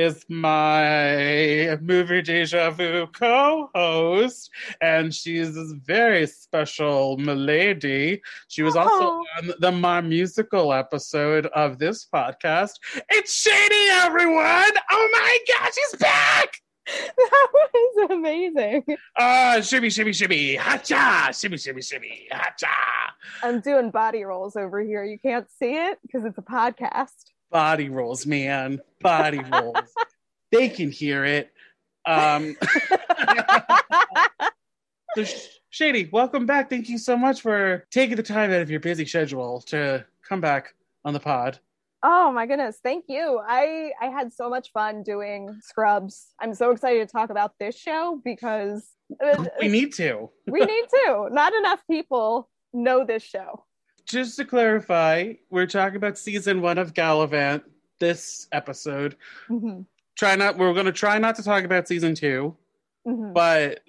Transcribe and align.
is 0.00 0.24
my 0.30 1.76
movie 1.82 2.22
deja 2.22 2.70
vu 2.70 3.06
co-host, 3.08 4.50
and 4.80 5.14
she's 5.14 5.54
this 5.54 5.72
very 5.84 6.26
special 6.26 7.18
milady. 7.18 8.22
She 8.48 8.62
was 8.62 8.76
also 8.76 9.04
Oh. 9.04 9.24
on 9.38 9.50
the 9.60 9.70
My 9.72 10.00
Musical 10.00 10.72
episode 10.72 11.46
of 11.48 11.78
this 11.78 12.06
podcast. 12.06 12.72
It's 13.10 13.32
Shady, 13.34 13.88
everyone! 13.92 14.72
Oh 14.90 15.08
my 15.12 15.38
gosh, 15.48 15.74
she's 15.74 15.96
back! 16.00 16.60
that 16.86 17.48
was 17.52 18.10
amazing. 18.10 18.82
Ah, 19.18 19.60
shimmy, 19.62 19.90
shimmy, 19.90 20.12
shimmy, 20.12 20.56
hacha, 20.56 21.32
shimmy, 21.32 21.58
shimmy, 21.58 21.82
shimmy, 21.82 22.26
hacha. 22.30 22.66
I'm 23.42 23.60
doing 23.60 23.90
body 23.90 24.24
rolls 24.24 24.56
over 24.56 24.80
here. 24.80 25.04
You 25.04 25.18
can't 25.18 25.46
see 25.58 25.76
it 25.76 25.98
because 26.02 26.24
it's 26.24 26.38
a 26.38 26.42
podcast. 26.42 27.26
Body 27.50 27.88
rolls, 27.88 28.26
man, 28.26 28.80
body 29.00 29.40
rolls. 29.52 29.92
they 30.52 30.68
can 30.68 30.90
hear 30.90 31.24
it. 31.24 31.50
Um, 32.06 32.56
so 35.16 35.24
Shady, 35.70 36.08
welcome 36.12 36.46
back. 36.46 36.70
Thank 36.70 36.88
you 36.88 36.98
so 36.98 37.16
much 37.16 37.40
for 37.40 37.86
taking 37.90 38.16
the 38.16 38.22
time 38.22 38.50
out 38.52 38.60
of 38.60 38.70
your 38.70 38.80
busy 38.80 39.06
schedule 39.06 39.60
to 39.62 40.04
come 40.28 40.40
back 40.40 40.74
on 41.04 41.12
the 41.12 41.20
pod. 41.20 41.58
oh 42.02 42.32
my 42.32 42.46
goodness, 42.46 42.78
thank 42.82 43.04
you. 43.08 43.40
I 43.46 43.92
I 44.00 44.06
had 44.06 44.32
so 44.32 44.48
much 44.48 44.72
fun 44.72 45.02
doing 45.02 45.58
Scrubs. 45.62 46.28
I'm 46.40 46.54
so 46.54 46.70
excited 46.70 47.06
to 47.06 47.12
talk 47.12 47.30
about 47.30 47.52
this 47.58 47.76
show 47.76 48.20
because 48.24 48.88
uh, 49.24 49.44
We 49.60 49.68
need 49.68 49.92
to. 49.94 50.30
we 50.46 50.60
need 50.60 50.84
to. 51.04 51.28
Not 51.30 51.52
enough 51.54 51.80
people 51.90 52.48
know 52.72 53.04
this 53.04 53.22
show. 53.22 53.64
Just 54.10 54.36
to 54.38 54.44
clarify, 54.44 55.34
we're 55.50 55.66
talking 55.66 55.96
about 55.96 56.18
season 56.18 56.60
one 56.60 56.78
of 56.78 56.94
Galavant 56.94 57.62
this 58.00 58.48
episode. 58.52 59.16
Mhm, 59.48 59.86
Try 60.16 60.34
not. 60.36 60.58
We're 60.58 60.72
going 60.74 60.86
to 60.86 60.92
try 60.92 61.18
not 61.18 61.36
to 61.36 61.42
talk 61.42 61.64
about 61.64 61.86
season 61.88 62.14
two. 62.14 62.56
mhm. 63.06 63.32
but 63.32 63.80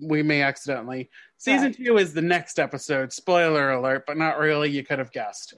we 0.00 0.22
may 0.22 0.42
accidentally. 0.42 1.10
Season 1.38 1.66
Right. 1.68 1.76
two 1.76 1.96
is 1.98 2.14
the 2.14 2.22
next 2.22 2.60
episode. 2.60 3.12
Spoiler 3.12 3.72
alert, 3.72 4.04
but 4.06 4.16
not 4.16 4.38
really. 4.38 4.70
You 4.70 4.84
could 4.84 4.98
have 5.00 5.10
guessed. 5.10 5.54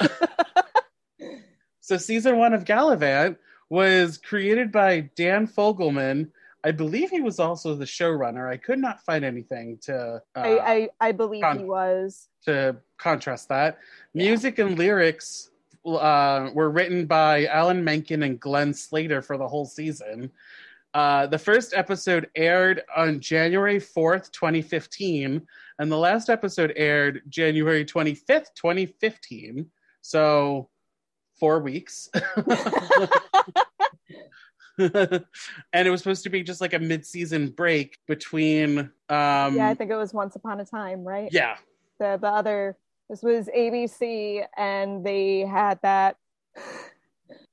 so, 1.80 1.96
season 1.96 2.36
one 2.38 2.52
of 2.54 2.64
Galavant 2.64 3.36
was 3.70 4.18
created 4.18 4.72
by 4.72 5.10
Dan 5.14 5.46
Fogelman. 5.46 6.30
I 6.64 6.72
believe 6.72 7.10
he 7.10 7.20
was 7.20 7.38
also 7.38 7.74
the 7.74 7.84
showrunner. 7.84 8.48
I 8.50 8.56
could 8.56 8.78
not 8.78 9.04
find 9.04 9.24
anything 9.24 9.78
to 9.82 10.20
uh, 10.36 10.40
I, 10.40 10.58
I 10.58 10.88
I 11.00 11.12
believe 11.12 11.42
Con- 11.42 11.58
he 11.58 11.64
was. 11.64 12.28
to 12.44 12.76
contrast 12.98 13.48
that. 13.48 13.78
Yeah. 14.12 14.30
Music 14.30 14.58
and 14.58 14.76
lyrics 14.76 15.50
uh, 15.86 16.50
were 16.52 16.70
written 16.70 17.06
by 17.06 17.46
Alan 17.46 17.82
Menken 17.84 18.22
and 18.22 18.40
Glenn 18.40 18.74
Slater 18.74 19.22
for 19.22 19.38
the 19.38 19.46
whole 19.46 19.66
season. 19.66 20.30
Uh, 20.94 21.26
the 21.26 21.38
first 21.38 21.74
episode 21.74 22.28
aired 22.34 22.82
on 22.96 23.20
January 23.20 23.78
4th, 23.78 24.32
2015, 24.32 25.46
and 25.78 25.92
the 25.92 25.96
last 25.96 26.28
episode 26.28 26.72
aired 26.76 27.22
January 27.28 27.84
25th, 27.84 28.54
2015. 28.54 29.66
So, 30.00 30.68
four 31.38 31.60
weeks. 31.60 32.10
and 34.78 35.88
it 35.88 35.90
was 35.90 36.00
supposed 36.00 36.22
to 36.24 36.30
be 36.30 36.42
just 36.42 36.60
like 36.60 36.74
a 36.74 36.78
mid 36.78 37.04
season 37.04 37.50
break 37.50 37.98
between. 38.06 38.78
Um, 38.78 39.56
yeah, 39.56 39.68
I 39.68 39.74
think 39.74 39.90
it 39.90 39.96
was 39.96 40.14
Once 40.14 40.36
Upon 40.36 40.60
a 40.60 40.64
Time, 40.64 41.04
right? 41.04 41.28
yeah, 41.32 41.56
the 41.98 42.18
the 42.20 42.28
other 42.28 42.76
this 43.08 43.22
was 43.22 43.48
ABC 43.56 44.44
and 44.56 45.04
they 45.04 45.40
had 45.40 45.78
that 45.82 46.16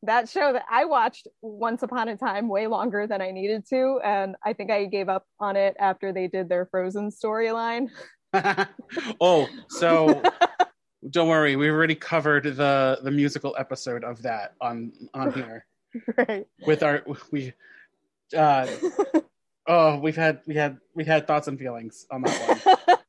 that 0.03 0.29
show 0.29 0.53
that 0.53 0.65
I 0.69 0.85
watched 0.85 1.27
once 1.41 1.81
upon 1.81 2.09
a 2.09 2.17
time 2.17 2.47
way 2.47 2.67
longer 2.67 3.07
than 3.07 3.21
I 3.21 3.31
needed 3.31 3.65
to 3.69 3.99
and 4.03 4.35
I 4.43 4.53
think 4.53 4.69
I 4.69 4.85
gave 4.85 5.09
up 5.09 5.25
on 5.39 5.55
it 5.55 5.75
after 5.79 6.11
they 6.11 6.27
did 6.27 6.47
their 6.47 6.65
Frozen 6.67 7.09
storyline. 7.09 7.89
oh, 9.21 9.47
so 9.69 10.21
don't 11.09 11.29
worry, 11.29 11.55
we've 11.55 11.71
already 11.71 11.95
covered 11.95 12.43
the 12.43 12.99
the 13.01 13.11
musical 13.11 13.55
episode 13.57 14.03
of 14.03 14.21
that 14.23 14.53
on 14.61 14.91
on 15.13 15.31
here 15.31 15.65
right. 16.17 16.45
with 16.65 16.83
our 16.83 17.03
we 17.31 17.53
uh 18.35 18.67
oh 19.67 19.97
we've 19.99 20.15
had 20.15 20.41
we 20.47 20.55
had 20.55 20.77
we 20.93 21.03
had 21.03 21.27
thoughts 21.27 21.47
and 21.47 21.57
feelings 21.59 22.05
on 22.11 22.21
that 22.23 22.65
one. 22.85 22.97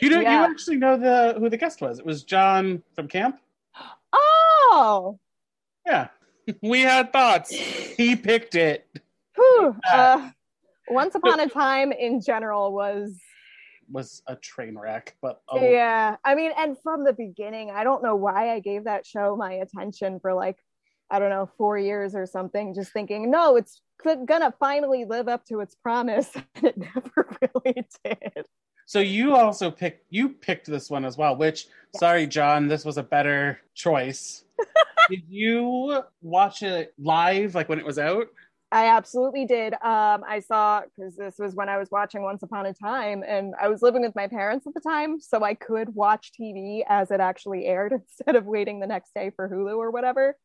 You 0.00 0.10
know 0.10 0.20
Yeah. 0.20 0.44
you 0.46 0.50
actually 0.50 0.76
know 0.76 0.96
the 0.96 1.36
who 1.38 1.48
the 1.48 1.56
guest 1.56 1.80
was. 1.80 1.98
It 2.00 2.06
was 2.06 2.24
John 2.24 2.82
from 2.94 3.06
camp. 3.08 3.38
oh. 4.12 5.18
Yeah. 5.86 6.08
We 6.62 6.80
had 6.80 7.12
thoughts. 7.12 7.50
He 7.50 8.16
picked 8.16 8.54
it. 8.54 8.86
Whew. 9.36 9.76
Uh, 9.90 10.30
once 10.88 11.14
upon 11.14 11.40
a 11.40 11.48
time 11.48 11.92
in 11.92 12.20
general 12.20 12.72
was 12.72 13.16
Was 13.92 14.22
a 14.26 14.34
train 14.36 14.76
wreck, 14.76 15.14
but 15.22 15.42
oh 15.48 15.60
Yeah, 15.60 16.16
I 16.24 16.34
mean, 16.34 16.52
and 16.58 16.76
from 16.82 17.04
the 17.04 17.12
beginning, 17.12 17.70
I 17.70 17.84
don't 17.84 18.02
know 18.02 18.16
why 18.16 18.52
I 18.54 18.60
gave 18.60 18.84
that 18.84 19.06
show 19.06 19.36
my 19.36 19.52
attention 19.54 20.18
for 20.20 20.32
like, 20.34 20.56
I 21.10 21.18
don't 21.18 21.30
know, 21.30 21.48
four 21.56 21.78
years 21.78 22.14
or 22.14 22.26
something, 22.26 22.74
just 22.74 22.92
thinking, 22.92 23.30
no, 23.30 23.56
it's 23.56 23.80
gonna 24.04 24.54
finally 24.58 25.04
live 25.04 25.28
up 25.28 25.44
to 25.46 25.60
its 25.60 25.74
promise, 25.74 26.30
and 26.54 26.64
it 26.64 26.78
never 26.78 27.38
really 27.64 27.84
did. 28.04 28.46
So 28.86 29.00
you 29.00 29.34
also 29.34 29.70
picked 29.70 30.06
you 30.10 30.30
picked 30.30 30.66
this 30.66 30.88
one 30.88 31.04
as 31.04 31.18
well, 31.18 31.36
which 31.36 31.66
sorry, 31.96 32.26
John, 32.26 32.68
this 32.68 32.84
was 32.84 32.96
a 32.96 33.02
better 33.02 33.60
choice. 33.74 34.44
Did 35.10 35.22
you 35.28 36.02
watch 36.20 36.62
it 36.62 36.92
live, 36.98 37.54
like 37.54 37.68
when 37.68 37.78
it 37.78 37.84
was 37.84 37.98
out? 37.98 38.28
I 38.70 38.88
absolutely 38.88 39.46
did. 39.46 39.72
Um, 39.74 40.22
I 40.28 40.40
saw 40.46 40.82
because 40.82 41.16
this 41.16 41.36
was 41.38 41.54
when 41.54 41.70
I 41.70 41.78
was 41.78 41.90
watching 41.90 42.22
Once 42.22 42.42
Upon 42.42 42.66
a 42.66 42.74
Time, 42.74 43.24
and 43.26 43.54
I 43.60 43.68
was 43.68 43.80
living 43.80 44.02
with 44.02 44.14
my 44.14 44.26
parents 44.26 44.66
at 44.66 44.74
the 44.74 44.80
time, 44.80 45.20
so 45.20 45.42
I 45.42 45.54
could 45.54 45.94
watch 45.94 46.32
TV 46.38 46.82
as 46.86 47.10
it 47.10 47.20
actually 47.20 47.64
aired 47.64 47.92
instead 47.92 48.36
of 48.36 48.44
waiting 48.44 48.80
the 48.80 48.86
next 48.86 49.14
day 49.14 49.30
for 49.34 49.48
Hulu 49.48 49.78
or 49.78 49.90
whatever. 49.90 50.36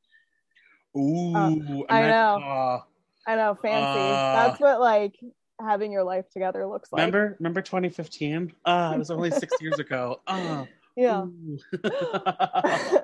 Ooh, 0.97 1.35
Uh, 1.35 1.93
I 1.93 2.01
know. 2.09 2.41
aw. 2.43 2.85
I 3.25 3.35
know, 3.35 3.57
fancy. 3.61 3.97
Uh. 3.97 4.31
That's 4.33 4.59
what 4.59 4.79
like 4.79 5.15
having 5.61 5.91
your 5.91 6.03
life 6.03 6.25
together 6.31 6.67
looks 6.67 6.91
like. 6.91 6.99
remember, 6.99 7.35
remember 7.39 7.61
2015? 7.61 8.53
Ah, 8.65 8.93
it 8.93 8.97
was 8.97 9.11
only 9.11 9.31
six 9.43 9.61
years 9.61 9.79
ago. 9.79 10.21
Ah, 10.27 10.67
Yeah. 10.95 11.25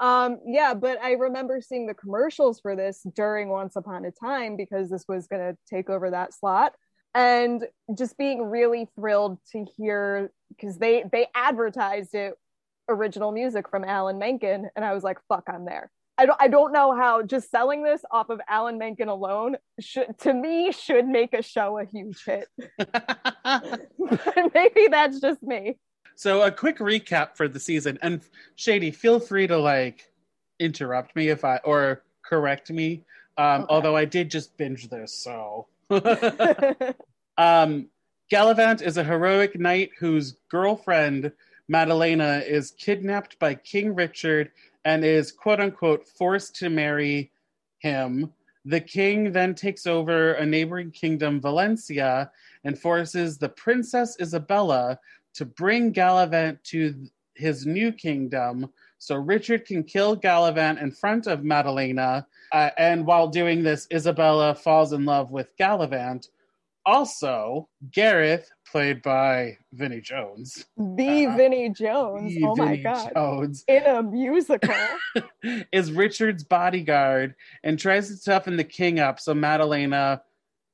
um 0.00 0.38
yeah 0.46 0.74
but 0.74 0.98
i 1.02 1.12
remember 1.12 1.60
seeing 1.60 1.86
the 1.86 1.94
commercials 1.94 2.60
for 2.60 2.76
this 2.76 3.02
during 3.14 3.48
once 3.48 3.74
upon 3.76 4.04
a 4.04 4.10
time 4.10 4.56
because 4.56 4.90
this 4.90 5.04
was 5.08 5.26
going 5.26 5.40
to 5.42 5.56
take 5.68 5.88
over 5.90 6.10
that 6.10 6.32
slot 6.34 6.74
and 7.14 7.66
just 7.96 8.16
being 8.18 8.42
really 8.42 8.88
thrilled 8.94 9.38
to 9.50 9.64
hear 9.76 10.30
because 10.50 10.78
they 10.78 11.04
they 11.10 11.26
advertised 11.34 12.14
it 12.14 12.34
original 12.88 13.32
music 13.32 13.68
from 13.68 13.84
alan 13.84 14.18
menken 14.18 14.68
and 14.76 14.84
i 14.84 14.92
was 14.92 15.02
like 15.02 15.18
fuck 15.28 15.44
i'm 15.52 15.64
there 15.64 15.90
I 16.18 16.26
don't, 16.26 16.42
I 16.42 16.48
don't 16.48 16.72
know 16.72 16.94
how 16.96 17.22
just 17.22 17.50
selling 17.50 17.82
this 17.84 18.02
off 18.10 18.28
of 18.28 18.40
Alan 18.48 18.76
Menken 18.76 19.08
alone 19.08 19.56
should 19.78 20.18
to 20.20 20.34
me 20.34 20.72
should 20.72 21.06
make 21.06 21.32
a 21.32 21.42
show 21.42 21.78
a 21.78 21.84
huge 21.84 22.24
hit. 22.24 22.48
Maybe 24.54 24.88
that's 24.90 25.20
just 25.20 25.42
me. 25.42 25.78
so 26.16 26.42
a 26.42 26.50
quick 26.50 26.78
recap 26.78 27.36
for 27.36 27.46
the 27.48 27.60
season, 27.60 27.98
and 28.02 28.20
Shady, 28.56 28.90
feel 28.90 29.20
free 29.20 29.46
to 29.46 29.56
like 29.56 30.10
interrupt 30.58 31.14
me 31.14 31.28
if 31.28 31.44
I 31.44 31.58
or 31.58 32.02
correct 32.24 32.70
me. 32.70 33.04
Um, 33.36 33.62
Okay. 33.62 33.66
Although 33.70 33.96
I 33.96 34.04
did 34.04 34.30
just 34.30 34.56
binge 34.56 34.88
this, 34.88 35.14
so. 35.14 35.68
Um, 37.38 37.86
Galavant 38.32 38.82
is 38.82 38.96
a 38.96 39.04
heroic 39.04 39.58
knight 39.58 39.90
whose 39.98 40.38
girlfriend, 40.50 41.32
Madalena, 41.68 42.42
is 42.44 42.72
kidnapped 42.72 43.38
by 43.38 43.54
King 43.54 43.94
Richard 43.94 44.50
and 44.88 45.04
is 45.04 45.30
quote 45.30 45.60
unquote 45.60 46.08
forced 46.08 46.56
to 46.56 46.70
marry 46.70 47.30
him. 47.80 48.32
The 48.64 48.80
king 48.80 49.32
then 49.32 49.54
takes 49.54 49.86
over 49.86 50.32
a 50.32 50.46
neighboring 50.46 50.92
kingdom, 50.92 51.42
Valencia, 51.42 52.30
and 52.64 52.78
forces 52.78 53.36
the 53.36 53.50
Princess 53.50 54.16
Isabella 54.18 54.98
to 55.34 55.44
bring 55.44 55.92
Galavant 55.92 56.62
to 56.64 57.06
his 57.34 57.66
new 57.66 57.92
kingdom 57.92 58.70
so 58.96 59.16
Richard 59.16 59.66
can 59.66 59.84
kill 59.84 60.16
Galavant 60.16 60.80
in 60.80 60.90
front 60.90 61.26
of 61.26 61.44
Madalena. 61.44 62.26
Uh, 62.50 62.70
and 62.78 63.06
while 63.06 63.28
doing 63.28 63.62
this, 63.62 63.86
Isabella 63.92 64.54
falls 64.54 64.94
in 64.94 65.04
love 65.04 65.30
with 65.30 65.54
Galavant. 65.60 66.28
Also, 66.86 67.68
Gareth, 67.92 68.50
played 68.70 69.02
by 69.02 69.58
Vinnie 69.72 70.00
Jones. 70.00 70.66
The 70.76 71.26
uh, 71.26 71.36
Vinnie 71.36 71.70
Jones. 71.70 72.34
The 72.34 72.44
oh 72.44 72.56
my 72.56 72.76
god. 72.76 73.12
Jones. 73.14 73.64
In 73.66 73.84
a 73.84 74.02
musical. 74.02 74.74
is 75.72 75.92
Richard's 75.92 76.44
bodyguard 76.44 77.34
and 77.64 77.78
tries 77.78 78.08
to 78.08 78.22
toughen 78.22 78.56
the 78.56 78.64
king 78.64 79.00
up 79.00 79.20
so 79.20 79.34
Madalena 79.34 80.22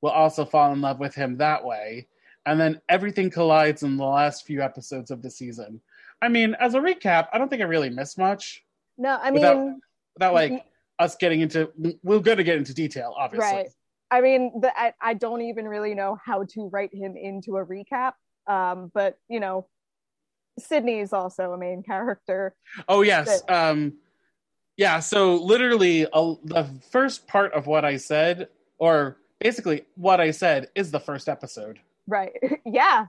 will 0.00 0.10
also 0.10 0.44
fall 0.44 0.72
in 0.72 0.80
love 0.80 0.98
with 0.98 1.14
him 1.14 1.38
that 1.38 1.64
way. 1.64 2.08
And 2.46 2.60
then 2.60 2.80
everything 2.88 3.30
collides 3.30 3.82
in 3.82 3.96
the 3.96 4.04
last 4.04 4.46
few 4.46 4.60
episodes 4.62 5.10
of 5.10 5.22
the 5.22 5.30
season. 5.30 5.80
I 6.20 6.28
mean, 6.28 6.54
as 6.60 6.74
a 6.74 6.80
recap, 6.80 7.28
I 7.32 7.38
don't 7.38 7.48
think 7.48 7.62
I 7.62 7.64
really 7.64 7.90
missed 7.90 8.18
much. 8.18 8.64
No, 8.98 9.18
I 9.20 9.30
mean, 9.30 9.34
without, 9.34 9.74
without 10.14 10.34
like 10.34 10.64
us 10.98 11.16
getting 11.16 11.40
into, 11.40 11.70
we're 12.02 12.20
going 12.20 12.36
to 12.36 12.44
get 12.44 12.56
into 12.56 12.74
detail, 12.74 13.14
obviously. 13.16 13.56
Right. 13.56 13.68
I 14.14 14.20
mean, 14.20 14.60
the, 14.60 14.70
I, 14.78 14.92
I 15.00 15.14
don't 15.14 15.42
even 15.42 15.66
really 15.66 15.92
know 15.92 16.16
how 16.24 16.44
to 16.50 16.68
write 16.72 16.94
him 16.94 17.16
into 17.16 17.56
a 17.56 17.66
recap. 17.66 18.12
Um, 18.46 18.92
but 18.94 19.18
you 19.28 19.40
know, 19.40 19.66
Sydney 20.56 21.00
is 21.00 21.12
also 21.12 21.50
a 21.50 21.58
main 21.58 21.82
character. 21.82 22.54
Oh 22.86 23.02
yes. 23.02 23.42
That... 23.42 23.70
um, 23.70 23.94
yeah. 24.76 25.00
So 25.00 25.34
literally, 25.34 26.06
uh, 26.06 26.34
the 26.44 26.64
first 26.92 27.26
part 27.26 27.54
of 27.54 27.66
what 27.66 27.84
I 27.84 27.96
said, 27.96 28.48
or 28.78 29.16
basically 29.40 29.82
what 29.96 30.20
I 30.20 30.30
said, 30.30 30.68
is 30.76 30.92
the 30.92 31.00
first 31.00 31.28
episode. 31.28 31.80
Right. 32.06 32.32
yeah. 32.64 33.06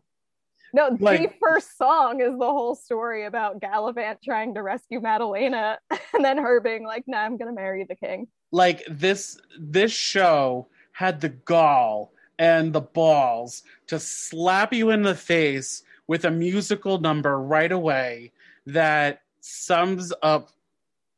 No, 0.74 0.98
like, 1.00 1.22
the 1.22 1.38
first 1.40 1.78
song 1.78 2.20
is 2.20 2.32
the 2.32 2.52
whole 2.52 2.74
story 2.74 3.26
about 3.26 3.62
Galavant 3.62 4.18
trying 4.24 4.56
to 4.56 4.64
rescue 4.64 5.00
Madalena 5.00 5.78
and 6.14 6.26
then 6.26 6.40
her 6.40 6.60
being 6.62 6.84
like, 6.84 7.04
nah, 7.06 7.20
I'm 7.20 7.38
gonna 7.38 7.54
marry 7.54 7.86
the 7.88 7.96
king. 7.96 8.28
Like 8.52 8.84
this 8.90 9.38
this 9.60 9.92
show 9.92 10.68
had 10.96 11.20
the 11.20 11.28
gall 11.28 12.14
and 12.40 12.72
the 12.72 12.80
balls 12.80 13.64
to 13.86 14.00
slap 14.00 14.72
you 14.72 14.92
in 14.92 15.02
the 15.02 15.14
face 15.14 15.84
with 16.08 16.24
a 16.24 16.32
musical 16.32 17.00
number 17.00 17.38
right 17.38 17.74
away 17.74 18.32
that 18.66 19.22
sums 19.42 20.14
up 20.24 20.52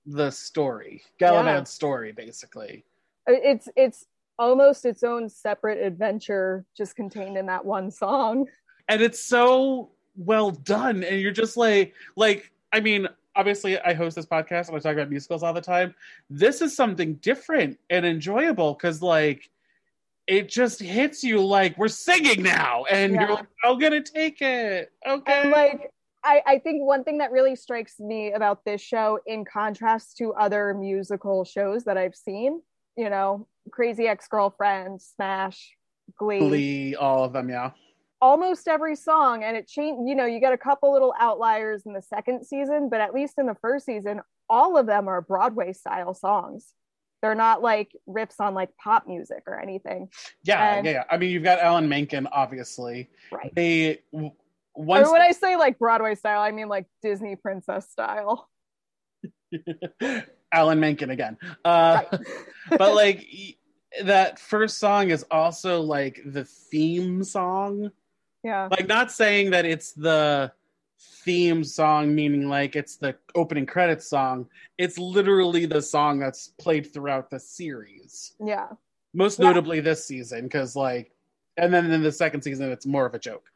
the 0.08 0.32
story, 0.32 1.04
Galavant's 1.22 1.72
yeah. 1.72 1.76
story, 1.76 2.12
basically. 2.12 2.86
It's 3.28 3.70
it's 3.76 4.08
almost 4.40 4.84
its 4.84 5.04
own 5.04 5.30
separate 5.30 5.78
adventure, 5.78 6.66
just 6.76 6.96
contained 6.96 7.38
in 7.38 7.46
that 7.46 7.64
one 7.64 7.92
song. 7.92 8.48
And 8.90 9.00
it's 9.00 9.20
so 9.20 9.92
well 10.16 10.50
done, 10.50 11.04
and 11.04 11.22
you're 11.22 11.32
just 11.32 11.56
like, 11.56 11.94
like, 12.16 12.52
I 12.74 12.80
mean, 12.80 13.08
obviously, 13.36 13.80
I 13.80 13.94
host 13.94 14.16
this 14.16 14.26
podcast 14.26 14.70
and 14.70 14.76
I 14.76 14.80
talk 14.80 14.94
about 14.94 15.12
musicals 15.12 15.44
all 15.44 15.54
the 15.54 15.62
time. 15.62 15.94
This 16.32 16.62
is 16.64 16.76
something 16.76 17.14
different 17.16 17.78
and 17.92 18.08
enjoyable 18.08 18.74
because, 18.74 19.04
like, 19.04 19.52
it 20.28 20.50
just 20.50 20.82
hits 20.82 21.24
you 21.24 21.44
like 21.44 21.78
we're 21.78 21.88
singing 21.88 22.44
now 22.44 22.84
and 22.92 23.14
yeah. 23.14 23.22
you're 23.22 23.36
like 23.36 23.46
i'm 23.64 23.80
gonna 23.80 24.04
take 24.04 24.42
it. 24.42 24.92
Okay. 25.08 25.42
And 25.42 25.52
like 25.52 25.92
I, 26.24 26.42
I 26.46 26.60
think 26.60 26.84
one 26.84 27.06
thing 27.06 27.20
that 27.20 27.32
really 27.32 27.56
strikes 27.56 28.00
me 28.00 28.34
about 28.34 28.66
this 28.66 28.82
show 28.82 29.20
in 29.26 29.46
contrast 29.46 30.18
to 30.18 30.34
other 30.34 30.74
musical 30.74 31.46
shows 31.46 31.86
that 31.86 31.98
i've 31.98 32.16
seen 32.16 32.62
you 32.98 33.10
know 33.10 33.48
crazy 33.72 34.08
ex-girlfriend 34.08 35.02
smash 35.02 35.76
glee. 36.18 36.40
Glee 36.40 36.96
all 36.96 37.24
of 37.24 37.34
them 37.34 37.50
yeah. 37.50 37.72
Almost 38.20 38.68
every 38.68 38.96
song 38.96 39.44
and 39.44 39.56
it 39.56 39.68
changed 39.68 40.10
you 40.10 40.16
know 40.16 40.26
you 40.26 40.40
get 40.40 40.52
a 40.52 40.58
couple 40.58 40.92
little 40.92 41.14
outliers 41.20 41.84
in 41.86 41.94
the 41.94 42.02
second 42.02 42.46
season 42.46 42.90
but 42.90 43.00
at 43.00 43.14
least 43.14 43.36
in 43.38 43.46
the 43.46 43.56
first 43.62 43.86
season 43.86 44.22
all 44.50 44.76
of 44.76 44.88
them 44.88 45.08
are 45.08 45.22
broadway 45.22 45.72
style 45.72 46.16
songs 46.16 46.74
they're 47.22 47.36
not 47.36 47.62
like 47.62 47.92
riffs 48.08 48.40
on 48.40 48.54
like 48.54 48.70
pop 48.78 49.08
music 49.08 49.44
or 49.48 49.60
anything. 49.60 50.10
Yeah, 50.44 50.76
and, 50.76 50.86
yeah, 50.86 50.92
yeah. 50.92 51.04
I 51.10 51.18
mean, 51.18 51.32
you've 51.32 51.44
got 51.44 51.60
Alan 51.60 51.90
Menken, 51.90 52.28
obviously. 52.32 53.10
Right. 53.32 53.54
They 53.56 54.02
once. 54.76 55.08
Or 55.08 55.12
when 55.12 55.22
I 55.22 55.32
say 55.32 55.56
like 55.56 55.80
Broadway 55.80 56.16
style, 56.16 56.42
I 56.42 56.52
mean 56.52 56.70
like 56.70 56.86
Disney 57.02 57.36
princess 57.36 57.90
style. 57.90 58.50
Alan 60.52 60.80
Menken 60.80 61.10
again. 61.10 61.38
Uh, 61.66 62.04
right. 62.12 62.22
but 62.78 62.96
like 62.96 63.26
that 64.04 64.40
first 64.40 64.78
song 64.78 65.10
is 65.10 65.26
also 65.32 65.82
like 65.82 66.22
the 66.26 66.46
theme 66.46 67.24
song. 67.24 67.92
Yeah. 68.44 68.68
Like 68.70 68.88
not 68.88 69.12
saying 69.12 69.52
that 69.52 69.66
it's 69.66 69.94
the 69.94 70.52
theme 71.00 71.64
song, 71.64 72.14
meaning 72.14 72.50
like 72.50 72.76
it's 72.76 72.96
the 72.98 73.16
opening 73.36 73.66
credits 73.66 74.10
song. 74.10 74.48
It's 74.78 74.98
literally 74.98 75.66
the 75.66 75.82
song 75.82 76.20
that's 76.20 76.50
played 76.60 76.94
throughout 76.94 77.30
the 77.30 77.40
series. 77.40 78.34
Yeah. 78.44 78.68
Most 79.14 79.40
yeah. 79.40 79.46
notably 79.46 79.80
this 79.80 80.06
season, 80.06 80.44
because 80.44 80.76
like, 80.76 81.12
and 81.58 81.74
then 81.74 81.92
in 81.92 82.04
the 82.04 82.12
second 82.12 82.42
season, 82.42 82.72
it's 82.72 82.86
more 82.86 83.06
of 83.06 83.14
a 83.14 83.20
joke. 83.20 83.50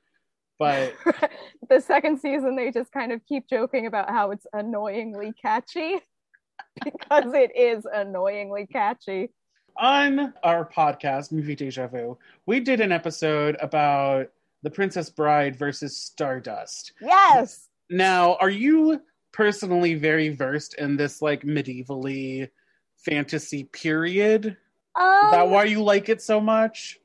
But 0.57 0.93
the 1.69 1.81
second 1.81 2.19
season, 2.19 2.55
they 2.55 2.71
just 2.71 2.91
kind 2.91 3.11
of 3.11 3.25
keep 3.25 3.47
joking 3.49 3.87
about 3.87 4.09
how 4.09 4.31
it's 4.31 4.45
annoyingly 4.53 5.33
catchy 5.41 5.99
because 6.83 7.33
it 7.33 7.51
is 7.55 7.85
annoyingly 7.91 8.67
catchy. 8.67 9.31
On 9.77 10.33
our 10.43 10.69
podcast, 10.69 11.31
Movie 11.31 11.55
Deja 11.55 11.87
Vu, 11.87 12.17
we 12.45 12.59
did 12.59 12.81
an 12.81 12.91
episode 12.91 13.57
about 13.61 14.27
the 14.63 14.69
Princess 14.69 15.09
Bride 15.09 15.55
versus 15.55 15.97
Stardust. 15.97 16.93
Yes. 17.01 17.67
Now, 17.89 18.35
are 18.35 18.49
you 18.49 19.01
personally 19.31 19.95
very 19.95 20.29
versed 20.29 20.75
in 20.75 20.97
this 20.97 21.21
like 21.21 21.43
medievally 21.43 22.49
fantasy 22.97 23.65
period? 23.65 24.57
Um, 24.99 25.25
is 25.25 25.31
that 25.31 25.43
um, 25.43 25.51
why 25.51 25.65
you 25.65 25.83
like 25.83 26.09
it 26.09 26.21
so 26.21 26.39
much? 26.39 26.99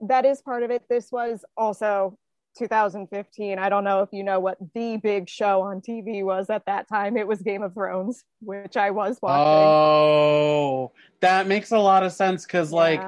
That 0.00 0.24
is 0.24 0.40
part 0.40 0.62
of 0.62 0.70
it. 0.70 0.82
This 0.88 1.12
was 1.12 1.44
also 1.56 2.18
2015. 2.58 3.58
I 3.58 3.68
don't 3.68 3.84
know 3.84 4.02
if 4.02 4.08
you 4.12 4.24
know 4.24 4.40
what 4.40 4.58
the 4.74 4.96
big 4.96 5.28
show 5.28 5.62
on 5.62 5.80
TV 5.80 6.24
was 6.24 6.50
at 6.50 6.66
that 6.66 6.88
time. 6.88 7.16
It 7.16 7.26
was 7.26 7.40
Game 7.42 7.62
of 7.62 7.74
Thrones, 7.74 8.24
which 8.40 8.76
I 8.76 8.90
was 8.90 9.18
watching. 9.22 9.46
Oh, 9.46 10.92
that 11.20 11.46
makes 11.46 11.72
a 11.72 11.78
lot 11.78 12.02
of 12.02 12.12
sense 12.12 12.44
because, 12.44 12.70
yeah. 12.70 12.76
like, 12.76 13.02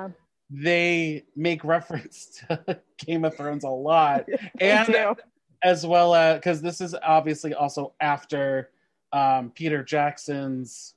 they 0.51 1.25
make 1.37 1.65
reference 1.65 2.43
to 2.49 2.81
Game 2.99 3.25
of 3.25 3.37
Thrones 3.37 3.65
a 3.65 3.69
lot, 3.69 4.27
and 4.61 5.17
as 5.63 5.87
well 5.87 6.15
as 6.15 6.39
because 6.39 6.61
this 6.61 6.81
is 6.81 6.95
obviously 7.03 7.55
also 7.55 7.95
after 8.01 8.71
um, 9.13 9.51
Peter 9.51 9.83
Jackson's 9.83 10.95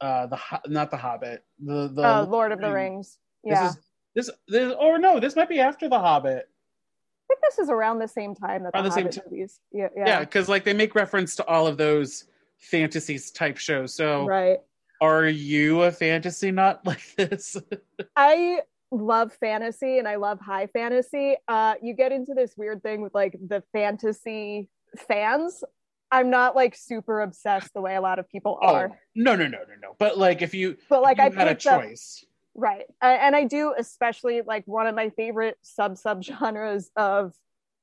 uh, 0.00 0.26
the 0.26 0.38
not 0.66 0.90
the 0.90 0.96
Hobbit, 0.96 1.44
the 1.58 1.88
the 1.88 2.02
uh, 2.02 2.26
Lord 2.26 2.52
of 2.52 2.60
the 2.60 2.72
Rings. 2.72 3.18
Yeah, 3.44 3.72
this, 4.14 4.26
is, 4.26 4.30
this 4.48 4.66
this 4.68 4.74
or 4.78 4.98
no, 4.98 5.20
this 5.20 5.36
might 5.36 5.48
be 5.48 5.60
after 5.60 5.88
the 5.88 5.98
Hobbit. 5.98 6.48
I 6.50 7.34
think 7.34 7.40
this 7.42 7.58
is 7.58 7.68
around 7.68 7.98
the 7.98 8.08
same 8.08 8.34
time 8.34 8.62
that 8.62 8.70
around 8.74 8.84
the, 8.84 8.90
the 8.90 8.94
Hobbit 8.94 9.14
same 9.14 9.22
t- 9.22 9.28
movies. 9.30 9.60
Yeah, 9.72 9.88
yeah, 9.96 10.20
because 10.20 10.48
yeah, 10.48 10.52
like 10.52 10.64
they 10.64 10.72
make 10.72 10.94
reference 10.94 11.36
to 11.36 11.46
all 11.46 11.66
of 11.66 11.76
those 11.76 12.24
fantasies 12.58 13.30
type 13.30 13.58
shows. 13.58 13.94
So 13.94 14.26
right. 14.26 14.58
Are 15.00 15.26
you 15.26 15.82
a 15.82 15.92
fantasy 15.92 16.50
nut 16.50 16.80
like 16.84 17.14
this? 17.16 17.56
I 18.16 18.62
love 18.90 19.32
fantasy 19.34 19.98
and 19.98 20.08
I 20.08 20.16
love 20.16 20.40
high 20.40 20.66
fantasy. 20.66 21.36
Uh, 21.46 21.74
you 21.82 21.94
get 21.94 22.12
into 22.12 22.34
this 22.34 22.54
weird 22.56 22.82
thing 22.82 23.00
with 23.00 23.14
like 23.14 23.32
the 23.32 23.62
fantasy 23.72 24.68
fans. 25.06 25.62
I'm 26.10 26.30
not 26.30 26.56
like 26.56 26.74
super 26.74 27.20
obsessed 27.20 27.74
the 27.74 27.80
way 27.80 27.94
a 27.94 28.00
lot 28.00 28.18
of 28.18 28.28
people 28.28 28.58
oh, 28.62 28.74
are. 28.74 28.98
No, 29.14 29.34
no, 29.34 29.46
no, 29.46 29.58
no, 29.58 29.74
no. 29.80 29.96
But 29.98 30.16
like 30.16 30.40
if 30.40 30.54
you, 30.54 30.76
but 30.88 31.02
like 31.02 31.18
you 31.18 31.24
I 31.24 31.30
had 31.30 31.48
a 31.48 31.54
choice, 31.54 32.24
up, 32.24 32.28
right? 32.62 32.84
I, 33.02 33.12
and 33.14 33.36
I 33.36 33.44
do 33.44 33.74
especially 33.76 34.40
like 34.40 34.64
one 34.66 34.86
of 34.86 34.94
my 34.94 35.10
favorite 35.10 35.58
sub 35.62 35.98
sub 35.98 36.22
genres 36.24 36.90
of 36.96 37.34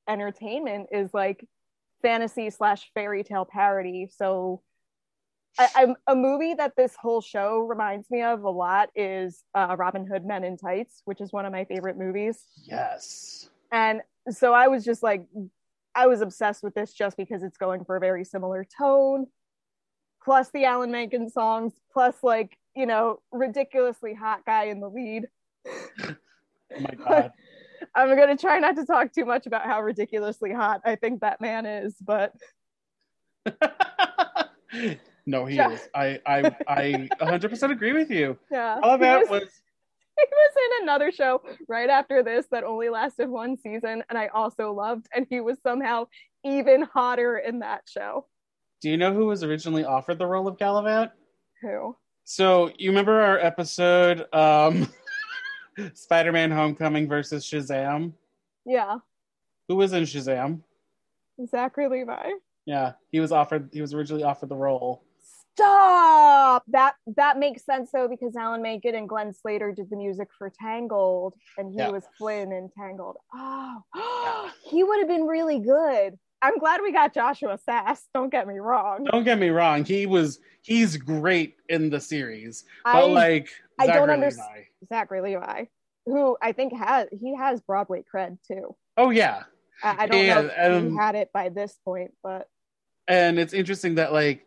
entertainment 0.10 0.88
is 0.92 1.14
like 1.14 1.46
fantasy 2.02 2.50
slash 2.50 2.90
fairy 2.96 3.24
tale 3.24 3.46
parody. 3.46 4.08
So 4.16 4.62
I, 5.58 5.88
a 6.08 6.16
movie 6.16 6.54
that 6.54 6.74
this 6.76 6.96
whole 7.00 7.22
show 7.22 7.60
reminds 7.60 8.12
me 8.12 8.22
of 8.22 8.44
a 8.44 8.50
lot 8.50 8.90
is 8.96 9.44
uh, 9.54 9.76
Robin 9.78 10.06
Hood 10.06 10.26
Men 10.26 10.44
in 10.44 10.58
Tights, 10.58 11.02
which 11.06 11.22
is 11.22 11.32
one 11.32 11.46
of 11.46 11.54
my 11.54 11.64
favorite 11.64 11.98
movies. 11.98 12.44
Yes. 12.64 13.50
And 13.72 14.02
so 14.30 14.54
I 14.54 14.68
was 14.68 14.84
just 14.84 15.02
like, 15.02 15.26
I 15.96 16.08
was 16.08 16.22
obsessed 16.22 16.62
with 16.62 16.74
this 16.76 16.94
just 16.94 17.16
because 17.16 17.42
it's 17.42 17.58
going 17.58 17.86
for 17.86 17.96
a 17.96 18.00
very 18.02 18.26
similar 18.26 18.66
tone, 18.78 19.28
plus 20.24 20.50
the 20.50 20.66
Alan 20.66 20.92
Menken 20.92 21.30
songs, 21.30 21.74
plus 21.94 22.16
like 22.22 22.58
you 22.76 22.86
know 22.86 23.22
ridiculously 23.32 24.14
hot 24.14 24.46
guy 24.46 24.66
in 24.66 24.82
the 24.82 24.90
lead. 24.90 25.28
oh 26.04 26.16
my 26.80 26.92
god. 26.92 27.32
I'm 27.96 28.16
gonna 28.16 28.38
try 28.38 28.60
not 28.60 28.76
to 28.76 28.86
talk 28.86 29.14
too 29.14 29.26
much 29.26 29.46
about 29.46 29.66
how 29.66 29.82
ridiculously 29.82 30.52
hot 30.52 30.82
I 30.86 30.96
think 30.96 31.22
that 31.22 31.40
man 31.40 31.66
is, 31.66 31.96
but 32.02 32.34
No, 35.25 35.46
he 35.46 35.55
yeah. 35.55 35.72
is. 35.72 35.89
I 35.96 36.20
I 36.25 36.55
I 36.67 37.10
100% 37.20 37.72
agree 37.72 37.94
with 37.94 38.12
you. 38.12 38.38
Yeah. 38.51 38.79
All 38.84 38.96
of 38.96 39.00
that 39.01 39.22
was, 39.22 39.29
was 39.29 39.41
he 40.17 40.25
was 40.32 40.53
in 40.55 40.84
another 40.84 41.12
show 41.12 41.41
right 41.67 41.89
after 41.89 42.24
this 42.24 42.46
that 42.51 42.63
only 42.63 42.89
lasted 42.89 43.27
one 43.29 43.58
season 43.58 44.03
and 44.10 44.17
I 44.17 44.27
also 44.27 44.72
loved 44.72 45.08
and 45.13 45.25
he 45.29 45.41
was 45.41 45.58
somehow 45.62 46.08
even 46.44 46.84
hotter 46.84 47.38
in 47.38 47.60
that 47.60 47.82
show. 47.88 48.27
Do 48.82 48.89
you 48.89 48.98
know 48.98 49.13
who 49.13 49.25
was 49.25 49.44
originally 49.44 49.84
offered 49.84 50.20
the 50.20 50.27
role 50.27 50.48
of 50.48 50.58
Galavant? 50.58 51.12
Who? 51.62 51.96
So 52.25 52.72
you 52.77 52.89
remember 52.89 53.20
our 53.22 53.39
episode, 53.39 54.25
um, 54.34 54.88
Spider-Man: 55.94 56.51
Homecoming 56.51 57.08
versus 57.08 57.46
Shazam? 57.46 58.13
Yeah, 58.65 58.98
Who 59.67 59.75
was 59.75 59.94
in 59.94 60.03
Shazam? 60.03 60.62
Zachary 61.48 61.88
Levi. 61.88 62.32
Yeah, 62.65 62.94
he 63.12 63.20
was 63.20 63.32
offered. 63.32 63.70
He 63.72 63.82
was 63.82 63.94
originally 63.94 64.24
offered 64.24 64.50
the 64.50 64.55
role. 64.55 65.03
Stop. 65.58 66.64
That 66.68 66.96
that 67.16 67.38
makes 67.40 67.64
sense 67.66 67.90
though 67.94 68.08
because 68.10 68.36
Alan 68.36 68.62
Menken 68.62 68.94
and 68.96 69.08
Glenn 69.08 69.34
Slater 69.34 69.72
did 69.72 69.90
the 69.90 69.96
music 69.96 70.28
for 70.38 70.52
Tangled, 70.62 71.34
and 71.58 71.72
he 71.72 71.80
Yeah. 71.80 71.90
was 71.90 72.04
Flynn 72.18 72.52
in 72.52 72.70
Tangled. 72.78 73.18
Oh, 73.34 73.82
Yeah. 73.96 74.52
he 74.70 74.84
would 74.84 75.00
have 75.00 75.08
been 75.08 75.26
really 75.26 75.60
good. 75.60 76.18
I'm 76.42 76.58
glad 76.60 76.82
we 76.82 76.92
got 76.92 77.14
Joshua 77.14 77.58
Sasse. 77.68 78.04
Don't 78.14 78.30
get 78.30 78.48
me 78.48 78.60
wrong. 78.60 79.06
Don't 79.10 79.24
get 79.24 79.40
me 79.40 79.50
wrong. 79.50 79.86
He 79.86 80.06
was. 80.06 80.40
He's 80.62 80.98
great 80.98 81.56
in 81.70 81.90
the 81.90 82.02
series, 82.02 82.66
but 82.84 82.98
I 82.98 83.04
like 83.04 83.50
I 83.80 83.88
don't 83.88 84.10
understand. 84.10 84.66
Zachary 84.90 85.22
Levi, 85.22 85.66
who 86.06 86.36
I 86.42 86.52
think 86.52 86.74
has 86.74 87.08
he 87.12 87.36
has 87.36 87.62
Broadway 87.62 88.04
cred 88.14 88.38
too. 88.48 88.76
Oh 88.98 89.10
yeah, 89.12 89.44
I, 89.84 90.04
I 90.04 90.08
don't 90.08 90.28
know 90.28 90.40
if 90.48 90.72
um, 90.72 90.90
he 90.92 90.98
had 90.98 91.16
it 91.16 91.30
by 91.34 91.50
this 91.50 91.78
point, 91.86 92.12
but 92.24 92.48
and 93.08 93.38
it's 93.40 93.54
interesting 93.54 93.96
that 93.96 94.12
like 94.12 94.46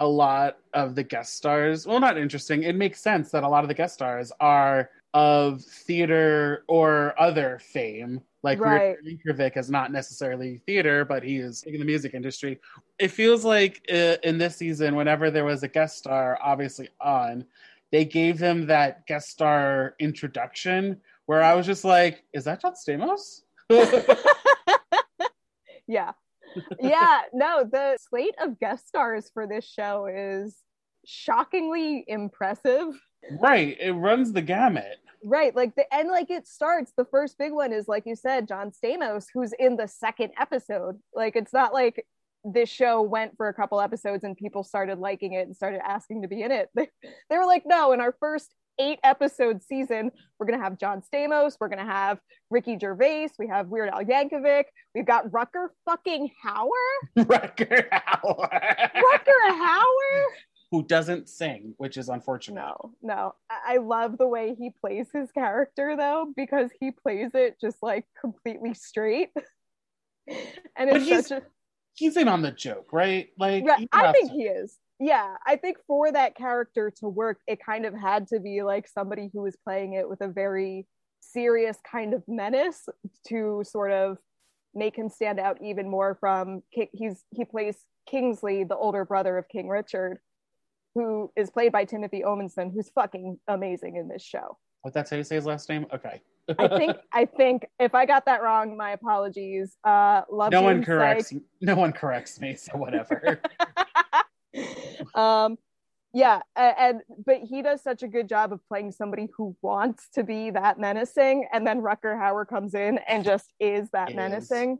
a 0.00 0.06
lot 0.06 0.58
of 0.74 0.94
the 0.94 1.02
guest 1.02 1.34
stars 1.34 1.86
well 1.86 2.00
not 2.00 2.18
interesting. 2.18 2.62
It 2.64 2.74
makes 2.74 3.00
sense 3.00 3.30
that 3.30 3.44
a 3.44 3.48
lot 3.48 3.64
of 3.64 3.68
the 3.68 3.74
guest 3.74 3.94
stars 3.94 4.32
are 4.40 4.90
of 5.14 5.62
theater 5.62 6.64
or 6.68 7.14
other 7.20 7.60
fame. 7.62 8.20
Like 8.42 8.60
Right. 8.60 8.96
Weird 9.02 9.52
is 9.56 9.70
not 9.70 9.92
necessarily 9.92 10.58
theater 10.66 11.04
but 11.04 11.22
he 11.22 11.36
is 11.36 11.62
in 11.64 11.78
the 11.78 11.84
music 11.84 12.14
industry. 12.14 12.58
It 12.98 13.08
feels 13.08 13.44
like 13.44 13.82
uh, 13.92 14.16
in 14.24 14.38
this 14.38 14.56
season 14.56 14.96
whenever 14.96 15.30
there 15.30 15.44
was 15.44 15.62
a 15.62 15.68
guest 15.68 15.98
star 15.98 16.38
obviously 16.42 16.88
on 17.00 17.44
they 17.92 18.04
gave 18.04 18.38
them 18.38 18.66
that 18.66 19.06
guest 19.06 19.30
star 19.30 19.94
introduction 19.98 21.00
where 21.26 21.42
i 21.42 21.54
was 21.54 21.66
just 21.66 21.84
like 21.84 22.24
is 22.32 22.44
that 22.44 22.60
john 22.60 22.74
stamos? 22.74 23.42
Yeah 25.86 26.12
yeah 26.80 27.22
no 27.32 27.64
the 27.64 27.96
slate 28.08 28.34
of 28.40 28.58
guest 28.58 28.88
stars 28.88 29.30
for 29.32 29.46
this 29.46 29.64
show 29.64 30.06
is 30.06 30.56
shockingly 31.06 32.04
impressive. 32.06 33.00
Right 33.40 33.76
it 33.80 33.92
runs 33.92 34.32
the 34.32 34.42
gamut. 34.42 34.98
Right 35.22 35.54
like 35.54 35.74
the 35.74 35.92
and 35.92 36.08
like 36.08 36.30
it 36.30 36.46
starts 36.46 36.92
the 36.96 37.04
first 37.04 37.36
big 37.38 37.52
one 37.52 37.72
is 37.72 37.88
like 37.88 38.04
you 38.06 38.16
said 38.16 38.48
john 38.48 38.70
stamos 38.72 39.26
who's 39.32 39.52
in 39.58 39.76
the 39.76 39.88
second 39.88 40.32
episode. 40.38 40.98
Like 41.14 41.36
it's 41.36 41.52
not 41.52 41.74
like 41.74 42.06
this 42.44 42.70
show 42.70 43.02
went 43.02 43.36
for 43.36 43.48
a 43.48 43.54
couple 43.54 43.80
episodes 43.80 44.24
and 44.24 44.36
people 44.36 44.64
started 44.64 44.98
liking 44.98 45.34
it 45.34 45.46
and 45.46 45.54
started 45.54 45.80
asking 45.86 46.22
to 46.22 46.28
be 46.28 46.42
in 46.42 46.50
it. 46.50 46.70
They, 46.74 46.88
they 47.30 47.36
were 47.36 47.46
like 47.46 47.64
no 47.66 47.92
in 47.92 48.00
our 48.00 48.14
first 48.18 48.54
eight 48.78 48.98
episode 49.04 49.62
season 49.62 50.10
we're 50.38 50.46
gonna 50.46 50.62
have 50.62 50.78
john 50.78 51.02
stamos 51.02 51.56
we're 51.60 51.68
gonna 51.68 51.84
have 51.84 52.18
ricky 52.50 52.78
gervais 52.78 53.28
we 53.38 53.46
have 53.46 53.68
weird 53.68 53.88
al 53.90 54.02
yankovic 54.04 54.64
we've 54.94 55.06
got 55.06 55.26
rutger 55.30 55.68
fucking 55.84 56.30
hauer 56.44 56.68
Rutger 57.18 57.88
Hauer. 57.90 58.90
rutger 58.94 59.48
hauer 59.48 60.24
who 60.72 60.84
doesn't 60.84 61.28
sing, 61.28 61.74
which 61.78 61.96
is 61.96 62.08
unfortunate. 62.08 62.60
No, 62.62 62.92
no. 63.02 63.34
I-, 63.50 63.74
I 63.74 63.76
love 63.78 64.18
the 64.18 64.28
way 64.28 64.54
he 64.56 64.70
plays 64.80 65.08
his 65.12 65.28
character 65.32 65.96
though, 65.98 66.32
because 66.36 66.70
he 66.78 66.92
plays 66.92 67.32
it 67.34 67.56
just 67.60 67.78
like 67.82 68.04
completely 68.20 68.74
straight. 68.74 69.30
and 70.76 70.90
But 70.90 71.02
he's- 71.02 71.32
a 71.32 71.42
He's 71.94 72.16
in 72.16 72.28
on 72.28 72.40
the 72.40 72.52
joke, 72.52 72.92
right? 72.92 73.30
Like, 73.36 73.64
yeah, 73.66 73.78
I 73.92 74.12
think 74.12 74.30
to. 74.30 74.36
he 74.36 74.44
is. 74.44 74.78
Yeah, 75.00 75.36
I 75.46 75.56
think 75.56 75.78
for 75.86 76.12
that 76.12 76.36
character 76.36 76.92
to 77.00 77.08
work, 77.08 77.38
it 77.46 77.58
kind 77.64 77.86
of 77.86 77.94
had 77.94 78.26
to 78.28 78.38
be 78.38 78.62
like 78.62 78.86
somebody 78.86 79.30
who 79.32 79.40
was 79.40 79.56
playing 79.64 79.94
it 79.94 80.06
with 80.06 80.20
a 80.20 80.28
very 80.28 80.86
serious 81.20 81.78
kind 81.90 82.12
of 82.12 82.22
menace 82.28 82.86
to 83.28 83.62
sort 83.66 83.92
of 83.92 84.18
make 84.74 84.96
him 84.96 85.08
stand 85.08 85.40
out 85.40 85.56
even 85.62 85.88
more 85.88 86.16
from 86.20 86.62
he's 86.70 87.24
he 87.30 87.46
plays 87.46 87.78
Kingsley, 88.06 88.64
the 88.64 88.76
older 88.76 89.06
brother 89.06 89.38
of 89.38 89.48
King 89.48 89.68
Richard, 89.68 90.18
who 90.94 91.32
is 91.34 91.50
played 91.50 91.72
by 91.72 91.86
Timothy 91.86 92.22
Omundson, 92.24 92.70
who's 92.72 92.90
fucking 92.90 93.38
amazing 93.48 93.96
in 93.96 94.06
this 94.06 94.22
show. 94.22 94.58
What 94.82 94.92
that's 94.92 95.10
how 95.10 95.16
you 95.16 95.24
say 95.24 95.36
his 95.36 95.46
last 95.46 95.68
name? 95.70 95.86
Okay. 95.94 96.20
I 96.58 96.68
think 96.68 96.96
I 97.12 97.24
think 97.24 97.66
if 97.78 97.94
I 97.94 98.04
got 98.04 98.26
that 98.26 98.42
wrong, 98.42 98.76
my 98.76 98.90
apologies. 98.90 99.76
Uh 99.82 100.22
love 100.30 100.52
no 100.52 100.60
one 100.60 100.84
corrects. 100.84 101.32
No 101.62 101.74
one 101.74 101.92
corrects 101.92 102.38
me, 102.38 102.54
so 102.54 102.76
whatever. 102.76 103.40
um 105.14 105.56
yeah 106.12 106.40
and 106.56 107.02
but 107.24 107.38
he 107.38 107.62
does 107.62 107.82
such 107.82 108.02
a 108.02 108.08
good 108.08 108.28
job 108.28 108.52
of 108.52 108.60
playing 108.68 108.90
somebody 108.90 109.28
who 109.36 109.56
wants 109.62 110.08
to 110.12 110.24
be 110.24 110.50
that 110.50 110.78
menacing 110.78 111.46
and 111.52 111.66
then 111.66 111.80
rutger 111.80 112.18
hauer 112.18 112.46
comes 112.46 112.74
in 112.74 112.98
and 113.06 113.24
just 113.24 113.52
is 113.60 113.88
that 113.90 114.10
Is. 114.10 114.16
menacing 114.16 114.78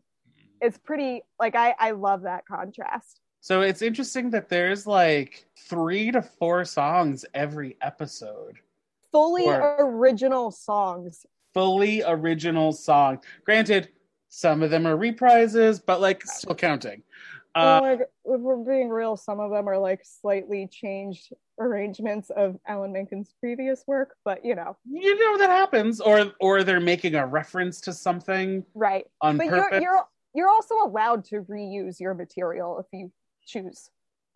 it's 0.61 0.79
pretty 0.79 1.23
like 1.39 1.55
i 1.55 1.75
i 1.79 1.93
love 1.93 2.23
that 2.23 2.45
contrast 2.47 3.21
so 3.41 3.63
it's 3.63 3.81
interesting 3.81 4.31
that 4.31 4.49
there's 4.49 4.87
like 4.87 5.47
three 5.57 6.11
to 6.11 6.21
four 6.21 6.63
songs 6.67 7.25
every 7.33 7.79
episode, 7.81 8.59
fully 9.11 9.47
Or- 9.47 9.77
original 9.79 10.51
songs 10.51 11.25
fully 11.53 12.03
original 12.07 12.73
song. 12.73 13.21
Granted, 13.45 13.89
some 14.29 14.63
of 14.63 14.71
them 14.71 14.87
are 14.87 14.97
reprises, 14.97 15.81
but 15.85 16.01
like 16.01 16.25
still 16.25 16.55
counting. 16.55 17.03
Uh, 17.55 17.81
my 17.83 17.93
if 17.93 18.41
we're 18.41 18.57
being 18.57 18.89
real 18.89 19.17
some 19.17 19.41
of 19.41 19.51
them 19.51 19.69
are 19.69 19.79
like 19.79 20.01
slightly 20.05 20.69
changed 20.71 21.33
arrangements 21.59 22.31
of 22.31 22.57
alan 22.69 22.93
menken's 22.93 23.35
previous 23.41 23.83
work 23.89 24.15
but 24.25 24.45
you 24.45 24.55
know 24.55 24.77
you 24.89 25.19
know 25.19 25.37
that 25.37 25.51
happens, 25.51 26.01
or 26.01 26.33
or 26.41 26.63
they're 26.63 26.81
making 26.81 27.17
a 27.17 27.27
reference 27.27 27.81
to 27.81 27.93
something 27.93 28.65
right 28.75 29.07
on 29.21 29.37
but 29.37 29.49
purpose. 29.49 29.69
you're 29.73 29.81
you're 29.81 30.05
you're 30.33 30.49
also 30.49 30.77
allowed 30.85 31.25
to 31.25 31.43
reuse 31.43 31.99
your 31.99 32.15
material 32.15 32.79
if 32.79 32.87
you 32.93 33.11
choose 33.45 33.91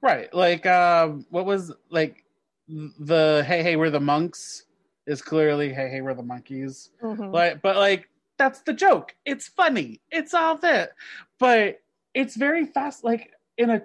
Right. 0.05 0.33
Like 0.35 0.67
um 0.67 1.25
what 1.31 1.47
was 1.47 1.73
like 1.91 2.25
the 2.69 3.43
hey 3.47 3.63
hey 3.63 3.77
we're 3.77 3.89
the 3.89 4.01
monks 4.01 4.67
is 5.07 5.23
clearly 5.23 5.73
hey 5.73 5.89
hey 5.89 6.03
we're 6.03 6.13
the 6.13 6.23
monkeys. 6.23 6.91
Mhm. 7.03 7.33
Like 7.33 7.63
but 7.63 7.77
like 7.77 8.11
that's 8.37 8.61
the 8.61 8.75
joke. 8.75 9.15
It's 9.25 9.49
funny. 9.49 10.03
It's 10.11 10.35
all 10.35 10.59
that. 10.59 10.91
But 11.39 11.81
it's 12.15 12.37
very 12.37 12.65
fast 12.65 13.05
like 13.05 13.31
in 13.59 13.71
a 13.71 13.83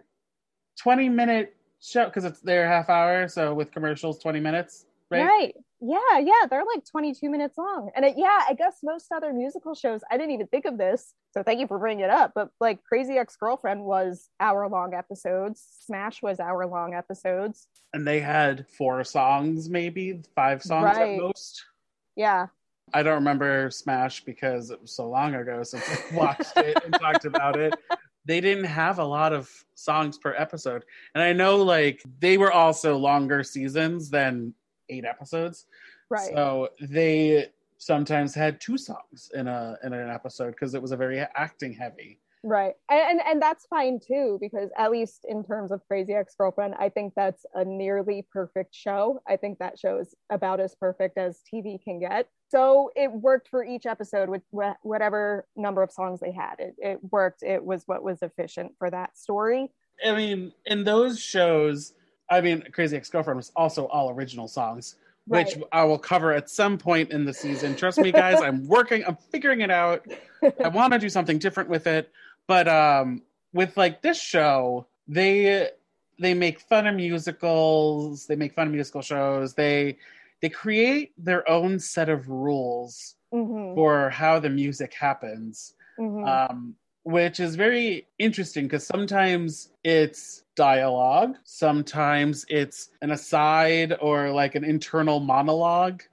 20 0.81 1.09
minute 1.09 1.55
show 1.81 2.05
because 2.05 2.25
it's 2.25 2.41
their 2.41 2.67
half 2.67 2.89
hour 2.89 3.27
so 3.27 3.53
with 3.53 3.71
commercials 3.71 4.19
20 4.19 4.39
minutes, 4.39 4.86
right? 5.09 5.25
Right. 5.25 5.55
Yeah, 5.81 6.17
yeah, 6.19 6.45
they're 6.50 6.65
like 6.65 6.83
22 6.91 7.29
minutes 7.29 7.57
long. 7.57 7.89
And 7.95 8.03
it, 8.03 8.15
yeah, 8.17 8.41
I 8.50 8.53
guess 8.53 8.79
most 8.83 9.07
other 9.15 9.31
musical 9.31 9.74
shows, 9.74 10.01
I 10.12 10.17
didn't 10.17 10.33
even 10.33 10.48
think 10.48 10.65
of 10.65 10.77
this. 10.77 11.13
So 11.31 11.41
thank 11.41 11.62
you 11.62 11.67
for 11.67 11.79
bringing 11.79 12.03
it 12.03 12.09
up. 12.09 12.33
But 12.36 12.50
like 12.59 12.83
Crazy 12.83 13.17
Ex 13.17 13.38
Girlfriend 13.38 13.86
was 13.86 14.27
hour 14.41 14.67
long 14.67 14.93
episodes, 14.93 15.65
Smash 15.86 16.21
was 16.21 16.41
hour 16.41 16.65
long 16.67 16.93
episodes. 16.95 17.67
And 17.93 18.05
they 18.05 18.19
had 18.19 18.65
four 18.67 19.05
songs 19.05 19.69
maybe, 19.69 20.21
five 20.36 20.62
songs 20.62 20.83
Right. 20.83 21.13
at 21.13 21.21
most. 21.21 21.63
Yeah. 22.17 22.48
I 22.93 23.01
don't 23.01 23.15
remember 23.15 23.69
Smash 23.71 24.25
because 24.25 24.71
it 24.71 24.81
was 24.81 24.91
so 24.91 25.07
long 25.07 25.33
ago 25.36 25.63
since 25.63 25.83
I 25.89 25.98
watched 26.15 26.57
it 26.57 26.77
and 26.83 26.93
talked 26.95 27.24
about 27.24 27.57
it. 27.57 27.74
They 28.25 28.41
didn't 28.41 28.65
have 28.65 28.99
a 28.99 29.03
lot 29.03 29.33
of 29.33 29.49
songs 29.75 30.17
per 30.17 30.35
episode. 30.38 30.85
And 31.15 31.23
I 31.23 31.33
know 31.33 31.57
like 31.57 32.03
they 32.19 32.38
were 32.38 32.51
also 32.51 32.97
longer 32.97 33.43
seasons 33.43 34.09
than 34.09 34.53
eight 34.89 35.05
episodes. 35.05 35.65
Right. 36.09 36.31
So 36.33 36.69
they 36.81 37.47
sometimes 37.77 38.35
had 38.35 38.59
two 38.59 38.77
songs 38.77 39.31
in 39.33 39.47
a 39.47 39.77
in 39.83 39.93
an 39.93 40.09
episode 40.09 40.51
because 40.51 40.73
it 40.75 40.81
was 40.81 40.91
a 40.91 40.97
very 40.97 41.19
acting 41.19 41.73
heavy. 41.73 42.19
Right. 42.43 42.74
And, 42.89 43.01
and 43.01 43.22
and 43.27 43.41
that's 43.41 43.65
fine 43.65 44.00
too, 44.00 44.38
because 44.39 44.69
at 44.77 44.91
least 44.91 45.25
in 45.27 45.43
terms 45.43 45.72
of 45.72 45.81
Crazy 45.88 46.13
Ex 46.13 46.36
Girlfriend, 46.38 46.75
I 46.79 46.88
think 46.88 47.13
that's 47.15 47.46
a 47.53 47.65
nearly 47.65 48.25
perfect 48.31 48.74
show. 48.74 49.22
I 49.27 49.36
think 49.36 49.60
that 49.60 49.77
show 49.77 49.98
is 49.98 50.15
about 50.29 50.62
as 50.62 50.74
perfect 50.75 51.17
as 51.17 51.41
TV 51.53 51.84
can 51.84 52.00
get. 52.00 52.29
So 52.50 52.91
it 52.96 53.12
worked 53.12 53.50
for 53.50 53.63
each 53.63 53.86
episode 53.86 54.29
with 54.29 54.41
wh- 54.55 54.84
whatever 54.84 55.46
number 55.58 55.84
of 55.84 55.91
songs 55.91 56.22
they 56.22 56.31
had. 56.31 56.55
It, 56.60 56.75
it 56.77 57.00
worked. 57.12 57.43
It 57.43 57.63
was 57.63 57.84
what 57.88 58.03
was 58.03 58.22
efficient 58.22 58.72
for 58.79 58.89
that 58.89 59.17
story. 59.17 59.72
I 60.05 60.15
mean, 60.15 60.53
in 60.65 60.86
those 60.86 61.19
shows, 61.19 61.93
I 62.29 62.39
mean, 62.39 62.63
Crazy 62.72 62.96
Ex 62.96 63.10
Girlfriend 63.10 63.38
was 63.38 63.51
also 63.55 63.86
all 63.88 64.12
original 64.12 64.48
songs, 64.48 64.96
which 65.25 65.58
I 65.72 65.84
will 65.84 66.00
cover 66.00 66.31
at 66.34 66.50
some 66.50 66.77
point 66.77 67.12
in 67.12 67.25
the 67.25 67.34
season. 67.34 67.75
Trust 67.75 68.00
me, 68.00 68.12
guys, 68.12 68.41
I'm 68.41 68.67
working, 68.67 69.03
I'm 69.05 69.17
figuring 69.31 69.62
it 69.62 69.69
out. 69.69 70.05
I 70.63 70.69
want 70.69 70.93
to 70.93 71.00
do 71.00 71.10
something 71.10 71.38
different 71.38 71.69
with 71.69 71.86
it, 71.86 72.12
but 72.50 72.68
um, 72.68 73.24
with 73.53 73.77
like 73.77 74.01
this 74.01 74.22
show, 74.22 74.88
they 75.08 75.70
they 76.20 76.36
make 76.36 76.60
fun 76.60 76.88
of 76.88 76.96
musicals, 76.96 78.27
they 78.27 78.36
make 78.36 78.56
fun 78.56 78.68
of 78.68 78.74
musical 78.74 79.03
shows, 79.03 79.56
they 79.56 79.98
they 80.41 80.50
create 80.50 81.13
their 81.18 81.50
own 81.50 81.79
set 81.79 82.10
of 82.10 82.29
rules 82.29 83.15
Mhm, 83.34 83.75
for 83.75 84.10
how 84.12 84.39
the 84.39 84.50
music 84.50 84.94
happens 84.96 85.75
mhm. 86.00 86.50
um, 86.51 86.75
which 87.03 87.39
is 87.39 87.56
very 87.56 88.08
interesting 88.20 88.65
because 88.65 88.86
sometimes 88.86 89.72
it's 89.84 90.44
dialogue, 90.56 91.38
sometimes 91.46 92.46
it's 92.50 92.89
an 93.01 93.12
aside 93.12 93.96
or 94.01 94.32
like 94.32 94.56
an 94.56 94.65
internal 94.65 95.20
monologue 95.20 96.03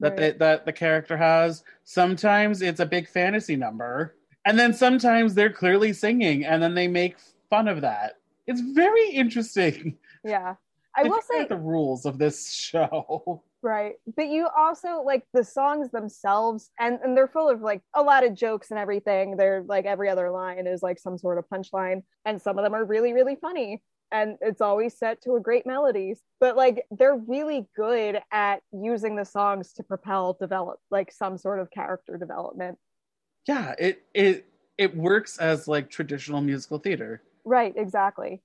that 0.00 0.18
Right. 0.18 0.32
the, 0.34 0.38
that 0.38 0.66
the 0.66 0.72
character 0.72 1.16
has. 1.16 1.64
Sometimes 1.84 2.62
it's 2.62 2.80
a 2.80 2.86
big 2.86 3.08
fantasy 3.08 3.56
number, 3.56 4.15
and 4.46 4.58
then 4.58 4.72
sometimes 4.72 5.34
they're 5.34 5.52
clearly 5.52 5.92
singing, 5.92 6.46
and 6.46 6.62
then 6.62 6.74
they 6.74 6.88
make 6.88 7.16
fun 7.50 7.68
of 7.68 7.82
that. 7.82 8.14
It's 8.46 8.60
very 8.60 9.10
interesting. 9.10 9.98
Yeah. 10.24 10.54
I 10.96 11.04
will 11.04 11.22
say 11.22 11.46
the 11.46 11.56
rules 11.56 12.04
of 12.04 12.18
this 12.18 12.52
show. 12.52 13.42
Right. 13.62 13.94
But 14.16 14.28
you 14.28 14.48
also 14.56 15.02
like 15.04 15.24
the 15.32 15.42
songs 15.42 15.90
themselves 15.90 16.70
and, 16.78 17.00
and 17.02 17.16
they're 17.16 17.26
full 17.26 17.48
of 17.48 17.62
like 17.62 17.82
a 17.94 18.02
lot 18.02 18.24
of 18.24 18.34
jokes 18.34 18.70
and 18.70 18.78
everything. 18.78 19.36
They're 19.36 19.64
like 19.66 19.86
every 19.86 20.08
other 20.08 20.30
line 20.30 20.68
is 20.68 20.84
like 20.84 21.00
some 21.00 21.18
sort 21.18 21.38
of 21.38 21.48
punchline. 21.48 22.02
And 22.24 22.40
some 22.40 22.58
of 22.58 22.64
them 22.64 22.74
are 22.74 22.84
really, 22.84 23.12
really 23.12 23.34
funny. 23.34 23.82
And 24.12 24.36
it's 24.40 24.60
always 24.60 24.96
set 24.96 25.20
to 25.22 25.34
a 25.34 25.40
great 25.40 25.66
melody. 25.66 26.14
But 26.38 26.56
like 26.56 26.84
they're 26.92 27.16
really 27.16 27.66
good 27.74 28.20
at 28.30 28.60
using 28.70 29.16
the 29.16 29.24
songs 29.24 29.72
to 29.72 29.82
propel 29.82 30.36
develop 30.38 30.78
like 30.92 31.10
some 31.10 31.36
sort 31.36 31.58
of 31.58 31.70
character 31.70 32.16
development. 32.18 32.78
Yeah, 33.46 33.74
it 33.78 34.02
it 34.14 34.46
it 34.78 34.96
works 34.96 35.38
as 35.38 35.68
like 35.68 35.88
traditional 35.90 36.40
musical 36.40 36.78
theater. 36.78 37.22
Right, 37.44 37.72
exactly. 37.76 38.42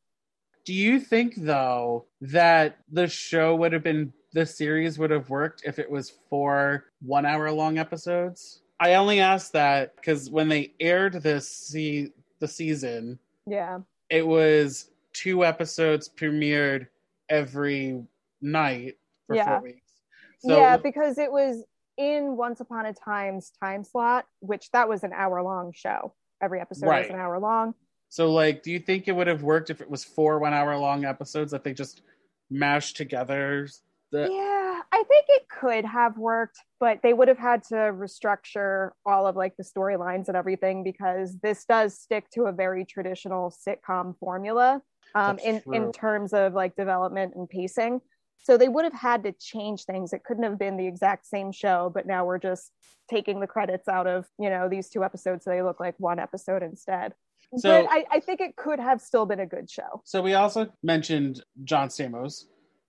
Do 0.63 0.73
you 0.73 0.99
think 0.99 1.35
though 1.35 2.05
that 2.21 2.77
the 2.91 3.07
show 3.07 3.55
would 3.55 3.73
have 3.73 3.83
been 3.83 4.13
the 4.33 4.45
series 4.45 4.97
would 4.99 5.09
have 5.11 5.29
worked 5.29 5.63
if 5.65 5.79
it 5.79 5.89
was 5.89 6.13
four 6.29 6.85
one 7.01 7.25
hour 7.25 7.51
long 7.51 7.77
episodes? 7.79 8.61
I 8.79 8.93
only 8.95 9.19
ask 9.19 9.51
that 9.51 9.95
because 9.95 10.29
when 10.29 10.49
they 10.49 10.73
aired 10.79 11.13
this 11.21 11.47
se- 11.49 12.13
the 12.39 12.47
season, 12.47 13.19
Yeah. 13.47 13.79
it 14.09 14.25
was 14.25 14.91
two 15.13 15.43
episodes 15.45 16.09
premiered 16.09 16.87
every 17.29 18.03
night 18.41 18.97
for 19.27 19.35
Yeah. 19.35 19.59
four 19.59 19.69
weeks. 19.69 19.91
So 20.39 20.57
yeah, 20.57 20.77
because 20.77 21.17
it 21.17 21.31
was 21.31 21.63
in 21.97 22.37
Once 22.37 22.59
Upon 22.59 22.85
a 22.85 22.93
Time's 22.93 23.51
time 23.61 23.83
slot, 23.83 24.25
which 24.39 24.69
that 24.71 24.89
was 24.89 25.03
an 25.03 25.11
hour 25.13 25.41
long 25.43 25.71
show. 25.75 26.13
Every 26.41 26.59
episode 26.59 26.87
was 26.87 27.09
an 27.09 27.15
hour 27.15 27.39
long. 27.39 27.75
so 28.09 28.31
like, 28.31 28.63
do 28.63 28.71
you 28.71 28.79
think 28.79 29.07
it 29.07 29.15
would 29.15 29.27
have 29.27 29.43
worked 29.43 29.69
if 29.69 29.81
it 29.81 29.89
was 29.89 30.03
four 30.03 30.39
one 30.39 30.53
hour 30.53 30.75
long 30.77 31.05
episodes 31.05 31.51
that 31.51 31.63
they 31.63 31.73
just 31.73 32.01
mashed 32.49 32.97
together? 32.97 33.67
The 34.11 34.27
yeah, 34.29 34.81
I 34.91 35.03
think 35.07 35.25
it 35.29 35.43
could 35.47 35.85
have 35.85 36.17
worked, 36.17 36.57
but 36.79 37.01
they 37.01 37.13
would 37.13 37.27
have 37.27 37.37
had 37.37 37.63
to 37.65 37.75
restructure 37.75 38.89
all 39.05 39.25
of 39.27 39.35
like 39.35 39.55
the 39.55 39.63
storylines 39.63 40.27
and 40.27 40.35
everything 40.35 40.83
because 40.83 41.37
this 41.39 41.63
does 41.65 41.97
stick 41.97 42.29
to 42.31 42.43
a 42.43 42.51
very 42.51 42.83
traditional 42.83 43.53
sitcom 43.65 44.17
formula 44.19 44.81
um, 45.15 45.35
That's 45.37 45.47
in 45.47 45.61
true. 45.61 45.73
in 45.73 45.91
terms 45.91 46.33
of 46.33 46.53
like 46.53 46.75
development 46.75 47.35
and 47.35 47.49
pacing. 47.49 48.01
So 48.43 48.57
they 48.57 48.67
would 48.69 48.85
have 48.85 48.93
had 48.93 49.23
to 49.23 49.31
change 49.33 49.85
things. 49.85 50.13
It 50.13 50.23
couldn't 50.23 50.43
have 50.43 50.57
been 50.57 50.77
the 50.77 50.87
exact 50.87 51.27
same 51.27 51.51
show, 51.51 51.91
but 51.93 52.05
now 52.07 52.25
we're 52.25 52.39
just 52.39 52.71
taking 53.09 53.39
the 53.39 53.47
credits 53.47 53.87
out 53.87 54.07
of 54.07 54.25
you 54.39 54.49
know 54.49 54.67
these 54.69 54.89
two 54.89 55.03
episodes, 55.03 55.43
so 55.43 55.51
they 55.51 55.61
look 55.61 55.79
like 55.79 55.95
one 55.99 56.19
episode 56.19 56.63
instead. 56.63 57.13
So- 57.57 57.83
but 57.83 57.91
I, 57.91 58.05
I 58.11 58.19
think 58.21 58.39
it 58.41 58.55
could 58.55 58.79
have 58.79 59.01
still 59.01 59.25
been 59.25 59.39
a 59.41 59.45
good 59.45 59.69
show. 59.69 60.01
So 60.05 60.21
we 60.21 60.33
also 60.35 60.71
mentioned 60.81 61.43
John 61.65 61.89
Stamos 61.89 62.45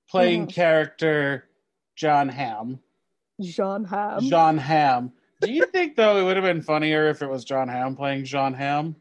playing 0.08 0.46
Mhm. 0.46 0.54
character 0.54 1.48
John 1.96 2.28
Ham. 2.28 2.78
John 3.40 3.84
Ham. 3.84 4.20
John 4.20 4.58
Ham. 4.58 5.12
Do 5.40 5.50
you 5.52 5.66
think 5.66 5.96
though 5.96 6.16
it 6.18 6.22
would 6.24 6.36
have 6.36 6.44
been 6.44 6.62
funnier 6.62 7.08
if 7.08 7.22
it 7.22 7.28
was 7.28 7.44
Jon 7.44 7.68
Hamm 7.68 7.96
playing 7.96 8.24
John 8.24 8.54
Ham? 8.54 8.94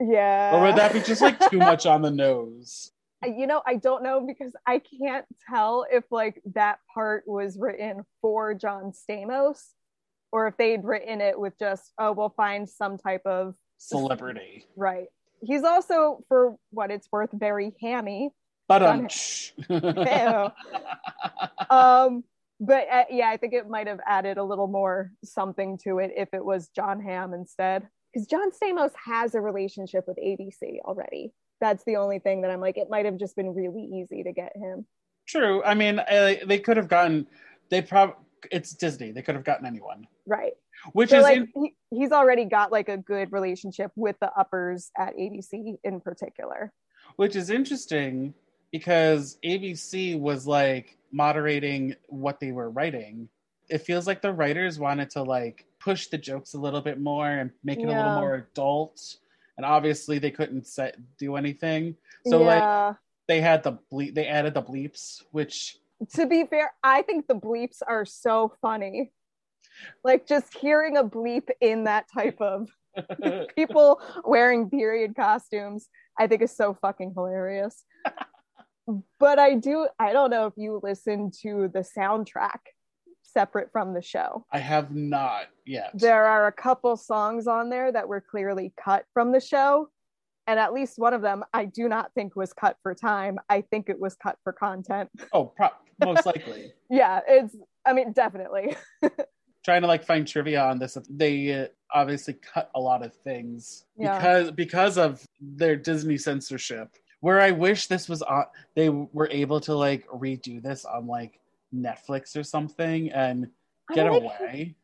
yeah. 0.00 0.50
Or 0.54 0.62
would 0.66 0.76
that 0.76 0.92
be 0.92 1.00
just 1.00 1.22
like 1.22 1.38
too 1.50 1.58
much 1.58 1.86
on 1.86 2.02
the 2.02 2.10
nose? 2.24 2.90
You 3.24 3.46
know 3.46 3.62
i 3.66 3.76
don't 3.76 4.02
know 4.02 4.24
because 4.26 4.52
i 4.66 4.78
can't 4.78 5.24
tell 5.48 5.86
if 5.90 6.04
like 6.10 6.40
that 6.54 6.78
part 6.92 7.24
was 7.26 7.58
written 7.58 8.04
for 8.20 8.54
john 8.54 8.92
stamos 8.92 9.58
or 10.32 10.46
if 10.48 10.56
they'd 10.56 10.84
written 10.84 11.20
it 11.20 11.38
with 11.38 11.58
just 11.58 11.92
oh 11.98 12.12
we'll 12.12 12.34
find 12.36 12.68
some 12.68 12.98
type 12.98 13.22
of 13.24 13.54
Celebrity. 13.78 14.64
right. 14.76 15.06
He's 15.42 15.64
also 15.64 16.24
for 16.28 16.56
what 16.70 16.90
it's 16.90 17.08
worth 17.12 17.30
very 17.32 17.74
hammy. 17.80 18.30
But 18.68 18.82
um 18.82 19.08
um 21.70 22.24
but 22.58 22.86
uh, 22.90 23.04
yeah 23.10 23.28
i 23.28 23.36
think 23.36 23.52
it 23.52 23.68
might 23.68 23.86
have 23.86 24.00
added 24.06 24.38
a 24.38 24.44
little 24.44 24.66
more 24.66 25.12
something 25.22 25.78
to 25.84 25.98
it 25.98 26.12
if 26.16 26.28
it 26.32 26.44
was 26.44 26.68
jon 26.68 27.00
hamm 27.00 27.32
instead. 27.34 27.86
Because 28.12 28.26
john 28.26 28.50
stamos 28.50 28.92
has 29.04 29.34
a 29.34 29.40
relationship 29.40 30.04
with 30.08 30.18
abc 30.18 30.80
already 30.84 31.32
that's 31.60 31.84
the 31.84 31.96
only 31.96 32.18
thing 32.18 32.42
that 32.42 32.50
i'm 32.50 32.60
like 32.60 32.76
it 32.76 32.88
might 32.90 33.04
have 33.04 33.16
just 33.16 33.36
been 33.36 33.54
really 33.54 33.82
easy 33.84 34.22
to 34.22 34.32
get 34.32 34.52
him 34.56 34.86
True. 35.26 35.62
I 35.64 35.74
mean, 35.74 35.98
uh, 35.98 36.34
they 36.46 36.58
could 36.58 36.76
have 36.76 36.88
gotten. 36.88 37.26
They 37.68 37.82
probably. 37.82 38.16
It's 38.52 38.72
Disney. 38.72 39.10
They 39.10 39.22
could 39.22 39.34
have 39.34 39.44
gotten 39.44 39.66
anyone. 39.66 40.06
right 40.26 40.52
Which 40.92 41.10
so 41.10 41.18
is 41.18 41.22
like 41.24 41.38
in- 41.38 41.48
he, 41.54 41.74
he's 41.90 42.12
already 42.12 42.44
got 42.44 42.70
like 42.70 42.88
a 42.88 42.96
good 42.96 43.32
relationship 43.32 43.90
with 43.96 44.16
the 44.20 44.30
uppers 44.38 44.90
at 44.96 45.16
abc 45.16 45.76
in 45.82 46.00
particular 46.00 46.72
which 47.16 47.34
is 47.34 47.50
interesting 47.50 48.34
because 48.72 49.38
ABC 49.44 50.18
was 50.18 50.46
like 50.46 50.98
moderating 51.12 51.94
what 52.08 52.40
they 52.40 52.52
were 52.52 52.68
writing. 52.68 53.28
It 53.70 53.78
feels 53.78 54.06
like 54.06 54.20
the 54.20 54.32
writers 54.32 54.78
wanted 54.78 55.08
to 55.10 55.22
like 55.22 55.64
push 55.80 56.08
the 56.08 56.18
jokes 56.18 56.54
a 56.54 56.58
little 56.58 56.82
bit 56.82 57.00
more 57.00 57.26
and 57.28 57.50
make 57.64 57.78
it 57.78 57.84
a 57.84 57.86
little 57.86 58.16
more 58.16 58.34
adult. 58.34 59.16
And 59.56 59.64
obviously 59.64 60.18
they 60.18 60.30
couldn't 60.30 60.66
set, 60.66 60.96
do 61.18 61.36
anything. 61.36 61.96
So 62.26 62.42
like 62.42 62.96
they 63.28 63.40
had 63.40 63.62
the 63.62 63.78
bleep 63.92 64.14
they 64.14 64.26
added 64.26 64.54
the 64.54 64.62
bleeps, 64.62 65.22
which 65.30 65.76
to 66.14 66.26
be 66.26 66.44
fair 66.44 66.72
i 66.84 67.00
think 67.02 67.26
the 67.26 67.34
bleeps 67.34 67.78
are 67.86 68.04
so 68.04 68.52
funny. 68.60 69.12
Like 70.02 70.26
just 70.26 70.56
hearing 70.56 70.96
a 70.96 71.04
bleep 71.04 71.48
in 71.60 71.84
that 71.84 72.06
type 72.12 72.40
of 72.40 72.68
people 73.56 74.00
wearing 74.24 74.70
period 74.70 75.14
costumes 75.14 75.88
i 76.18 76.26
think 76.26 76.42
is 76.42 76.56
so 76.56 76.74
fucking 76.80 77.12
hilarious. 77.14 77.84
But 79.18 79.40
i 79.40 79.54
do 79.54 79.88
i 79.98 80.12
don't 80.12 80.30
know 80.30 80.46
if 80.46 80.52
you 80.56 80.78
listen 80.80 81.32
to 81.42 81.68
the 81.74 81.84
soundtrack 81.98 82.60
separate 83.36 83.68
from 83.70 83.92
the 83.92 84.00
show 84.00 84.46
I 84.50 84.60
have 84.60 84.94
not 84.94 85.42
yet. 85.66 85.90
there 85.92 86.24
are 86.24 86.46
a 86.46 86.52
couple 86.52 86.96
songs 86.96 87.46
on 87.46 87.68
there 87.68 87.92
that 87.92 88.08
were 88.08 88.22
clearly 88.22 88.72
cut 88.82 89.04
from 89.12 89.30
the 89.30 89.40
show 89.40 89.90
and 90.46 90.58
at 90.58 90.72
least 90.72 90.98
one 90.98 91.12
of 91.12 91.20
them 91.20 91.44
i 91.52 91.66
do 91.66 91.86
not 91.86 92.12
think 92.14 92.34
was 92.34 92.54
cut 92.54 92.78
for 92.82 92.94
time 92.94 93.38
i 93.50 93.60
think 93.60 93.90
it 93.90 94.00
was 94.00 94.14
cut 94.14 94.38
for 94.42 94.54
content 94.54 95.10
Oh, 95.34 95.44
pro- 95.56 95.68
most 96.02 96.24
likely. 96.24 96.72
yeah 96.90 97.20
it's 97.28 97.54
i 97.84 97.92
mean 97.92 98.12
definitely 98.12 98.74
trying 99.64 99.82
to 99.82 99.86
like 99.88 100.02
find 100.04 100.26
trivia 100.26 100.62
on 100.62 100.78
this 100.78 100.96
they 101.10 101.52
uh, 101.52 101.66
obviously 101.92 102.34
cut 102.34 102.70
a 102.74 102.80
lot 102.80 103.04
of 103.04 103.12
things 103.12 103.84
Yeah. 103.98 104.16
because 104.16 104.50
because 104.52 104.96
of 104.96 105.26
their 105.40 105.76
disney 105.76 106.16
censorship 106.16 106.88
where 107.20 107.40
i 107.40 107.50
wish 107.50 107.86
this 107.88 108.08
was 108.08 108.22
on 108.22 108.44
they 108.74 108.88
were 108.88 109.28
able 109.30 109.60
to 109.60 109.74
like 109.74 110.06
redo 110.08 110.62
this 110.62 110.86
on 110.86 111.06
like 111.06 111.38
netflix 111.74 112.36
or 112.36 112.42
something 112.42 113.10
and 113.10 113.48
I 113.90 113.94
get 113.94 114.10
mean, 114.10 114.22
they 114.22 114.26
away? 114.26 114.76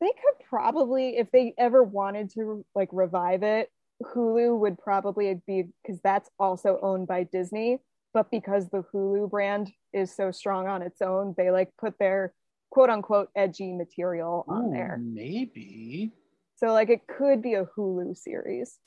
They 0.00 0.08
could 0.08 0.46
probably 0.48 1.16
if 1.16 1.30
they 1.30 1.54
ever 1.58 1.82
wanted 1.82 2.30
to 2.32 2.64
like 2.74 2.88
revive 2.92 3.42
it 3.42 3.70
hulu 4.04 4.58
would 4.58 4.78
probably 4.78 5.40
be 5.46 5.64
because 5.82 6.00
that's 6.02 6.28
also 6.38 6.78
owned 6.82 7.06
by 7.06 7.24
disney. 7.24 7.78
But 8.12 8.30
because 8.30 8.68
the 8.70 8.84
hulu 8.92 9.30
brand 9.30 9.70
is 9.92 10.14
so 10.14 10.30
strong 10.30 10.66
on 10.66 10.82
its 10.82 11.02
own 11.02 11.34
they 11.36 11.50
like 11.50 11.70
put 11.78 11.98
their 11.98 12.32
quote 12.70 12.90
unquote 12.90 13.30
edgy 13.34 13.72
material 13.72 14.44
on 14.48 14.66
Ooh, 14.66 14.72
there. 14.72 14.98
maybe. 15.02 16.12
So 16.56 16.68
like 16.68 16.90
it 16.90 17.06
could 17.06 17.42
be 17.42 17.54
a 17.54 17.64
hulu 17.64 18.16
series. 18.16 18.78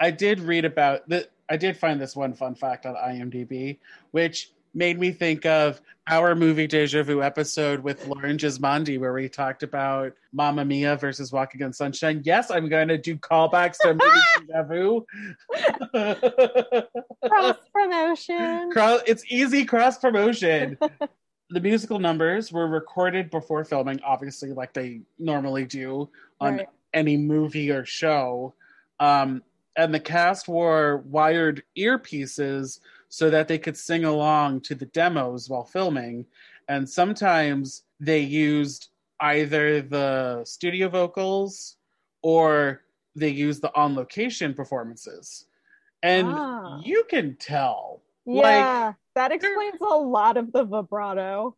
I 0.00 0.10
did 0.10 0.40
read 0.40 0.64
about 0.64 1.08
the 1.08 1.28
i 1.48 1.56
did 1.56 1.76
find 1.76 2.00
this 2.00 2.14
one 2.14 2.34
fun 2.34 2.54
fact 2.54 2.86
on 2.86 2.94
imdb 2.94 3.78
which 4.10 4.52
made 4.74 4.98
me 4.98 5.10
think 5.10 5.44
of 5.46 5.80
our 6.10 6.34
movie 6.34 6.66
deja 6.66 7.02
vu 7.02 7.22
episode 7.22 7.80
with 7.80 8.06
lauren 8.06 8.38
gismondi 8.38 8.98
where 8.98 9.12
we 9.12 9.28
talked 9.28 9.62
about 9.62 10.12
Mamma 10.32 10.64
Mia 10.64 10.96
versus 10.96 11.32
walking 11.32 11.62
on 11.62 11.72
sunshine 11.72 12.22
yes 12.24 12.50
i'm 12.50 12.68
going 12.68 12.88
to 12.88 12.96
do 12.98 13.16
callbacks 13.16 13.76
to 13.82 13.94
movie 13.94 14.20
deja 14.46 14.62
vu 14.62 15.06
cross 17.28 17.56
promotion 17.72 18.70
Cross, 18.72 19.02
it's 19.06 19.24
easy 19.28 19.64
cross 19.64 19.98
promotion. 19.98 20.78
the 21.50 21.60
musical 21.60 21.98
numbers 21.98 22.52
were 22.52 22.66
recorded 22.66 23.30
before 23.30 23.64
filming, 23.64 24.00
obviously, 24.04 24.52
like 24.52 24.72
they 24.74 25.00
normally 25.18 25.64
do 25.64 26.08
on 26.40 26.58
Right. 26.58 26.68
any 26.92 27.16
movie 27.16 27.70
or 27.70 27.84
show. 27.86 28.54
Um, 29.00 29.42
and 29.76 29.94
the 29.94 30.00
cast 30.00 30.46
wore 30.48 30.98
wired 30.98 31.62
earpieces 31.76 32.80
so 33.08 33.30
that 33.30 33.48
they 33.48 33.58
could 33.58 33.76
sing 33.76 34.04
along 34.04 34.60
to 34.62 34.74
the 34.74 34.86
demos 34.86 35.48
while 35.48 35.64
filming. 35.64 36.26
And 36.68 36.88
sometimes 36.88 37.84
they 38.00 38.20
used 38.20 38.88
either 39.20 39.82
the 39.82 40.44
studio 40.44 40.88
vocals 40.88 41.76
or 42.22 42.82
they 43.16 43.30
use 43.30 43.60
the 43.60 43.74
on 43.74 43.94
location 43.94 44.54
performances. 44.54 45.46
And 46.02 46.28
Ah. 46.28 46.80
you 46.84 47.04
can 47.08 47.36
tell. 47.36 48.02
Yeah, 48.24 48.92
that 49.14 49.32
explains 49.32 49.80
a 49.80 49.96
lot 49.96 50.36
of 50.36 50.52
the 50.52 50.62
vibrato. 50.64 51.56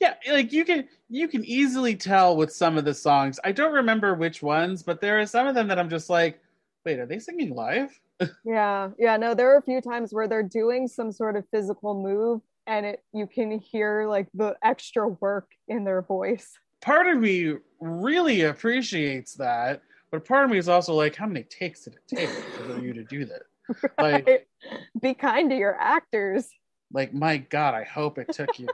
Yeah, 0.00 0.14
like 0.30 0.52
you 0.52 0.64
can 0.64 0.88
you 1.08 1.28
can 1.28 1.44
easily 1.44 1.94
tell 1.94 2.36
with 2.36 2.52
some 2.52 2.76
of 2.76 2.84
the 2.84 2.92
songs. 2.92 3.38
I 3.44 3.52
don't 3.52 3.72
remember 3.72 4.14
which 4.14 4.42
ones, 4.42 4.82
but 4.82 5.00
there 5.00 5.18
are 5.20 5.26
some 5.26 5.46
of 5.46 5.54
them 5.54 5.68
that 5.68 5.78
I'm 5.78 5.88
just 5.88 6.10
like, 6.10 6.40
wait, 6.84 6.98
are 6.98 7.06
they 7.06 7.20
singing 7.20 7.54
live? 7.54 7.98
Yeah, 8.44 8.90
yeah, 8.98 9.16
no, 9.16 9.34
there 9.34 9.52
are 9.54 9.58
a 9.58 9.62
few 9.62 9.80
times 9.80 10.12
where 10.12 10.28
they're 10.28 10.42
doing 10.42 10.86
some 10.88 11.10
sort 11.12 11.36
of 11.36 11.44
physical 11.50 12.00
move 12.00 12.40
and 12.66 12.86
it 12.86 13.02
you 13.12 13.26
can 13.26 13.58
hear 13.58 14.06
like 14.08 14.28
the 14.34 14.56
extra 14.62 15.08
work 15.08 15.50
in 15.68 15.84
their 15.84 16.02
voice. 16.02 16.52
Part 16.80 17.06
of 17.06 17.18
me 17.18 17.54
really 17.80 18.42
appreciates 18.42 19.34
that, 19.34 19.82
but 20.10 20.24
part 20.24 20.44
of 20.44 20.50
me 20.50 20.58
is 20.58 20.68
also 20.68 20.94
like, 20.94 21.16
how 21.16 21.26
many 21.26 21.42
takes 21.44 21.84
did 21.84 21.94
it 21.94 22.16
take 22.16 22.28
for 22.28 22.78
you 22.78 22.92
to 22.92 23.04
do 23.04 23.24
that? 23.24 23.42
Like, 23.98 24.46
Be 25.00 25.14
kind 25.14 25.48
to 25.50 25.56
your 25.56 25.74
actors. 25.80 26.48
like 26.92 27.14
my 27.14 27.38
God, 27.38 27.74
I 27.74 27.84
hope 27.84 28.18
it 28.18 28.30
took 28.32 28.58
you. 28.58 28.68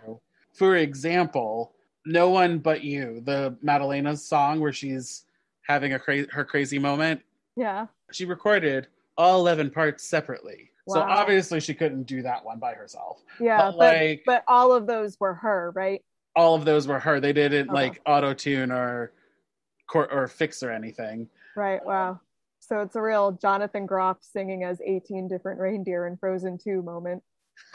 For 0.52 0.76
example, 0.76 1.72
"No 2.04 2.30
One 2.30 2.58
But 2.58 2.82
You," 2.82 3.22
the 3.24 3.56
Madalena's 3.62 4.26
song 4.26 4.58
where 4.58 4.72
she's 4.72 5.24
having 5.62 5.92
a 5.92 5.98
cra- 6.00 6.26
her 6.32 6.44
crazy 6.44 6.80
moment. 6.80 7.20
Yeah. 7.56 7.86
She 8.10 8.24
recorded 8.24 8.88
all 9.20 9.38
eleven 9.40 9.70
parts 9.70 10.02
separately, 10.04 10.70
so 10.88 11.00
obviously 11.00 11.60
she 11.60 11.74
couldn't 11.74 12.04
do 12.04 12.22
that 12.22 12.44
one 12.44 12.58
by 12.58 12.72
herself. 12.72 13.22
Yeah, 13.38 13.58
But, 13.58 13.70
but 13.72 13.96
like- 13.96 14.22
but 14.26 14.44
all 14.48 14.72
of 14.72 14.86
those 14.86 15.18
were 15.20 15.34
her, 15.34 15.70
right? 15.74 16.02
All 16.34 16.54
of 16.54 16.64
those 16.64 16.86
were 16.88 16.98
her. 16.98 17.20
They 17.20 17.32
didn't 17.32 17.68
Okay. 17.68 17.72
like 17.72 18.00
auto 18.06 18.32
tune 18.34 18.72
or 18.72 19.12
or 19.94 20.28
fix 20.28 20.62
or 20.62 20.70
anything. 20.70 21.28
Right. 21.56 21.84
Wow. 21.84 22.20
So 22.60 22.80
it's 22.80 22.94
a 22.94 23.02
real 23.02 23.32
Jonathan 23.32 23.84
Groff 23.86 24.18
singing 24.22 24.62
as 24.64 24.80
18 24.80 25.26
different 25.28 25.58
reindeer 25.60 26.06
in 26.06 26.16
Frozen 26.16 26.58
2 26.58 26.82
moment. 26.82 27.22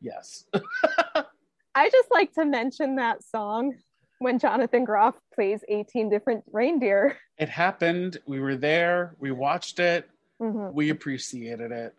yes. 0.00 0.44
I 1.74 1.90
just 1.90 2.10
like 2.10 2.32
to 2.34 2.44
mention 2.44 2.96
that 2.96 3.22
song 3.24 3.74
when 4.18 4.38
Jonathan 4.38 4.84
Groff 4.84 5.14
plays 5.34 5.62
18 5.68 6.08
different 6.08 6.44
reindeer. 6.52 7.16
It 7.38 7.48
happened. 7.48 8.18
We 8.26 8.38
were 8.40 8.56
there. 8.56 9.16
We 9.18 9.32
watched 9.32 9.80
it. 9.80 10.08
Mhm. 10.40 10.72
We 10.72 10.90
appreciated 10.90 11.72
it. 11.72 11.94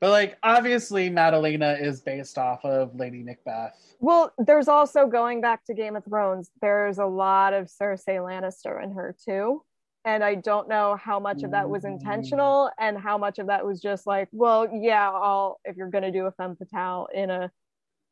But 0.00 0.10
like 0.10 0.38
obviously 0.42 1.10
Madalena 1.10 1.76
is 1.78 2.00
based 2.00 2.38
off 2.38 2.64
of 2.64 2.94
Lady 2.94 3.22
Macbeth. 3.22 3.94
Well, 4.00 4.32
there's 4.38 4.68
also 4.68 5.06
going 5.06 5.42
back 5.42 5.64
to 5.66 5.74
Game 5.74 5.96
of 5.96 6.04
Thrones, 6.06 6.50
there's 6.62 6.98
a 6.98 7.04
lot 7.04 7.52
of 7.52 7.66
Cersei 7.66 8.16
Lannister 8.18 8.82
in 8.82 8.92
her 8.92 9.14
too. 9.22 9.62
And 10.06 10.24
I 10.24 10.36
don't 10.36 10.66
know 10.66 10.96
how 10.96 11.20
much 11.20 11.42
of 11.42 11.50
that 11.50 11.68
was 11.68 11.84
Mm. 11.84 11.92
intentional 11.98 12.70
and 12.78 12.96
how 12.96 13.18
much 13.18 13.38
of 13.38 13.48
that 13.48 13.66
was 13.66 13.82
just 13.82 14.06
like, 14.06 14.28
well, 14.32 14.66
yeah, 14.72 15.10
I'll 15.10 15.60
if 15.66 15.76
you're 15.76 15.90
gonna 15.90 16.10
do 16.10 16.24
a 16.24 16.32
femme 16.32 16.56
fatale 16.56 17.08
in 17.12 17.28
a 17.28 17.52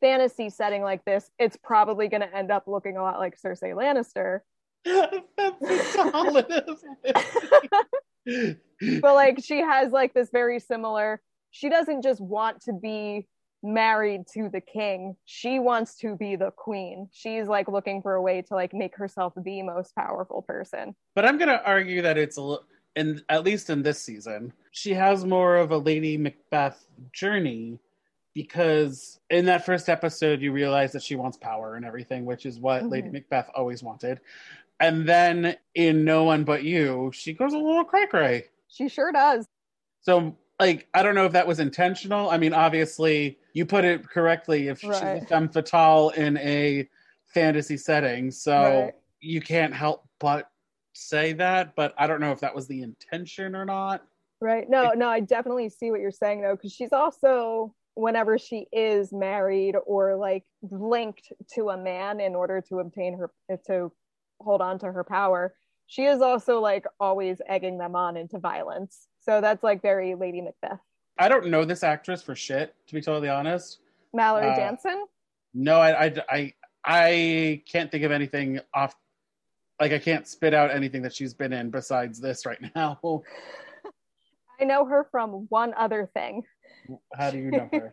fantasy 0.00 0.50
setting 0.50 0.82
like 0.82 1.04
this, 1.04 1.30
it's 1.38 1.56
probably 1.62 2.08
gonna 2.08 2.28
end 2.32 2.50
up 2.50 2.64
looking 2.66 2.96
a 2.96 3.02
lot 3.02 3.18
like 3.18 3.40
Cersei 3.40 3.74
Lannister. 3.74 4.40
but 9.02 9.14
like 9.14 9.38
she 9.44 9.58
has 9.58 9.92
like 9.92 10.14
this 10.14 10.30
very 10.30 10.61
similar 10.61 11.20
she 11.50 11.68
doesn't 11.68 12.02
just 12.02 12.20
want 12.20 12.62
to 12.62 12.72
be 12.72 13.26
married 13.62 14.22
to 14.32 14.48
the 14.52 14.61
king 14.61 15.16
she 15.24 15.58
wants 15.58 15.96
to 15.96 16.14
be 16.14 16.37
the 16.37 16.52
queen 16.56 17.08
she's 17.12 17.48
like 17.48 17.66
looking 17.66 18.00
for 18.00 18.14
a 18.14 18.22
way 18.22 18.40
to 18.40 18.54
like 18.54 18.72
make 18.72 18.94
herself 18.96 19.32
the 19.37 19.62
most 19.62 19.92
powerful 19.96 20.42
person 20.42 20.94
but 21.16 21.24
I'm 21.24 21.38
gonna 21.38 21.61
argue 21.64 22.02
that 22.02 22.16
it's 22.16 22.37
a 22.37 22.42
li- 22.42 22.58
in 22.98 23.22
at 23.28 23.44
least 23.44 23.70
in 23.70 23.82
this 23.82 24.02
season, 24.02 24.52
she 24.72 24.92
has 24.94 25.24
more 25.24 25.56
of 25.56 25.70
a 25.70 25.78
Lady 25.78 26.16
Macbeth 26.16 26.84
journey 27.12 27.78
because 28.42 29.18
in 29.31 29.44
that 29.46 29.66
first 29.66 29.88
episode 29.88 30.40
you 30.40 30.53
realize 30.53 30.92
that 30.92 31.03
she 31.03 31.16
wants 31.16 31.37
power 31.37 31.74
and 31.74 31.85
everything, 31.85 32.24
which 32.24 32.46
is 32.46 32.61
what 32.61 32.88
Lady 32.88 33.09
Mhm. 33.09 33.14
Macbeth 33.14 33.51
always 33.53 33.83
wanted. 33.83 34.20
And 34.79 35.09
then 35.09 35.57
in 35.74 36.05
No 36.05 36.22
One 36.22 36.44
But 36.44 36.62
You, 36.62 37.11
she 37.12 37.33
goes 37.35 37.53
a 37.53 37.59
little 37.59 37.85
cray 37.85 38.07
cray. 38.07 38.44
she 38.68 38.88
sure 38.88 39.11
does 39.11 39.44
So, 40.01 40.37
like, 40.61 40.87
I 40.94 41.03
don't 41.03 41.16
know 41.16 41.24
if 41.27 41.33
that 41.33 41.48
was 41.48 41.59
intentional. 41.59 42.31
I 42.31 42.38
mean, 42.38 42.55
obviously, 42.55 43.38
you 43.55 43.66
put 43.66 43.85
it 43.85 44.09
correctly. 44.09 44.68
If 44.68 44.79
she's 44.81 44.90
a 45.03 45.07
Right. 45.07 45.29
femme 45.29 45.48
fatale 45.48 46.11
in 46.11 46.37
a 46.38 46.88
fantasy 47.27 47.77
setting, 47.77 48.31
so 48.31 48.85
Right. 48.85 48.94
you 49.20 49.40
can't 49.40 49.74
help 49.74 50.07
but 50.20 50.48
say 50.92 51.33
that. 51.33 51.74
But 51.74 51.92
I 51.98 52.07
don't 52.07 52.20
know 52.20 52.31
if 52.31 52.38
that 52.40 52.55
was 52.55 52.68
the 52.68 52.83
intention 52.83 53.57
or 53.57 53.64
not. 53.64 54.07
right 54.40 54.70
no 54.70 54.92
no 54.92 55.09
i 55.09 55.18
definitely 55.18 55.68
see 55.68 55.90
what 55.90 55.98
you're 55.98 56.12
saying 56.12 56.40
though 56.40 56.55
because 56.55 56.72
she's 56.72 56.92
also 56.92 57.74
whenever 57.98 58.38
she 58.38 58.66
is 58.72 59.12
married 59.12 59.74
or 59.84 60.14
like 60.14 60.44
linked 60.70 61.32
to 61.52 61.70
a 61.70 61.76
man 61.76 62.20
in 62.20 62.37
order 62.37 62.61
to 62.61 62.78
obtain 62.78 63.18
her 63.18 63.30
to 63.66 63.90
hold 64.40 64.61
on 64.61 64.78
to 64.78 64.87
her 64.87 65.02
power 65.02 65.52
she 65.88 66.04
is 66.04 66.20
also 66.20 66.61
like 66.61 66.87
always 67.00 67.40
egging 67.48 67.76
them 67.76 67.96
on 67.96 68.16
into 68.16 68.38
violence 68.38 69.08
so 69.18 69.40
that's 69.40 69.64
like 69.64 69.82
very 69.82 70.14
lady 70.14 70.40
macbeth 70.40 70.78
I 71.18 71.28
don't 71.28 71.48
know 71.48 71.64
this 71.64 71.82
actress 71.82 72.22
for 72.22 72.37
shit, 72.37 72.76
to 72.87 72.94
be 72.94 73.00
totally 73.00 73.28
honest. 73.28 73.80
mallory 74.14 74.50
Uh, 74.50 74.54
jansen 74.54 75.04
No, 75.52 75.80
I, 75.80 76.04
I, 76.04 76.14
I, 76.30 76.54
I 76.84 77.62
can't 77.66 77.90
think 77.90 78.04
of 78.04 78.12
anything 78.12 78.61
off. 78.72 78.94
Like, 79.80 79.92
I 79.92 79.98
can't 79.98 80.28
spit 80.28 80.54
out 80.54 80.70
anything 80.70 81.02
that 81.02 81.12
she's 81.12 81.34
been 81.34 81.52
in 81.52 81.70
besides 81.70 82.20
this 82.20 82.46
right 82.46 82.58
now. 82.76 83.00
i 84.61 84.64
know 84.64 84.84
her 84.84 85.06
from 85.11 85.46
one 85.50 85.72
other 85.74 86.08
thing 86.14 86.42
How 87.14 87.31
do 87.31 87.38
you 87.38 87.51
know 87.51 87.68
her? 87.72 87.92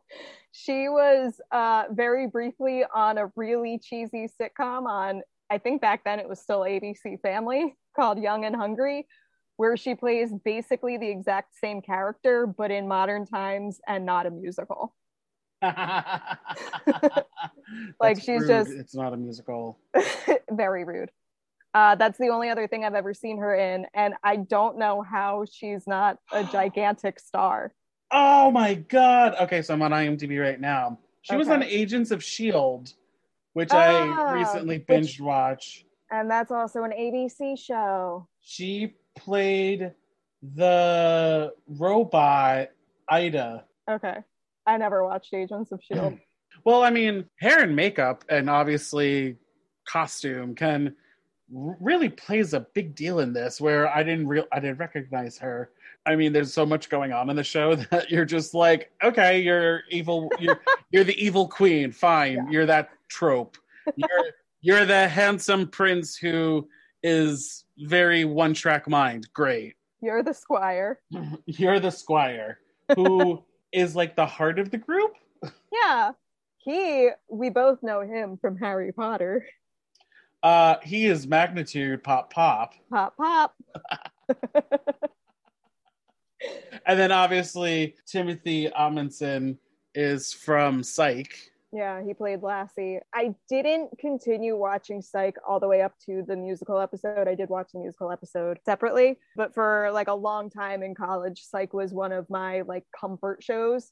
she 0.52 0.88
was 0.88 1.40
uh, 1.52 1.84
very 1.90 2.26
briefly 2.28 2.84
on 2.94 3.18
a 3.18 3.30
really 3.36 3.78
cheesy 3.82 4.28
sitcom 4.40 4.86
on 4.86 5.20
i 5.50 5.58
think 5.58 5.80
back 5.82 6.02
then 6.04 6.18
it 6.18 6.28
was 6.28 6.40
still 6.40 6.60
abc 6.60 7.20
family 7.20 7.74
called 7.94 8.18
young 8.18 8.44
and 8.44 8.54
hungry 8.56 9.06
where 9.56 9.76
she 9.76 9.94
plays 9.94 10.32
basically 10.44 10.96
the 10.96 11.08
exact 11.08 11.54
same 11.56 11.82
character 11.82 12.46
but 12.46 12.70
in 12.70 12.86
modern 12.88 13.26
times 13.26 13.80
and 13.86 14.06
not 14.06 14.26
a 14.26 14.30
musical 14.30 14.94
Like, 18.00 18.16
she's 18.22 18.42
rude. 18.42 18.48
just- 18.48 18.70
It's 18.70 18.94
not 18.94 19.12
a 19.12 19.16
musical. 19.16 19.78
very 20.50 20.84
rude 20.84 21.10
uh, 21.74 21.94
that's 21.96 22.18
the 22.18 22.28
only 22.28 22.48
other 22.48 22.66
thing 22.68 22.84
i've 22.84 22.94
ever 22.94 23.12
seen 23.12 23.38
her 23.38 23.54
in 23.54 23.86
and 23.94 24.14
i 24.24 24.36
don't 24.36 24.78
know 24.78 25.02
how 25.02 25.44
she's 25.50 25.86
not 25.86 26.16
a 26.32 26.44
gigantic 26.52 27.18
star 27.20 27.72
Oh 28.10 28.50
my 28.50 28.74
god. 28.74 29.34
Okay, 29.42 29.62
so 29.62 29.74
I'm 29.74 29.82
on 29.82 29.90
IMDb 29.90 30.40
right 30.40 30.60
now. 30.60 30.98
She 31.22 31.34
was 31.36 31.48
on 31.48 31.62
Agents 31.62 32.12
of 32.12 32.22
Shield, 32.22 32.92
which 33.52 33.70
Ah, 33.72 34.30
I 34.30 34.32
recently 34.34 34.78
which- 34.78 34.86
binge 34.86 35.20
watch. 35.20 35.84
and 36.12 36.30
that's 36.30 36.52
also 36.52 36.84
an 36.84 36.92
abc 36.92 37.58
show 37.58 38.28
She 38.40 38.94
played 39.18 39.92
the 40.54 41.52
robot 41.66 42.68
Ida. 43.08 43.64
okay 43.90 44.18
i 44.66 44.76
never 44.76 45.02
watched 45.04 45.34
agents 45.34 45.72
of 45.72 45.82
shield 45.82 46.16
Well, 46.64 46.82
I 46.82 46.90
mean, 46.90 47.26
hair 47.40 47.62
and 47.62 47.74
makeup 47.76 48.24
and 48.28 48.48
obviously 48.50 49.36
costume 49.86 50.54
can 50.56 50.94
really 51.50 52.08
plays 52.08 52.54
a 52.54 52.60
big 52.74 52.94
deal 52.96 53.20
in 53.20 53.32
this 53.32 53.60
where 53.60 53.88
I 53.88 54.02
didn't 54.02 54.26
real 54.28 54.44
I 54.52 54.58
didn't 54.60 54.78
recognize 54.78 55.38
her. 55.38 55.70
I 56.06 56.16
mean, 56.16 56.32
there's 56.32 56.52
so 56.52 56.64
much 56.64 56.88
going 56.88 57.12
on 57.12 57.28
in 57.30 57.36
the 57.36 57.44
show 57.44 57.74
that 57.90 58.10
you're 58.10 58.24
just 58.24 58.54
like, 58.54 58.90
okay, 59.02 59.40
you're 59.40 59.82
evil 59.90 60.30
you're 60.38 60.60
you're 60.90 61.04
the 61.04 61.22
evil 61.22 61.48
queen. 61.48 61.92
Fine. 61.92 62.34
Yeah. 62.34 62.50
You're 62.50 62.66
that 62.66 62.90
trope. 63.08 63.56
You're 63.96 64.24
you're 64.60 64.86
the 64.86 65.08
handsome 65.08 65.68
prince 65.68 66.16
who 66.16 66.68
is 67.02 67.64
very 67.78 68.24
one-track 68.24 68.88
mind. 68.88 69.28
Great. 69.34 69.74
you're 70.00 70.22
the 70.22 70.32
squire 70.32 71.00
You're 71.46 71.78
the 71.80 71.90
squire 71.90 72.58
who 72.94 73.44
is 73.72 73.94
like 73.94 74.16
the 74.16 74.26
heart 74.26 74.58
of 74.58 74.70
the 74.70 74.78
group. 74.78 75.12
Yeah. 75.72 76.12
He, 76.58 77.10
we 77.28 77.50
both 77.50 77.80
know 77.82 78.00
him 78.00 78.38
from 78.38 78.56
Harry 78.58 78.90
Potter. 78.92 79.46
Uh, 80.42 80.76
he 80.82 81.06
is 81.06 81.26
magnitude 81.26 82.02
pop 82.02 82.32
pop, 82.32 82.74
Pop, 82.90 83.16
pop. 83.16 83.54
And 86.86 86.98
then 86.98 87.10
obviously 87.10 87.96
Timothy 88.06 88.68
Omundson 88.68 89.58
is 89.94 90.32
from 90.32 90.82
Psych. 90.82 91.36
Yeah, 91.72 92.02
he 92.02 92.14
played 92.14 92.42
Lassie. 92.42 93.00
I 93.12 93.34
didn't 93.48 93.98
continue 93.98 94.56
watching 94.56 95.02
Psych 95.02 95.36
all 95.46 95.58
the 95.58 95.66
way 95.66 95.82
up 95.82 95.92
to 96.06 96.22
the 96.26 96.36
musical 96.36 96.78
episode. 96.78 97.26
I 97.26 97.34
did 97.34 97.48
watch 97.48 97.72
the 97.72 97.80
musical 97.80 98.12
episode 98.12 98.60
separately, 98.64 99.18
but 99.34 99.52
for 99.52 99.90
like 99.92 100.06
a 100.06 100.14
long 100.14 100.48
time 100.48 100.82
in 100.82 100.94
college, 100.94 101.42
Psych 101.42 101.74
was 101.74 101.92
one 101.92 102.12
of 102.12 102.30
my 102.30 102.62
like 102.62 102.84
comfort 102.98 103.42
shows. 103.42 103.90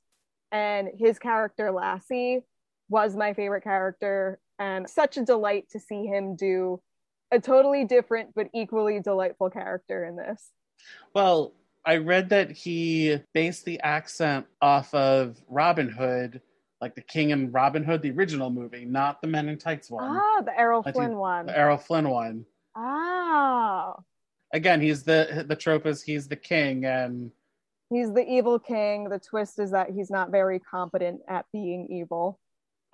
And 0.53 0.89
his 0.97 1.19
character, 1.19 1.73
Lassie, 1.73 2.43
was 2.89 3.17
my 3.17 3.35
favorite 3.35 3.65
character. 3.65 4.39
And 4.61 4.89
such 4.89 5.17
a 5.17 5.25
delight 5.25 5.69
to 5.71 5.81
see 5.81 6.07
him 6.07 6.37
do 6.37 6.81
a 7.33 7.41
totally 7.41 7.85
different 7.85 8.35
but 8.37 8.49
equally 8.55 9.01
delightful 9.01 9.51
character 9.51 10.05
in 10.05 10.15
this. 10.15 10.51
Well, 11.13 11.55
I 11.87 11.97
read 11.99 12.31
that 12.31 12.51
he 12.51 13.19
based 13.35 13.65
the 13.65 13.79
accent 13.81 14.47
off 14.63 14.93
of 14.95 15.37
Robin 15.49 15.89
Hood, 15.89 16.41
like 16.81 16.95
the 16.95 17.03
King 17.03 17.33
and 17.33 17.53
Robin 17.53 17.85
Hood, 17.85 18.01
the 18.03 18.11
original 18.11 18.51
movie, 18.51 18.85
not 18.85 19.21
the 19.21 19.29
Men 19.29 19.49
in 19.49 19.59
Tights 19.59 19.91
one, 19.91 20.17
Ah, 20.17 20.41
the 20.43 20.59
Errol 20.59 20.83
I 20.87 20.93
Flynn 20.93 21.17
one. 21.17 21.47
the 21.47 21.57
Errol 21.59 21.77
Flynn 21.77 22.09
one. 22.09 22.47
Ah, 22.77 23.97
Again, 24.53 24.81
he's 24.81 25.03
the 25.03 25.45
the 25.49 25.57
trope 25.57 25.85
is 25.87 26.03
he's 26.03 26.29
the 26.29 26.37
king, 26.37 26.85
and 26.85 27.31
he's 27.91 28.13
the 28.13 28.25
evil 28.25 28.59
king. 28.59 29.09
The 29.09 29.19
twist 29.19 29.59
is 29.59 29.73
that 29.73 29.91
he's 29.91 30.11
not 30.11 30.31
very 30.31 30.61
competent 30.61 31.21
at 31.29 31.45
being 31.53 31.89
evil. 31.91 32.39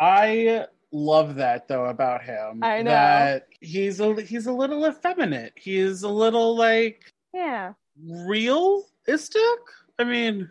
I 0.01 0.67
love 0.91 1.35
that 1.37 1.69
though 1.69 1.85
about 1.87 2.23
him. 2.25 2.61
I 2.63 2.83
know. 2.83 2.91
that 2.91 3.47
he's 3.61 4.01
a 4.01 4.21
he's 4.23 4.47
a 4.47 4.53
little 4.53 4.87
effeminate. 4.87 5.53
He's 5.57 6.03
a 6.03 6.09
little 6.09 6.57
like 6.57 7.13
Yeah. 7.35 7.75
Realistic. 8.07 9.59
I 9.99 10.05
mean, 10.05 10.51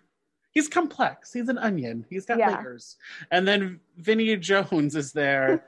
he's 0.52 0.68
complex. 0.68 1.32
He's 1.34 1.50
an 1.50 1.58
onion. 1.58 2.06
He's 2.10 2.26
got 2.26 2.38
Yeah. 2.40 2.58
layers. 2.58 2.98
And 3.32 3.48
then 3.48 3.80
Vinnie 3.98 4.36
Jones 4.38 4.96
is 4.96 5.12
there 5.12 5.66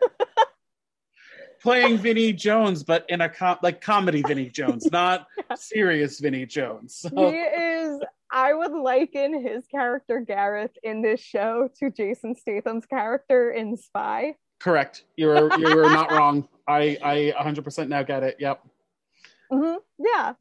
playing 1.61 1.97
Vinnie 1.97 2.33
Jones, 2.33 2.83
but 2.83 3.05
in 3.09 3.21
a 3.21 3.29
com- 3.29 3.59
like 3.61 3.81
comedy 3.81 4.21
Vinnie 4.27 4.49
Jones, 4.49 4.85
not 4.91 5.27
serious 5.55 6.19
Vinnie 6.19 6.45
Jones. 6.45 7.01
He 7.03 7.09
So, 7.09 7.29
is 7.29 8.01
I 8.31 8.53
would 8.53 8.71
liken 8.71 9.45
his 9.45 9.65
character 9.67 10.21
Gareth 10.21 10.71
in 10.83 11.01
this 11.01 11.19
show 11.19 11.69
to 11.79 11.89
Jason 11.91 12.35
Statham's 12.35 12.85
character 12.85 13.51
in 13.51 13.75
Spy. 13.77 14.35
correct. 14.59 15.03
You're 15.17 15.51
you're 15.59 15.89
not 15.89 16.11
wrong. 16.11 16.47
I 16.67 16.97
I 17.03 17.33
100% 17.43 17.87
now 17.89 18.03
get 18.03 18.23
it. 18.23 18.37
Yep. 18.39 18.61
Mm-hmm. 19.51 19.77
Yeah. 19.99 20.33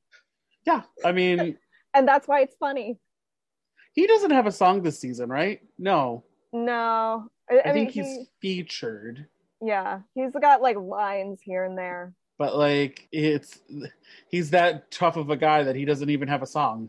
Yeah. 0.67 0.83
I 1.05 1.13
mean, 1.13 1.57
And 1.95 2.07
that's 2.07 2.29
why 2.29 2.41
it's 2.43 2.55
funny. 2.61 2.99
he 3.95 4.07
doesn't 4.07 4.31
have 4.31 4.47
a 4.47 4.53
song 4.53 4.83
this 4.83 4.99
season, 5.01 5.29
right? 5.29 5.61
No. 5.79 6.23
No. 6.53 7.29
I, 7.51 7.55
I, 7.57 7.61
I 7.71 7.73
mean, 7.73 7.87
think 7.87 7.91
he's 7.91 8.07
he, 8.07 8.27
featured. 8.41 9.27
yeah, 9.61 10.01
he's 10.15 10.33
got 10.41 10.63
like 10.63 10.77
lines 10.77 11.41
here 11.43 11.65
and 11.65 11.77
there. 11.77 12.13
but 12.39 12.57
like 12.57 13.09
it's 13.13 13.59
he's 14.29 14.51
that 14.51 14.91
tough 14.93 15.17
of 15.17 15.31
a 15.31 15.37
guy 15.37 15.65
that 15.65 15.75
he 15.77 15.85
doesn't 15.85 16.11
even 16.11 16.29
have 16.29 16.43
a 16.43 16.47
song 16.47 16.89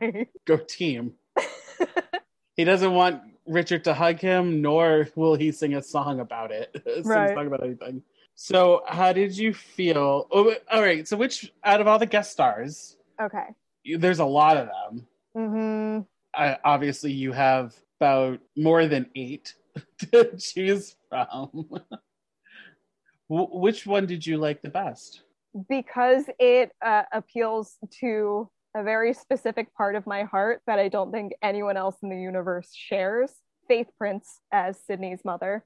Right. 0.00 0.28
go 0.46 0.56
team 0.58 1.14
he 2.56 2.64
doesn't 2.64 2.92
want 2.94 3.20
richard 3.46 3.84
to 3.84 3.94
hug 3.94 4.20
him 4.20 4.60
nor 4.62 5.08
will 5.16 5.34
he 5.34 5.50
sing 5.52 5.74
a 5.74 5.82
song 5.82 6.20
about 6.20 6.50
it 6.52 6.70
sing 6.84 7.02
Right. 7.04 7.34
song 7.34 7.46
about 7.46 7.62
anything 7.64 8.02
so 8.34 8.82
how 8.88 9.12
did 9.12 9.36
you 9.36 9.54
feel 9.54 10.26
oh, 10.32 10.54
all 10.70 10.82
right 10.82 11.06
so 11.06 11.16
which 11.16 11.52
out 11.64 11.80
of 11.80 11.86
all 11.86 11.98
the 11.98 12.06
guest 12.06 12.32
stars 12.32 12.96
okay. 13.20 13.46
you- 13.82 13.98
there's 13.98 14.18
a 14.18 14.24
lot 14.24 14.56
of 14.56 14.68
them 14.68 15.06
hmm 15.36 16.00
I, 16.36 16.58
obviously 16.64 17.12
you 17.12 17.30
have 17.32 17.74
about 18.00 18.40
more 18.56 18.86
than 18.86 19.06
eight 19.14 19.54
to 19.98 20.36
choose 20.38 20.96
from 21.08 21.48
Wh- 23.28 23.54
which 23.54 23.86
one 23.86 24.06
did 24.06 24.26
you 24.26 24.36
like 24.38 24.60
the 24.62 24.68
best 24.68 25.22
Because 25.68 26.24
it 26.38 26.72
uh, 26.84 27.02
appeals 27.12 27.76
to 28.00 28.50
a 28.76 28.82
very 28.82 29.14
specific 29.14 29.72
part 29.76 29.94
of 29.94 30.06
my 30.06 30.24
heart 30.24 30.60
that 30.66 30.80
I 30.80 30.88
don't 30.88 31.12
think 31.12 31.32
anyone 31.40 31.76
else 31.76 31.96
in 32.02 32.08
the 32.10 32.18
universe 32.18 32.70
shares. 32.74 33.30
Faith 33.68 33.86
Prince 33.96 34.40
as 34.52 34.76
Sydney's 34.84 35.24
mother. 35.24 35.64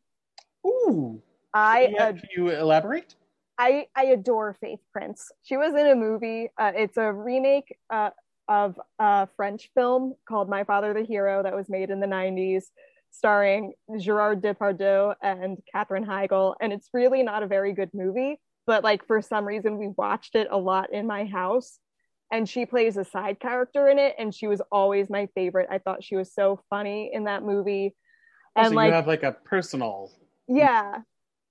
Ooh. 0.67 1.23
I 1.55 1.89
Yeah, 1.93 2.03
ad- 2.05 2.21
can 2.21 2.29
you 2.37 2.51
elaborate? 2.51 3.15
I 3.59 3.87
I 3.95 4.05
adore 4.07 4.55
Faith 4.61 4.81
Prince. 4.93 5.31
She 5.43 5.57
was 5.57 5.75
in 5.75 5.87
a 5.87 5.95
movie. 5.97 6.51
Uh, 6.57 6.73
it's 6.75 6.97
a 6.97 7.13
remake 7.13 7.77
uh, 7.91 8.11
of 8.47 8.79
a 8.99 9.29
French 9.37 9.71
film 9.75 10.15
called 10.29 10.49
My 10.49 10.65
Father 10.65 10.95
the 10.95 11.03
Hero 11.03 11.43
that 11.43 11.55
was 11.55 11.69
made 11.69 11.91
in 11.91 12.01
the 12.01 12.07
'90s, 12.07 12.67
starring 13.11 13.73
Gerard 13.99 14.43
Depardieu 14.43 15.15
and 15.23 15.59
Katherine 15.73 16.07
Heigl. 16.07 16.55
And 16.61 16.73
it's 16.73 16.89
really 16.93 17.23
not 17.23 17.43
a 17.43 17.47
very 17.49 17.73
good 17.73 17.91
movie, 17.93 18.41
but 18.67 18.85
like 18.85 19.05
for 19.07 19.21
some 19.23 19.45
reason 19.45 19.77
we 19.79 19.89
watched 19.89 20.35
it 20.37 20.47
a 20.51 20.59
lot 20.59 20.93
in 20.93 21.07
my 21.07 21.25
house. 21.25 21.79
And 22.31 22.47
she 22.47 22.67
plays 22.67 22.99
a 22.99 23.05
side 23.07 23.41
character 23.41 23.89
in 23.89 23.99
it, 23.99 24.15
and 24.19 24.35
she 24.35 24.47
was 24.47 24.61
always 24.71 25.09
my 25.09 25.29
favorite. 25.35 25.67
I 25.71 25.79
thought 25.79 26.05
she 26.05 26.15
was 26.15 26.33
so 26.33 26.61
funny 26.69 27.11
in 27.13 27.25
that 27.25 27.43
movie. 27.43 27.97
Oh, 28.55 28.61
And 28.61 28.69
so 28.69 28.75
like, 28.77 28.89
you 28.89 28.93
have 28.93 29.07
like 29.07 29.23
a 29.23 29.33
personal. 29.33 30.13
yeah 30.47 30.99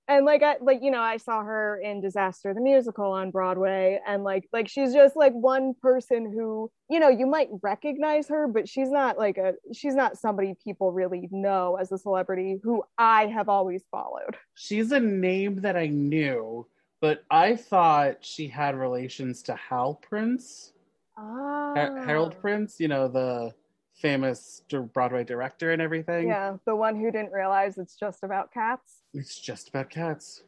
and 0.08 0.24
like 0.24 0.42
i 0.42 0.56
like 0.60 0.80
you 0.82 0.90
know 0.90 1.00
i 1.02 1.16
saw 1.16 1.42
her 1.42 1.78
in 1.80 2.00
disaster 2.00 2.54
the 2.54 2.60
musical 2.60 3.12
on 3.12 3.30
broadway 3.30 4.00
and 4.06 4.24
like 4.24 4.48
like 4.52 4.68
she's 4.68 4.92
just 4.92 5.14
like 5.16 5.32
one 5.32 5.74
person 5.82 6.30
who 6.32 6.70
you 6.90 6.98
know 6.98 7.08
you 7.08 7.26
might 7.26 7.48
recognize 7.62 8.26
her 8.28 8.48
but 8.48 8.68
she's 8.68 8.90
not 8.90 9.18
like 9.18 9.36
a 9.38 9.52
she's 9.72 9.94
not 9.94 10.16
somebody 10.18 10.54
people 10.64 10.92
really 10.92 11.28
know 11.30 11.76
as 11.80 11.92
a 11.92 11.98
celebrity 11.98 12.58
who 12.62 12.82
i 12.96 13.26
have 13.26 13.48
always 13.48 13.82
followed 13.90 14.36
She's 14.54 14.90
a 14.92 14.98
name 15.00 15.60
that 15.60 15.76
I 15.76 15.86
knew, 15.86 16.66
but 17.00 17.22
I 17.30 17.54
thought 17.54 18.24
she 18.24 18.48
had 18.48 18.74
relations 18.74 19.42
to 19.44 19.54
Hal 19.54 19.94
Prince, 19.94 20.72
ah 21.16 21.74
Har- 21.76 22.04
Harold 22.04 22.34
Prince. 22.40 22.80
You 22.80 22.88
know 22.88 23.06
the 23.06 23.52
famous 23.94 24.62
Broadway 24.92 25.22
director 25.24 25.72
and 25.72 25.80
everything. 25.82 26.28
yeah 26.28 26.56
the 26.66 26.74
one 26.74 26.96
who 26.96 27.10
didn't 27.10 27.32
realize 27.32 27.78
it's 27.78 27.96
just 27.96 28.22
about 28.24 28.52
cats 28.52 28.97
It's 29.14 29.38
just 29.38 29.68
about 29.68 29.90
cats. 29.90 30.42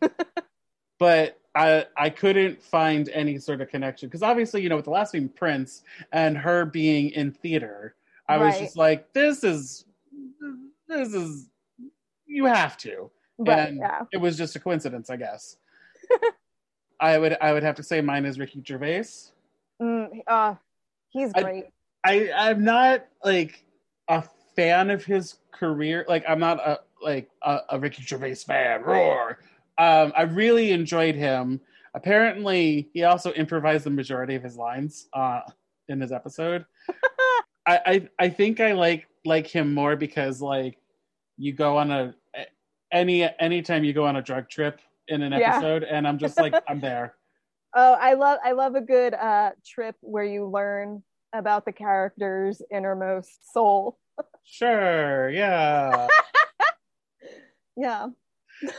but 0.98 1.38
I 1.54 1.86
I 1.96 2.10
couldn't 2.10 2.62
find 2.62 3.08
any 3.08 3.38
sort 3.38 3.60
of 3.60 3.68
connection 3.68 4.08
because 4.08 4.22
obviously 4.22 4.62
you 4.62 4.68
know 4.68 4.76
with 4.76 4.84
the 4.84 4.90
last 4.90 5.14
name 5.14 5.28
Prince 5.28 5.82
and 6.12 6.36
her 6.36 6.64
being 6.64 7.10
in 7.10 7.32
theater, 7.32 7.94
I 8.28 8.38
was 8.38 8.58
just 8.58 8.76
like 8.76 9.12
this 9.12 9.42
is 9.42 9.84
this 10.88 11.12
is 11.12 11.48
you 12.26 12.44
have 12.46 12.76
to. 12.78 13.10
but 13.38 13.58
and 13.68 13.78
yeah 13.78 14.02
it 14.12 14.18
was 14.18 14.36
just 14.36 14.54
a 14.56 14.60
coincidence, 14.60 15.10
I 15.10 15.16
guess. 15.16 15.56
I 17.00 17.18
would 17.18 17.36
I 17.40 17.52
would 17.52 17.62
have 17.62 17.76
to 17.76 17.82
say 17.82 18.00
mine 18.00 18.26
is 18.26 18.38
Ricky 18.38 18.62
Gervais. 18.66 19.04
mm, 19.80 20.08
uh, 20.26 20.54
he's 21.08 21.32
I- 21.34 21.42
great 21.42 21.64
I 22.04 22.30
I'm 22.34 22.64
not 22.64 23.06
like 23.24 23.64
a 24.08 24.22
fan 24.60 24.90
of 24.90 25.04
his 25.04 25.36
career. 25.52 26.04
Like 26.08 26.24
I'm 26.28 26.38
not 26.38 26.58
a 26.60 26.80
like 27.02 27.30
a, 27.42 27.60
a 27.70 27.78
Ricky 27.78 28.02
Gervais 28.02 28.34
fan. 28.36 28.82
Roar. 28.82 29.38
Um, 29.78 30.12
I 30.16 30.22
really 30.22 30.72
enjoyed 30.72 31.14
him. 31.14 31.60
Apparently, 31.94 32.88
he 32.92 33.04
also 33.04 33.32
improvised 33.32 33.84
the 33.84 33.90
majority 33.90 34.34
of 34.34 34.42
his 34.42 34.56
lines 34.56 35.08
uh, 35.14 35.40
in 35.88 36.00
his 36.00 36.12
episode. 36.12 36.64
I, 37.66 37.80
I 37.86 38.08
I 38.18 38.28
think 38.28 38.60
I 38.60 38.72
like 38.72 39.06
like 39.24 39.46
him 39.46 39.72
more 39.74 39.96
because 39.96 40.40
like 40.40 40.78
you 41.36 41.52
go 41.52 41.76
on 41.78 41.90
a 41.90 42.14
any 42.92 43.28
anytime 43.38 43.84
you 43.84 43.92
go 43.92 44.04
on 44.04 44.16
a 44.16 44.22
drug 44.22 44.48
trip 44.48 44.80
in 45.08 45.22
an 45.22 45.32
Yeah. 45.32 45.52
episode, 45.56 45.84
and 45.84 46.06
I'm 46.06 46.18
just 46.18 46.38
like 46.38 46.54
I'm 46.68 46.80
there. 46.80 47.14
Oh, 47.72 47.92
I 48.00 48.14
love 48.14 48.40
I 48.44 48.50
love 48.50 48.74
a 48.74 48.80
good 48.80 49.14
uh 49.14 49.52
trip 49.64 49.94
where 50.00 50.24
you 50.24 50.44
learn 50.48 51.04
about 51.32 51.64
the 51.64 51.70
character's 51.70 52.60
innermost 52.68 53.52
soul. 53.52 53.96
Sure, 54.44 55.30
yeah. 55.30 56.06
Yeah. 57.76 58.08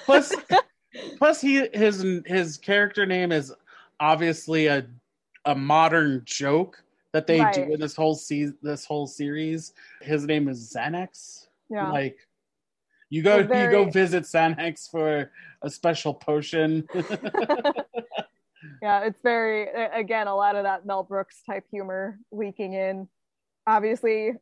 plus 0.06 0.32
plus 1.18 1.42
he 1.42 1.68
his 1.74 2.06
his 2.28 2.58
character 2.58 3.06
name 3.06 3.32
is 3.32 3.52
obviously 4.00 4.68
a 4.68 4.86
a 5.46 5.56
modern 5.56 6.22
joke 6.26 6.84
that 7.14 7.26
they 7.26 7.40
Right. 7.40 7.54
do 7.54 7.74
in 7.74 7.80
this 7.80 7.96
whole 7.96 8.14
se- 8.14 8.54
this 8.62 8.86
whole 8.86 9.08
series 9.08 9.74
his 10.02 10.26
name 10.26 10.48
is 10.50 10.72
xanax 10.76 11.48
Yeah. 11.70 11.90
like 11.90 12.18
you 13.10 13.24
go 13.24 13.42
very- 13.42 13.64
you 13.66 13.72
go 13.72 13.90
visit 13.90 14.24
xanax 14.26 14.88
for 14.92 15.32
a 15.64 15.70
special 15.70 16.14
potion 16.14 16.88
yeah, 18.84 19.00
it's 19.06 19.22
very 19.24 19.68
again 19.94 20.28
a 20.28 20.36
lot 20.36 20.56
of 20.56 20.64
that 20.64 20.86
Mel 20.86 21.02
Brooks 21.04 21.42
type 21.50 21.66
humor 21.72 22.20
leaking 22.32 22.74
in. 22.74 23.08
Obviously 23.66 24.34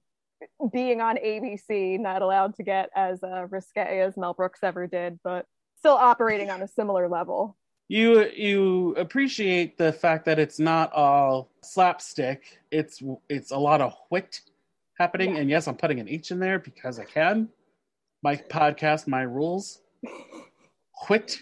being 0.71 1.01
on 1.01 1.17
ABC, 1.17 1.99
not 1.99 2.21
allowed 2.21 2.55
to 2.55 2.63
get 2.63 2.89
as 2.95 3.23
uh, 3.23 3.47
risque 3.49 3.99
as 3.99 4.17
Mel 4.17 4.33
Brooks 4.33 4.59
ever 4.63 4.87
did, 4.87 5.19
but 5.23 5.45
still 5.77 5.93
operating 5.93 6.49
on 6.49 6.61
a 6.61 6.67
similar 6.67 7.07
level. 7.07 7.55
you 7.87 8.25
you 8.35 8.93
appreciate 8.97 9.77
the 9.77 9.91
fact 9.91 10.25
that 10.25 10.37
it's 10.39 10.59
not 10.59 10.91
all 10.93 11.49
slapstick. 11.63 12.59
It's 12.71 13.01
it's 13.29 13.51
a 13.51 13.57
lot 13.57 13.81
of 13.81 13.93
wit 14.11 14.41
happening. 14.99 15.35
Yeah. 15.35 15.41
and 15.41 15.49
yes 15.49 15.67
i'm 15.67 15.75
putting 15.77 15.99
an 15.99 16.07
h 16.09 16.31
in 16.31 16.39
there 16.39 16.59
because 16.59 16.99
i 16.99 17.05
can. 17.05 17.49
My 18.21 18.35
podcast 18.35 19.07
my 19.07 19.21
rules. 19.23 19.81
Wit. 21.09 21.39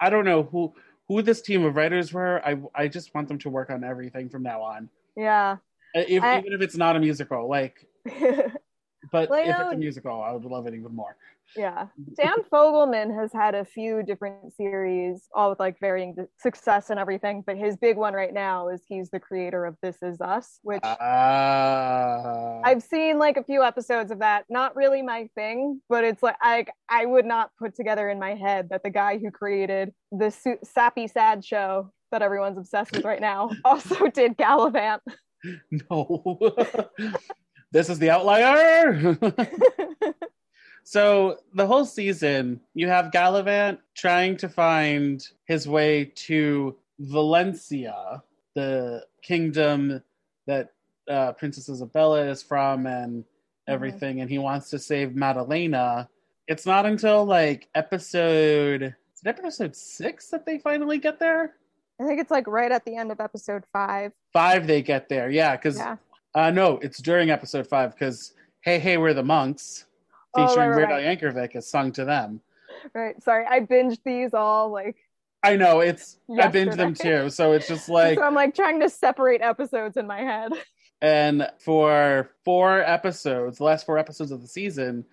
I 0.00 0.10
don't 0.10 0.24
know 0.24 0.42
who 0.44 0.72
who 1.08 1.20
this 1.22 1.42
team 1.42 1.64
of 1.64 1.76
writers 1.76 2.12
were. 2.12 2.40
I 2.44 2.56
i 2.74 2.88
just 2.88 3.14
want 3.14 3.28
them 3.28 3.38
to 3.40 3.50
work 3.50 3.70
on 3.70 3.84
everything 3.84 4.28
from 4.28 4.42
now 4.42 4.62
on. 4.62 4.88
Yeah. 5.16 5.58
Uh, 5.96 6.00
if, 6.08 6.22
I- 6.22 6.38
even 6.40 6.52
if 6.54 6.60
it's 6.62 6.76
not 6.76 6.96
a 6.96 7.00
musical 7.00 7.48
like 7.48 7.86
But 9.12 9.28
Well, 9.28 9.38
if 9.40 9.48
know- 9.48 9.66
it's 9.68 9.74
a 9.74 9.78
musical, 9.78 10.22
I 10.22 10.32
would 10.32 10.46
love 10.46 10.66
it 10.66 10.72
even 10.72 10.94
more. 10.96 11.14
Yeah. 11.54 11.88
Dan 12.16 12.36
Fogelman 12.50 13.14
has 13.14 13.34
had 13.34 13.54
a 13.54 13.62
few 13.62 14.02
different 14.02 14.54
series, 14.54 15.28
all 15.34 15.50
with 15.50 15.60
like 15.60 15.78
varying 15.78 16.16
success 16.40 16.88
and 16.88 16.98
everything. 16.98 17.44
But 17.46 17.58
his 17.58 17.76
big 17.76 17.98
one 17.98 18.14
right 18.14 18.32
now 18.32 18.68
is 18.70 18.82
he's 18.88 19.10
the 19.10 19.20
creator 19.20 19.66
of 19.66 19.76
This 19.82 19.98
Is 20.02 20.22
Us, 20.22 20.58
which 20.62 20.80
Ah. 20.82 22.60
I've 22.64 22.82
seen 22.82 23.18
like 23.18 23.36
a 23.36 23.44
few 23.44 23.62
episodes 23.62 24.10
of 24.10 24.20
that. 24.20 24.46
Not 24.48 24.74
really 24.74 25.02
my 25.02 25.28
thing, 25.34 25.82
but 25.90 26.02
it's 26.02 26.22
like 26.22 26.36
I 26.40 26.64
I 26.88 27.04
would 27.04 27.26
not 27.26 27.50
put 27.58 27.74
together 27.74 28.08
in 28.08 28.18
my 28.18 28.34
head 28.34 28.70
that 28.70 28.82
the 28.82 28.90
guy 28.90 29.18
who 29.18 29.30
created 29.30 29.92
the 30.12 30.30
su- 30.30 30.58
sappy 30.64 31.08
sad 31.08 31.44
show 31.44 31.90
that 32.10 32.22
everyone's 32.22 32.56
obsessed 32.56 32.92
with 32.92 33.04
right 33.04 33.20
now 33.20 33.50
also 33.66 34.08
did 34.08 34.38
Galavant. 34.38 35.00
no. 35.90 36.38
this 37.74 37.90
is 37.90 37.98
the 37.98 38.08
outlier. 38.08 39.18
so 40.84 41.38
the 41.54 41.66
whole 41.66 41.84
season, 41.84 42.60
you 42.72 42.86
have 42.86 43.10
Galavant 43.10 43.78
trying 43.96 44.36
to 44.38 44.48
find 44.48 45.26
his 45.44 45.66
way 45.68 46.04
to 46.14 46.76
Valencia, 47.00 48.22
the 48.54 49.04
kingdom 49.22 50.00
that 50.46 50.72
uh, 51.10 51.32
Princess 51.32 51.68
Isabella 51.68 52.22
is 52.28 52.44
from, 52.44 52.86
and 52.86 53.24
everything. 53.66 54.20
And 54.20 54.30
he 54.30 54.38
wants 54.38 54.70
to 54.70 54.78
save 54.78 55.16
Madalena. 55.16 56.08
It's 56.46 56.64
not 56.64 56.86
until 56.86 57.24
like 57.24 57.68
episode. 57.74 58.94
Episode 59.26 59.74
six 59.74 60.28
that 60.28 60.44
they 60.44 60.58
finally 60.58 60.98
get 60.98 61.18
there? 61.18 61.54
I 61.98 62.06
think 62.06 62.20
it's 62.20 62.30
like 62.30 62.46
right 62.46 62.70
at 62.70 62.84
the 62.84 62.94
end 62.96 63.10
of 63.10 63.20
episode 63.20 63.64
five. 63.72 64.12
Five, 64.32 64.66
they 64.66 64.82
get 64.82 65.08
there. 65.08 65.30
Yeah, 65.30 65.56
because 65.56 65.78
Yeah. 65.78 65.96
Uh, 66.34 66.50
no, 66.50 66.78
it's 66.78 67.00
during 67.00 67.30
episode 67.30 67.66
five 67.66 67.92
because 67.92 68.34
"Hey 68.60 68.78
Hey 68.78 68.96
We're 68.96 69.14
the 69.14 69.22
Monks" 69.22 69.86
Oh, 70.36 70.48
featuring 70.48 70.70
right, 70.70 70.76
Weird 70.76 70.90
right, 70.90 71.04
Al 71.04 71.16
Yankovic 71.16 71.54
is 71.56 71.68
sung 71.68 71.92
to 71.92 72.04
them. 72.04 72.40
Right. 72.92 73.22
Sorry, 73.22 73.46
I 73.48 73.60
binged 73.60 74.00
these 74.04 74.34
all 74.34 74.70
like 74.70 74.96
I 75.44 75.56
know 75.56 75.80
it's 75.80 76.18
I 76.40 76.48
binge 76.48 76.74
them 76.74 76.94
too, 76.94 77.30
so 77.30 77.52
it's 77.52 77.68
just 77.68 77.88
like 77.90 78.18
so 78.18 78.24
I'm 78.24 78.34
like 78.34 78.54
trying 78.54 78.80
to 78.80 78.88
separate 78.88 79.42
episodes 79.42 79.96
in 79.96 80.06
my 80.06 80.20
head. 80.20 80.52
and 81.02 81.48
for 81.60 82.30
four 82.44 82.80
episodes, 82.80 83.58
the 83.58 83.64
last 83.64 83.86
four 83.86 83.98
episodes 83.98 84.32
of 84.32 84.40
the 84.40 84.48
season, 84.48 85.04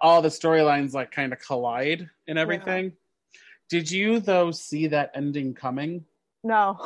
all 0.00 0.22
the 0.22 0.28
storylines 0.28 0.94
like 0.94 1.10
kind 1.10 1.32
of 1.32 1.40
collide 1.40 2.08
and 2.28 2.38
everything. 2.38 2.92
Did 3.68 3.90
you 3.90 4.20
though 4.20 4.52
see 4.52 4.86
that 4.88 5.10
ending 5.14 5.52
coming? 5.54 6.04
No. 6.44 6.78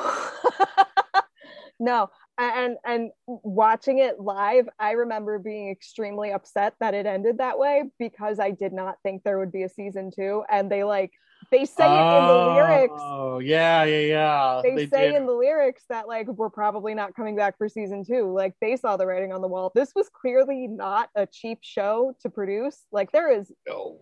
no. 1.78 2.10
And 2.38 2.76
and 2.84 3.10
watching 3.26 3.98
it 3.98 4.20
live, 4.20 4.68
I 4.78 4.92
remember 4.92 5.38
being 5.38 5.70
extremely 5.70 6.32
upset 6.32 6.74
that 6.80 6.92
it 6.92 7.06
ended 7.06 7.38
that 7.38 7.58
way 7.58 7.84
because 7.98 8.38
I 8.38 8.50
did 8.50 8.72
not 8.72 8.96
think 9.02 9.22
there 9.24 9.38
would 9.38 9.52
be 9.52 9.62
a 9.62 9.68
season 9.68 10.10
2 10.14 10.44
and 10.50 10.70
they 10.70 10.84
like 10.84 11.12
they 11.50 11.64
say 11.64 11.84
it 11.86 12.18
in 12.18 12.26
the 12.26 12.34
lyrics. 12.54 12.92
Oh 12.98 13.38
yeah, 13.38 13.84
yeah, 13.84 13.98
yeah. 14.00 14.60
They, 14.62 14.86
say 14.86 15.12
did. 15.12 15.16
in 15.16 15.26
the 15.26 15.32
lyrics 15.32 15.84
that 15.88 16.08
like 16.08 16.26
we're 16.28 16.50
probably 16.50 16.94
not 16.94 17.14
coming 17.14 17.36
back 17.36 17.56
for 17.56 17.68
season 17.68 18.04
2. 18.04 18.32
Like 18.32 18.54
they 18.60 18.76
saw 18.76 18.96
the 18.96 19.06
writing 19.06 19.32
on 19.32 19.40
the 19.40 19.48
wall. 19.48 19.72
This 19.74 19.92
was 19.94 20.08
clearly 20.08 20.66
not 20.66 21.08
a 21.14 21.26
cheap 21.26 21.58
show 21.62 22.14
to 22.20 22.30
produce. 22.30 22.78
Like 22.92 23.12
there 23.12 23.30
is 23.30 23.50
No. 23.68 24.00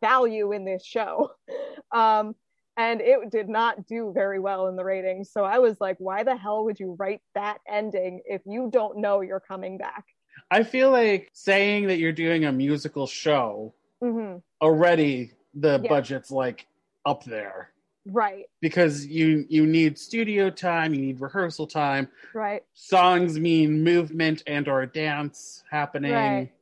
value 0.00 0.52
in 0.52 0.64
this 0.64 0.84
show. 0.84 1.32
Um, 1.94 2.34
and 2.76 3.00
it 3.00 3.30
did 3.30 3.48
not 3.48 3.86
do 3.86 4.12
very 4.14 4.38
well 4.38 4.66
in 4.68 4.76
the 4.76 4.84
ratings. 4.84 5.30
So 5.30 5.44
I 5.44 5.58
was 5.58 5.76
like, 5.80 5.96
why 5.98 6.22
the 6.22 6.36
hell 6.36 6.64
would 6.64 6.80
you 6.80 6.96
write 6.98 7.20
that 7.34 7.58
ending 7.68 8.20
if 8.24 8.42
you 8.46 8.70
don't 8.72 8.98
know 8.98 9.20
you're 9.20 9.40
coming 9.40 9.78
back? 9.78 10.04
I 10.50 10.62
feel 10.62 10.90
like 10.90 11.30
saying 11.32 11.86
that 11.88 11.98
you're 11.98 12.12
doing 12.12 12.44
a 12.44 12.52
musical 12.52 13.06
show 13.06 13.74
hmm 14.02 14.36
already 14.60 15.32
the 15.54 15.78
Yeah. 15.78 15.88
budget's 15.88 16.30
like 16.30 16.66
up 17.04 17.24
there 17.24 17.70
Right, 18.06 18.46
because 18.60 19.06
you 19.06 19.44
you 19.48 19.66
need 19.66 19.98
studio 19.98 20.50
time, 20.50 20.94
you 20.94 21.00
need 21.00 21.20
rehearsal 21.20 21.66
time. 21.66 22.08
right, 22.34 22.62
Songs 22.74 23.38
mean 23.38 23.82
movement 23.84 24.42
and 24.46 24.66
or 24.68 24.86
dance 24.86 25.62
happening. 25.70 26.12
right. 26.12 26.52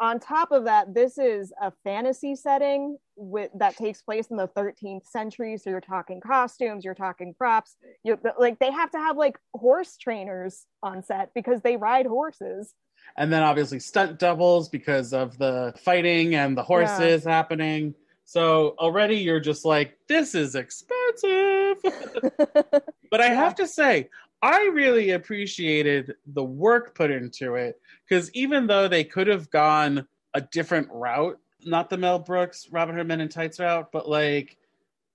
On 0.00 0.20
top 0.20 0.52
of 0.52 0.64
that, 0.64 0.94
this 0.94 1.18
is 1.18 1.52
a 1.60 1.72
fantasy 1.82 2.36
setting 2.36 2.98
with 3.16 3.50
that 3.54 3.76
takes 3.76 4.00
place 4.00 4.28
in 4.28 4.36
the 4.36 4.46
13th 4.48 5.04
century. 5.06 5.58
So 5.58 5.70
you're 5.70 5.80
talking 5.80 6.20
costumes, 6.20 6.84
you're 6.84 6.94
talking 6.94 7.34
props. 7.34 7.76
You 8.04 8.18
like 8.38 8.60
they 8.60 8.70
have 8.70 8.92
to 8.92 8.98
have 8.98 9.16
like 9.16 9.38
horse 9.54 9.96
trainers 9.96 10.66
on 10.84 11.02
set 11.02 11.34
because 11.34 11.62
they 11.62 11.76
ride 11.76 12.06
horses. 12.06 12.74
And 13.16 13.32
then 13.32 13.42
obviously 13.42 13.80
stunt 13.80 14.18
doubles 14.20 14.68
because 14.68 15.12
of 15.12 15.36
the 15.38 15.74
fighting 15.82 16.36
and 16.36 16.56
the 16.56 16.62
horses 16.62 17.24
happening. 17.24 17.94
So 18.24 18.76
already 18.78 19.16
you're 19.16 19.40
just 19.40 19.64
like, 19.64 19.98
this 20.06 20.34
is 20.34 20.54
expensive. 20.54 21.78
But 23.10 23.22
I 23.22 23.28
have 23.28 23.54
to 23.54 23.66
say, 23.66 24.10
I 24.42 24.66
really 24.66 25.10
appreciated 25.10 26.14
the 26.26 26.44
work 26.44 26.94
put 26.94 27.10
into 27.10 27.54
it 27.54 27.80
because 28.08 28.32
even 28.34 28.66
though 28.66 28.88
they 28.88 29.04
could 29.04 29.26
have 29.26 29.50
gone 29.50 30.06
a 30.34 30.40
different 30.40 30.88
route, 30.92 31.38
not 31.64 31.90
the 31.90 31.96
Mel 31.96 32.18
Brooks, 32.18 32.68
Robin 32.70 32.94
Hood 32.96 33.08
Men 33.08 33.20
in 33.20 33.28
Tights 33.28 33.58
route, 33.58 33.90
but 33.92 34.08
like 34.08 34.56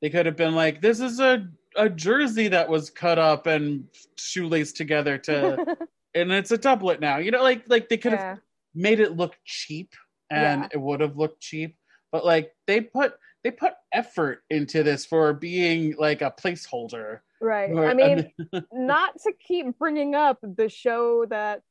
they 0.02 0.10
could 0.10 0.26
have 0.26 0.36
been 0.36 0.56
like, 0.56 0.82
this 0.82 1.00
is 1.00 1.20
a, 1.20 1.48
a 1.78 1.90
jersey 1.90 2.50
that 2.50 2.68
was 2.68 2.90
cut 2.90 3.18
up 3.18 3.48
and 3.48 3.86
shoelaced 4.18 4.76
together 4.76 5.18
to, 5.20 5.78
and 6.16 6.32
it's 6.32 6.52
a 6.52 6.58
doublet 6.58 7.00
now. 7.00 7.18
You 7.18 7.32
know, 7.32 7.44
like 7.44 7.64
like 7.68 7.88
they 7.88 7.98
could 7.98 8.12
have 8.12 8.22
yeah. 8.22 8.36
made 8.76 9.00
it 9.00 9.16
look 9.16 9.38
cheap 9.46 9.94
and 10.30 10.64
Yeah. 10.64 10.70
it 10.74 10.78
would 10.82 11.00
have 11.00 11.18
looked 11.18 11.42
cheap 11.42 11.78
but 12.14 12.24
like 12.24 12.54
they 12.68 12.80
put 12.80 13.16
they 13.44 13.52
put 13.52 13.74
effort 13.92 14.44
into 14.50 14.84
this 14.84 15.06
for 15.06 15.34
being 15.34 15.96
like 15.98 16.22
a 16.22 16.32
placeholder 16.32 17.20
Right. 17.44 17.70
Or- 17.72 17.86
I 17.86 17.94
mean, 17.94 18.32
not 18.74 19.20
to 19.24 19.34
keep 19.46 19.78
bringing 19.78 20.16
up 20.16 20.40
the 20.42 20.70
show 20.70 21.26
that 21.30 21.62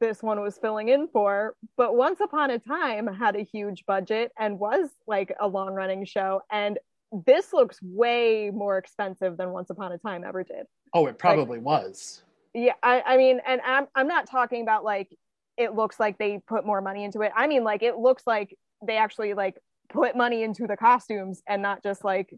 this 0.00 0.22
one 0.22 0.40
was 0.40 0.56
filling 0.58 0.88
in 0.90 1.08
for, 1.08 1.54
but 1.76 1.96
Once 1.96 2.20
Upon 2.20 2.50
a 2.50 2.58
Time 2.58 3.06
had 3.06 3.34
a 3.34 3.42
huge 3.42 3.84
budget 3.86 4.30
and 4.38 4.58
was 4.58 4.88
like 5.06 5.34
a 5.40 5.48
long 5.48 5.74
running 5.74 6.04
show. 6.04 6.42
And 6.52 6.78
this 7.26 7.52
looks 7.52 7.78
way 7.82 8.50
more 8.54 8.78
expensive 8.78 9.36
than 9.36 9.50
Once 9.50 9.70
Upon 9.70 9.90
a 9.92 9.98
Time 9.98 10.24
ever 10.24 10.44
did. 10.44 10.66
oh 10.94 11.06
it 11.06 11.18
probably 11.18 11.58
was 11.58 12.22
Yeah. 12.54 12.74
I, 12.82 13.02
I 13.04 13.16
mean, 13.16 13.40
and 13.46 13.60
I'm, 13.66 13.86
I'm 13.94 14.06
not 14.08 14.30
talking 14.30 14.62
about 14.62 14.84
like 14.84 15.08
it 15.56 15.74
looks 15.74 15.98
like 15.98 16.18
they 16.18 16.38
put 16.46 16.64
more 16.64 16.80
money 16.80 17.02
into 17.02 17.22
it. 17.22 17.32
I 17.34 17.48
mean, 17.48 17.64
like 17.64 17.82
it 17.82 17.96
looks 17.96 18.22
like 18.26 18.56
they 18.86 18.96
actually 18.98 19.34
like 19.34 19.56
put 19.88 20.14
money 20.16 20.44
into 20.44 20.68
the 20.68 20.76
costumes 20.76 21.42
and 21.48 21.60
not 21.62 21.82
just 21.82 22.04
like 22.04 22.32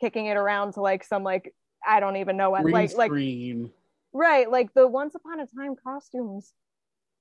kicking 0.00 0.26
it 0.26 0.36
around 0.36 0.72
to 0.72 0.80
like 0.80 1.04
some 1.04 1.22
like 1.22 1.52
I 1.86 2.00
don't 2.00 2.16
even 2.16 2.36
know 2.36 2.50
what 2.50 2.62
green 2.62 2.74
like 2.74 2.96
like 2.96 3.10
Right, 4.12 4.48
like 4.48 4.72
the 4.74 4.86
Once 4.86 5.14
Upon 5.14 5.40
a 5.40 5.46
Time 5.46 5.74
costumes. 5.82 6.52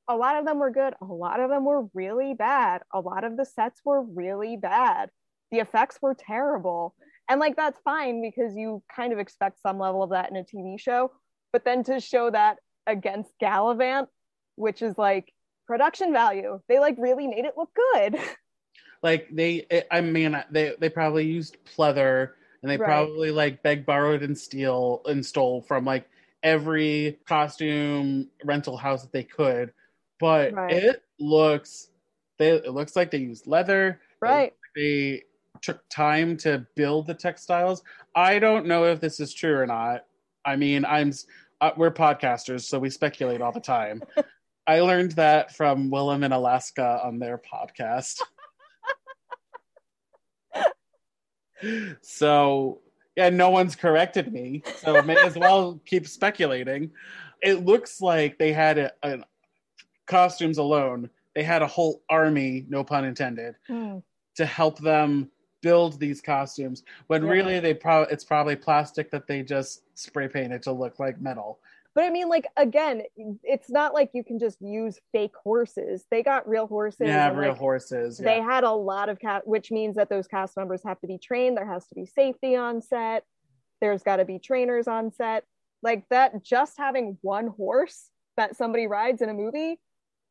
A 0.08 0.15
lot 0.15 0.38
of 0.38 0.45
them 0.45 0.60
were 0.60 0.69
good. 0.69 0.93
A 1.02 1.06
lot 1.06 1.39
of 1.39 1.49
them 1.49 1.65
were 1.65 1.88
really 1.93 2.34
bad. 2.34 2.82
A 2.93 2.99
lot 2.99 3.23
of 3.23 3.36
the 3.36 3.45
sets 3.45 3.82
were 3.84 4.04
really 4.04 4.58
bad. 4.58 5.10
The 5.52 5.60
effects 5.60 5.97
were 6.02 6.13
terrible. 6.13 6.93
And 7.30 7.39
like 7.39 7.56
that's 7.56 7.80
fine 7.84 8.21
because 8.21 8.56
you 8.56 8.84
kind 8.93 9.12
of 9.12 9.19
expect 9.19 9.62
some 9.62 9.80
level 9.80 10.04
of 10.04 10.12
that 10.12 10.30
in 10.30 10.38
a 10.38 10.43
TV 10.43 10.80
show. 10.80 11.12
But 11.52 11.65
then 11.65 11.84
to 11.86 11.99
show 11.99 12.30
that 12.30 12.58
against 12.86 13.32
Galavant, 13.41 14.08
which 14.56 14.82
is 14.82 14.97
like 14.97 15.34
production 15.67 16.12
value, 16.12 16.60
they 16.67 16.80
like 16.80 16.95
really 16.99 17.28
made 17.28 17.45
it 17.45 17.54
look 17.58 17.69
good. 17.73 18.19
like 19.04 19.28
they 19.32 19.67
i 19.91 19.99
mean 20.02 20.41
they 20.49 20.73
they 20.80 20.89
probably 20.89 21.26
used 21.26 21.58
pleather 21.78 22.32
and 22.63 22.71
they 22.71 22.78
Right. 22.78 22.88
probably 22.88 23.30
like 23.30 23.62
begged 23.62 23.86
borrowed 23.86 24.23
and 24.23 24.36
steal 24.38 25.02
and 25.06 25.23
stole 25.23 25.62
from 25.62 25.86
like 25.86 26.10
every 26.41 27.19
costume 27.28 28.30
rental 28.43 28.76
house 28.78 29.04
that 29.04 29.12
they 29.12 29.23
could 29.23 29.71
but 30.19 30.54
Right. 30.54 30.73
it 30.73 31.04
looks 31.19 31.89
they 32.39 32.49
it 32.52 32.71
looks 32.71 32.95
like 32.95 33.12
they 33.12 33.19
used 33.19 33.45
leather 33.45 34.02
right. 34.19 34.54
they 34.76 35.23
took 35.62 35.80
time 35.89 36.36
to 36.36 36.65
build 36.76 37.08
the 37.08 37.13
textiles. 37.13 37.84
I 38.15 38.38
don't 38.38 38.65
know 38.65 38.84
if 38.84 38.99
this 38.99 39.21
is 39.21 39.34
true 39.34 39.56
or 39.58 39.65
not. 39.65 40.06
I 40.43 40.58
mean, 40.58 40.84
I'm 40.84 41.13
uh, 41.62 41.71
we're 41.78 41.91
podcasters, 41.91 42.62
so 42.62 42.78
we 42.80 42.89
speculate 42.89 43.39
all 43.39 43.54
the 43.54 43.62
time. 43.62 44.04
I 44.68 44.82
learned 44.82 45.14
that 45.14 45.55
from 45.55 45.89
Willem 45.89 46.24
in 46.24 46.34
Alaska 46.34 46.99
on 47.03 47.18
their 47.20 47.38
podcast. 47.38 48.20
So 52.01 52.80
yeah, 53.16 53.30
no 53.30 53.49
one's 53.51 53.76
corrected 53.76 54.32
me, 54.34 54.64
so 54.78 55.01
may 55.03 55.16
as 55.18 55.36
well 55.38 55.80
keep 55.86 56.07
speculating. 56.07 56.91
It 57.41 57.64
looks 57.66 58.01
like 58.01 58.38
they 58.39 58.51
had 58.53 58.78
a, 58.80 58.91
a 59.03 59.20
costumes 60.07 60.57
alone. 60.57 61.09
They 61.36 61.43
had 61.43 61.61
a 61.61 61.68
whole 61.68 62.01
army, 62.09 62.66
no 62.70 62.84
pun 62.84 63.05
intended, 63.05 63.55
Hmm. 63.68 63.99
to 64.36 64.45
help 64.45 64.80
them 64.80 65.30
build 65.61 65.99
these 65.99 66.22
costumes 66.22 66.84
when 67.07 67.24
Yeah. 67.24 67.30
really 67.32 67.59
they 67.59 67.74
pro- 67.74 68.01
it's 68.03 68.24
probably 68.24 68.55
plastic 68.55 69.11
that 69.11 69.28
they 69.28 69.43
just 69.43 69.84
spray 69.97 70.28
painted 70.28 70.64
to 70.64 70.72
look 70.72 70.99
like 70.99 71.22
metal 71.22 71.59
But 71.96 72.06
I 72.06 72.10
mean, 72.10 72.28
like 72.28 72.48
again, 72.58 73.04
it's 73.44 73.70
not 73.70 73.94
like 73.94 74.12
you 74.14 74.24
can 74.24 74.39
just 74.39 74.60
use 74.62 75.00
fake 75.12 75.36
horses. 75.44 76.06
They 76.10 76.24
got 76.24 76.48
real 76.48 76.66
horses. 76.66 77.08
Yeah, 77.08 77.30
real 77.30 77.50
like, 77.50 77.60
horses. 77.60 78.18
They 78.18 78.41
had 78.41 78.64
a 78.64 78.72
lot 78.72 79.10
of 79.10 79.20
cat, 79.20 79.46
which 79.46 79.72
means 79.72 79.96
that 79.96 80.10
those 80.10 80.28
cast 80.28 80.58
members 80.58 80.82
have 80.86 81.00
to 81.02 81.08
be 81.08 81.20
trained. 81.20 81.56
There 81.56 81.72
has 81.72 81.86
to 81.88 81.96
be 81.96 82.06
safety 82.06 82.56
on 82.56 82.82
set. 82.82 83.24
There's 83.80 84.02
got 84.02 84.18
to 84.18 84.26
be 84.26 84.39
trainers 84.39 84.88
on 84.88 85.12
set. 85.12 85.44
Like 85.84 86.06
that, 86.10 86.44
just 86.44 86.78
having 86.78 87.18
one 87.22 87.48
horse 87.48 88.10
that 88.38 88.56
somebody 88.56 88.88
rides 88.88 89.22
in 89.22 89.30
a 89.30 89.34
movie 89.34 89.80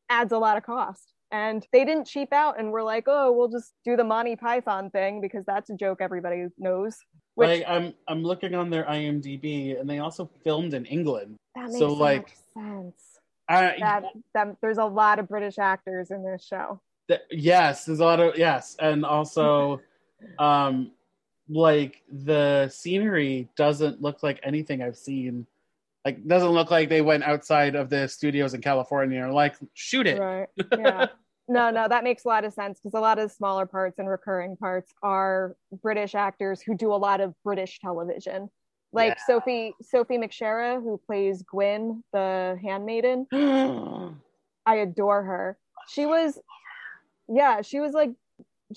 adds 0.09 0.33
a 0.33 0.37
lot 0.37 0.57
of 0.57 0.63
cost. 0.63 1.13
And 1.31 1.65
they 1.71 1.85
didn't 1.85 2.07
cheap 2.07 2.33
out 2.33 2.59
and 2.59 2.71
were 2.71 2.83
like, 2.83 3.05
oh, 3.07 3.31
we'll 3.31 3.47
just 3.47 3.73
do 3.85 3.95
the 3.95 4.03
Monty 4.03 4.35
Python 4.35 4.89
thing 4.89 5.21
because 5.21 5.45
that's 5.45 5.69
a 5.69 5.75
joke 5.75 5.99
everybody 6.01 6.45
knows. 6.57 6.97
Which 7.35 7.49
like 7.49 7.63
I'm 7.67 7.93
I'm 8.07 8.23
looking 8.23 8.53
on 8.53 8.69
their 8.69 8.85
IMDb 8.85 9.79
and 9.79 9.89
they 9.89 9.99
also 9.99 10.29
filmed 10.43 10.73
in 10.73 10.85
England. 10.85 11.35
that 11.55 11.65
makes 11.65 11.79
so, 11.79 11.89
so 11.89 11.93
like, 11.95 12.21
much 12.21 12.65
sense. 12.65 13.19
I, 13.49 13.75
That, 13.79 14.03
that 14.33 14.55
there's 14.61 14.77
a 14.77 14.85
lot 14.85 15.19
of 15.19 15.27
British 15.27 15.57
actors 15.57 16.11
in 16.11 16.23
this 16.23 16.45
show. 16.45 16.79
yes, 17.31 17.85
there's 17.85 17.99
a 17.99 18.05
lot 18.05 18.19
of 18.19 18.37
yes, 18.37 18.75
and 18.79 19.05
also 19.05 19.81
um 20.39 20.91
like 21.49 22.01
the 22.11 22.69
scenery 22.69 23.49
doesn't 23.55 24.01
look 24.01 24.23
like 24.23 24.39
anything 24.43 24.81
I've 24.81 24.97
seen. 24.97 25.45
Like 26.05 26.25
doesn't 26.27 26.49
look 26.49 26.69
like 26.69 26.89
they 26.89 27.01
went 27.01 27.23
outside 27.23 27.75
of 27.75 27.89
the 27.89 28.07
studios 28.07 28.53
in 28.53 28.61
California 28.61 29.21
or 29.23 29.31
like 29.31 29.55
shoot 29.73 30.05
it. 30.05 30.19
Right. 30.19 30.49
Yeah. 30.77 31.07
no, 31.47 31.69
no, 31.69 31.87
that 31.87 32.03
makes 32.03 32.25
a 32.25 32.27
lot 32.27 32.45
of 32.45 32.53
sense 32.53 32.79
because 32.79 32.97
a 32.97 33.01
lot 33.01 33.19
of 33.19 33.31
smaller 33.31 33.65
parts 33.65 33.99
and 33.99 34.07
recurring 34.09 34.55
parts 34.55 34.93
are 35.03 35.55
British 35.81 36.15
actors 36.15 36.61
who 36.61 36.75
do 36.75 36.93
a 36.93 36.95
lot 36.95 37.19
of 37.21 37.33
British 37.43 37.79
television. 37.79 38.49
Like 38.93 39.17
Yeah. 39.17 39.25
Sophie 39.25 39.73
Sophie 39.81 40.17
McShera, 40.17 40.81
who 40.81 40.99
plays 41.05 41.41
Gwyn, 41.43 42.03
the 42.13 42.57
handmaiden. 42.61 43.27
I 44.65 44.75
adore 44.75 45.23
her. 45.23 45.57
She 45.89 46.05
was 46.05 46.39
yeah, 47.27 47.61
she 47.61 47.79
was 47.79 47.93
like 47.93 48.11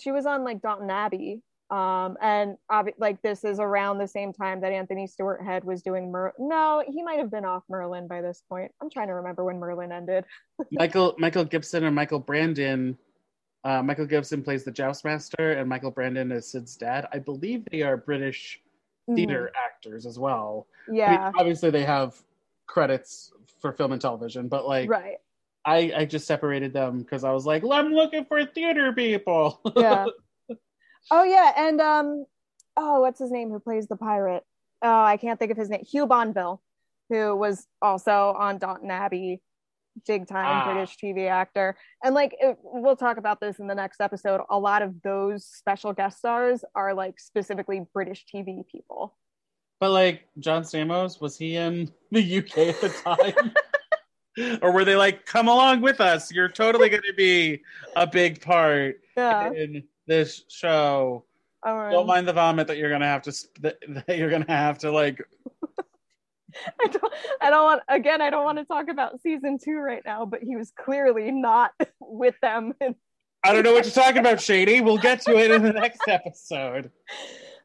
she 0.00 0.10
was 0.12 0.26
on 0.26 0.42
like 0.42 0.62
Downton 0.62 0.90
Abbey. 0.90 1.42
Um 1.70 2.16
and 2.20 2.56
like 2.98 3.20
this 3.22 3.44
is 3.44 3.58
around 3.58 3.98
the 3.98 4.06
same 4.06 4.32
time 4.32 4.60
that 4.60 4.72
Anthony 4.72 5.06
Stewart 5.06 5.42
Head 5.42 5.64
was 5.64 5.82
doing 5.82 6.12
Mer 6.12 6.32
no, 6.38 6.84
he 6.86 7.02
might 7.02 7.18
have 7.18 7.30
been 7.30 7.44
off 7.44 7.64
Merlin 7.68 8.06
by 8.06 8.20
this 8.22 8.42
point. 8.48 8.72
I'm 8.80 8.90
trying 8.90 9.08
to 9.08 9.14
remember 9.14 9.44
when 9.44 9.58
Merlin 9.58 9.92
ended. 9.92 10.24
Michael 10.70 11.14
Michael 11.18 11.44
Gibson 11.44 11.84
and 11.84 11.94
Michael 11.94 12.20
Brandon. 12.20 12.96
Uh, 13.64 13.82
Michael 13.82 14.06
Gibson 14.06 14.44
plays 14.44 14.62
the 14.62 14.70
Joustmaster, 14.70 15.58
and 15.58 15.68
Michael 15.68 15.90
Brandon 15.90 16.30
is 16.30 16.48
Sid's 16.48 16.76
dad. 16.76 17.08
I 17.12 17.18
believe 17.18 17.64
they 17.72 17.82
are 17.82 17.96
British 17.96 18.60
theater 19.12 19.50
actors 19.56 20.06
as 20.06 20.18
well. 20.18 20.66
I 20.86 20.90
mean, 20.92 21.00
Mm-hmm. 21.00 21.12
Yeah. 21.12 21.32
obviously, 21.36 21.70
they 21.70 21.84
have 21.84 22.14
credits 22.66 23.32
for 23.60 23.72
film 23.72 23.90
and 23.92 24.00
television, 24.00 24.46
but 24.46 24.68
like 24.68 24.88
right. 24.88 25.16
I, 25.64 25.92
I 25.96 26.04
just 26.04 26.28
separated 26.28 26.72
them 26.72 27.00
because 27.00 27.24
I 27.24 27.32
was 27.32 27.44
like, 27.44 27.64
I'm 27.68 27.92
looking 27.92 28.24
for 28.24 28.44
theater 28.44 28.92
people. 28.92 29.60
Yeah. 29.76 30.06
oh 31.10 31.24
yeah, 31.24 31.52
and 31.56 31.80
um 31.80 32.24
oh, 32.76 33.00
what's 33.00 33.18
his 33.20 33.30
name 33.30 33.50
who 33.50 33.58
plays 33.60 33.86
the 33.88 33.96
pirate? 33.96 34.44
Oh, 34.82 35.02
I 35.02 35.16
can't 35.16 35.38
think 35.38 35.50
of 35.50 35.56
his 35.56 35.70
name. 35.70 35.82
Hugh 35.84 36.06
Bonneville, 36.06 36.60
who 37.08 37.34
was 37.36 37.66
also 37.80 38.34
on 38.38 38.58
Downton 38.58 38.90
Abbey, 38.90 39.40
big 40.06 40.26
time 40.28 40.44
Ah. 40.46 40.72
British 40.72 40.96
TV 40.98 41.28
actor. 41.28 41.76
And 42.04 42.14
like 42.14 42.34
it, 42.38 42.58
we'll 42.62 42.96
talk 42.96 43.16
about 43.16 43.40
this 43.40 43.58
in 43.58 43.66
the 43.66 43.74
next 43.74 44.00
episode. 44.00 44.42
A 44.50 44.58
lot 44.58 44.82
of 44.82 45.00
those 45.02 45.46
special 45.46 45.92
guest 45.94 46.18
stars 46.18 46.64
are 46.74 46.92
like 46.94 47.18
specifically 47.18 47.82
British 47.94 48.24
TV 48.32 48.62
people. 48.70 49.16
but 49.80 49.90
like 49.90 50.26
John 50.38 50.62
Stamos, 50.62 51.20
was 51.20 51.36
he 51.38 51.56
in 51.56 51.90
the 52.10 52.38
UK 52.38 52.58
at 52.58 52.80
the 52.82 52.88
time? 52.90 53.52
or 54.62 54.70
were 54.72 54.84
they 54.84 54.96
like, 54.96 55.24
come 55.24 55.48
along 55.48 55.80
with 55.80 56.00
us? 56.00 56.30
You're 56.30 56.48
totally 56.50 56.90
going 56.90 57.02
to 57.06 57.14
be 57.14 57.62
a 57.96 58.06
big 58.06 58.42
part 58.42 59.00
Yeah. 59.16 59.50
in 59.52 59.84
this 60.06 60.44
show. 60.48 61.24
All 61.64 61.76
right. 61.76 61.90
Don't 61.90 62.06
mind 62.06 62.28
the 62.28 62.32
vomit 62.32 62.66
that 62.68 62.76
you're 62.78 62.90
gonna 62.90 63.06
have 63.06 63.22
to 63.22 63.32
that, 63.60 63.76
that 64.06 64.18
you're 64.18 64.30
gonna 64.30 64.44
have 64.48 64.78
to 64.78 64.90
like. 64.92 65.20
I 66.80 66.86
don't, 66.86 67.12
I 67.42 67.50
don't 67.50 67.64
want 67.64 67.82
again 67.88 68.22
I 68.22 68.30
don't 68.30 68.44
want 68.44 68.56
to 68.58 68.64
talk 68.64 68.88
about 68.88 69.20
season 69.20 69.58
two 69.62 69.76
right 69.76 70.02
now, 70.06 70.24
but 70.24 70.42
he 70.42 70.56
was 70.56 70.72
clearly 70.78 71.30
not 71.30 71.72
with 72.00 72.34
them. 72.40 72.72
I 73.44 73.52
don't 73.52 73.62
know 73.62 73.72
what 73.74 73.84
you're 73.84 73.92
talking 73.92 74.18
about, 74.18 74.40
Shady. 74.40 74.80
We'll 74.80 74.96
get 74.98 75.20
to 75.22 75.36
it 75.38 75.50
in 75.50 75.62
the 75.62 75.72
next 75.72 76.00
episode. 76.08 76.90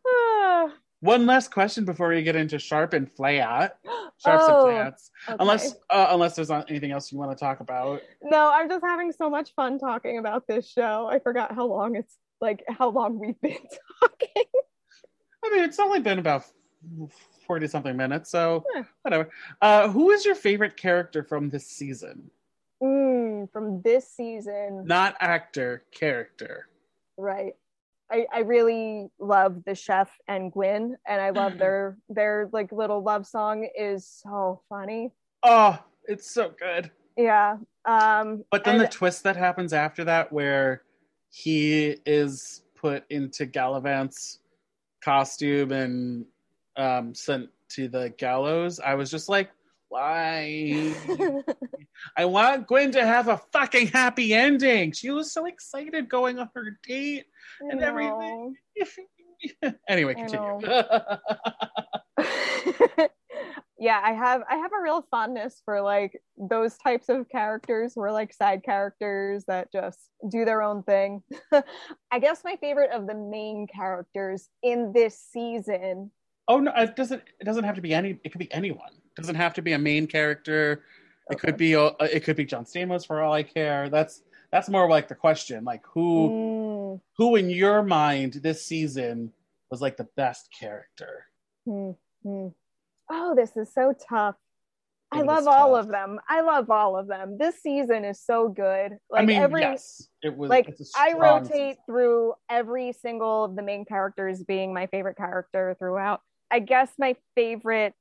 One 1.00 1.26
last 1.26 1.52
question 1.52 1.84
before 1.86 2.10
we 2.10 2.22
get 2.22 2.36
into 2.36 2.60
sharp 2.60 2.94
and 2.94 3.12
flat. 3.12 3.78
Sharps 4.24 4.46
Oh, 4.48 4.68
and 4.68 4.78
flats. 4.78 5.10
okay. 5.28 5.38
Unless 5.40 5.74
uh, 5.90 6.08
unless 6.12 6.36
there's 6.36 6.50
not 6.50 6.70
anything 6.70 6.92
else 6.92 7.12
you 7.12 7.18
want 7.18 7.32
to 7.36 7.38
talk 7.44 7.60
about. 7.60 8.02
no, 8.22 8.52
I'm 8.54 8.70
just 8.70 8.84
having 8.86 9.12
so 9.12 9.30
much 9.32 9.52
fun 9.56 9.80
talking 9.80 10.20
about 10.20 10.46
this 10.48 10.70
show. 10.70 11.08
I 11.12 11.18
forgot 11.18 11.56
how 11.56 11.66
long 11.66 11.96
it's 11.96 12.16
like 12.42 12.64
how 12.68 12.90
long 12.90 13.20
we've 13.20 13.40
been 13.42 13.52
talking. 14.02 14.44
I 15.44 15.50
mean, 15.52 15.64
it's 15.64 15.80
only 15.80 16.00
been 16.00 16.20
about 16.20 16.44
forty 17.48 17.68
something 17.68 17.96
minutes, 17.96 18.30
so 18.30 18.66
Yeah. 18.76 18.84
whatever. 19.04 19.30
Uh, 19.62 19.90
who 19.90 20.12
is 20.12 20.26
your 20.26 20.36
favorite 20.36 20.78
character 20.78 21.24
from 21.24 21.50
this 21.50 21.68
season? 21.68 22.30
Mm, 22.82 23.52
from 23.52 23.82
this 23.84 24.12
season, 24.12 24.84
Not 24.88 25.16
actor, 25.20 25.84
character. 25.92 26.68
right? 27.18 27.54
I, 28.12 28.26
I 28.34 28.40
really 28.40 29.10
love 29.20 29.64
the 29.66 29.76
chef 29.76 30.10
and 30.28 30.52
Gwyn, 30.52 30.98
and 31.08 31.22
I 31.22 31.30
love 31.30 31.58
their 31.60 31.98
their 32.10 32.50
like 32.52 32.72
little 32.72 33.02
love 33.04 33.26
song 33.28 33.68
is 33.78 34.08
so 34.08 34.62
funny. 34.70 35.12
Oh, 35.44 35.78
it's 36.06 36.30
so 36.30 36.54
good. 36.60 36.92
Yeah. 37.18 37.58
Um, 37.86 38.44
But 38.52 38.64
then 38.64 38.78
the 38.78 38.88
twist 38.88 39.24
that 39.24 39.36
happens 39.38 39.74
after 39.74 40.04
that, 40.06 40.32
where 40.32 40.84
he 41.32 41.98
is 42.06 42.64
put 42.76 43.04
into 43.10 43.46
Galavant's 43.46 44.40
costume 45.04 45.72
and 45.72 46.26
um, 46.78 47.16
sent 47.16 47.50
to 47.70 47.88
the 47.88 48.14
gallows, 48.18 48.80
I 48.80 48.96
was 48.96 49.10
just 49.10 49.30
like, 49.30 49.50
why? 49.90 50.94
I 52.18 52.26
want 52.26 52.68
Gwen 52.68 52.92
to 52.92 53.06
have 53.06 53.28
a 53.28 53.38
fucking 53.52 53.88
happy 53.88 54.34
ending. 54.34 54.92
She 54.94 55.10
was 55.10 55.34
so 55.34 55.46
excited 55.46 56.08
going 56.08 56.40
on 56.40 56.50
her 56.56 56.78
date 56.88 57.26
and 57.60 57.82
everything. 57.82 58.56
anyway, 59.90 60.14
continue. 60.16 60.60
yeah 63.82 64.00
i 64.04 64.14
have 64.14 64.42
i 64.50 64.56
have 64.56 64.72
a 64.72 64.82
real 64.82 65.06
fondness 65.12 65.62
for 65.66 65.82
like 65.82 66.22
those 66.38 66.78
types 66.78 67.10
of 67.10 67.28
characters 67.28 67.94
who 67.96 68.02
are 68.02 68.12
like 68.12 68.32
side 68.34 68.64
characters 68.64 69.44
that 69.48 69.72
just 69.72 70.00
do 70.30 70.46
their 70.46 70.62
own 70.62 70.84
thing 70.84 71.22
i 72.12 72.20
guess 72.20 72.44
my 72.46 72.56
favorite 72.58 72.92
of 72.92 73.08
the 73.08 73.16
main 73.16 73.68
characters 73.68 74.48
in 74.64 74.94
this 74.94 75.20
season 75.34 76.12
oh 76.48 76.60
no, 76.60 76.72
it 76.76 76.96
doesn't. 76.96 77.24
It 77.40 77.46
doesn't 77.46 77.64
have 77.64 77.76
to 77.76 77.82
be 77.82 77.94
any. 77.94 78.20
It 78.24 78.32
could 78.32 78.40
be 78.40 78.52
anyone. 78.54 78.92
It 78.94 79.22
doesn't 79.22 79.36
have 79.36 79.54
to 79.56 79.62
be 79.62 79.74
a 79.74 79.80
main 79.80 80.08
character. 80.08 80.84
It 81.30 81.40
could 81.40 81.58
be. 81.58 81.76
uh, 81.76 81.92
It 82.02 82.24
could 82.24 82.36
be 82.36 82.46
John 82.46 82.66
Stamos 82.66 83.06
for 83.08 83.22
all 83.22 83.34
I 83.34 83.44
care. 83.44 83.90
That's 83.90 84.24
that's 84.52 84.70
more 84.70 84.90
like 84.90 85.08
the 85.08 85.16
question. 85.16 85.64
Like 85.64 85.84
who 85.94 86.36
Mm, 86.36 87.02
who 87.18 87.36
in 87.38 87.50
your 87.50 87.84
mind 87.84 88.34
this 88.44 88.66
season 88.66 89.32
was 89.70 89.82
like 89.82 89.98
the 89.98 90.08
best 90.18 90.50
character? 90.58 91.26
hmm, 91.66 91.92
hmm. 92.24 92.48
Oh 93.12 93.36
this 93.36 93.56
is 93.58 93.74
so 93.74 93.94
tough 94.10 94.36
i 95.12 95.22
love 95.22 95.48
all 95.48 95.76
tough. 95.76 95.86
of 95.86 95.92
them 95.92 96.20
i 96.30 96.42
love 96.42 96.70
all 96.70 96.98
of 96.98 97.08
them 97.08 97.38
this 97.38 97.62
season 97.62 98.06
is 98.06 98.20
so 98.22 98.48
good 98.48 98.98
like 99.10 99.24
I 99.24 99.26
mean, 99.26 99.42
every 99.42 99.62
yes, 99.62 100.08
it 100.24 100.36
was 100.36 100.50
like 100.50 100.68
I 100.68 100.72
a 100.72 100.74
I 100.96 101.10
strong 101.10 101.44
rotate 101.44 101.78
through 101.86 102.34
every 102.50 102.94
single 102.94 103.46
of 103.46 103.56
the 103.56 103.62
main 103.62 103.86
characters 103.86 104.44
being 104.44 104.74
my 104.74 104.88
favorite 104.88 105.18
character 105.18 105.76
throughout. 105.80 106.22
I 106.50 106.60
guess 106.60 106.92
my 106.98 107.16
favorite 107.36 107.94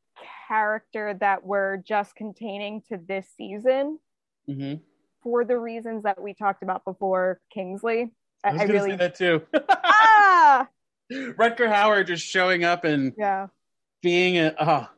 character 0.48 1.16
that 1.20 1.44
we're 1.44 1.78
just 1.78 2.14
containing 2.14 2.82
to 2.90 2.98
this 3.06 3.26
season 3.36 3.98
hmm 4.46 4.74
for 5.22 5.44
the 5.44 5.58
reasons 5.58 6.04
that 6.04 6.22
we 6.22 6.32
talked 6.32 6.62
about 6.62 6.82
before 6.84 7.40
Kingsley. 7.52 8.10
I 8.42 8.48
I, 8.48 8.52
was 8.52 8.62
I 8.62 8.64
really 8.64 8.90
say 8.92 8.96
that 8.96 9.14
too. 9.16 9.42
ah 9.68 10.68
Rutger 11.12 11.68
Hauer 11.68 12.06
just 12.06 12.24
showing 12.24 12.64
up 12.64 12.84
and 12.84 13.12
yeah 13.18 13.48
being 14.02 14.38
a 14.38 14.54
oh. 14.58 14.88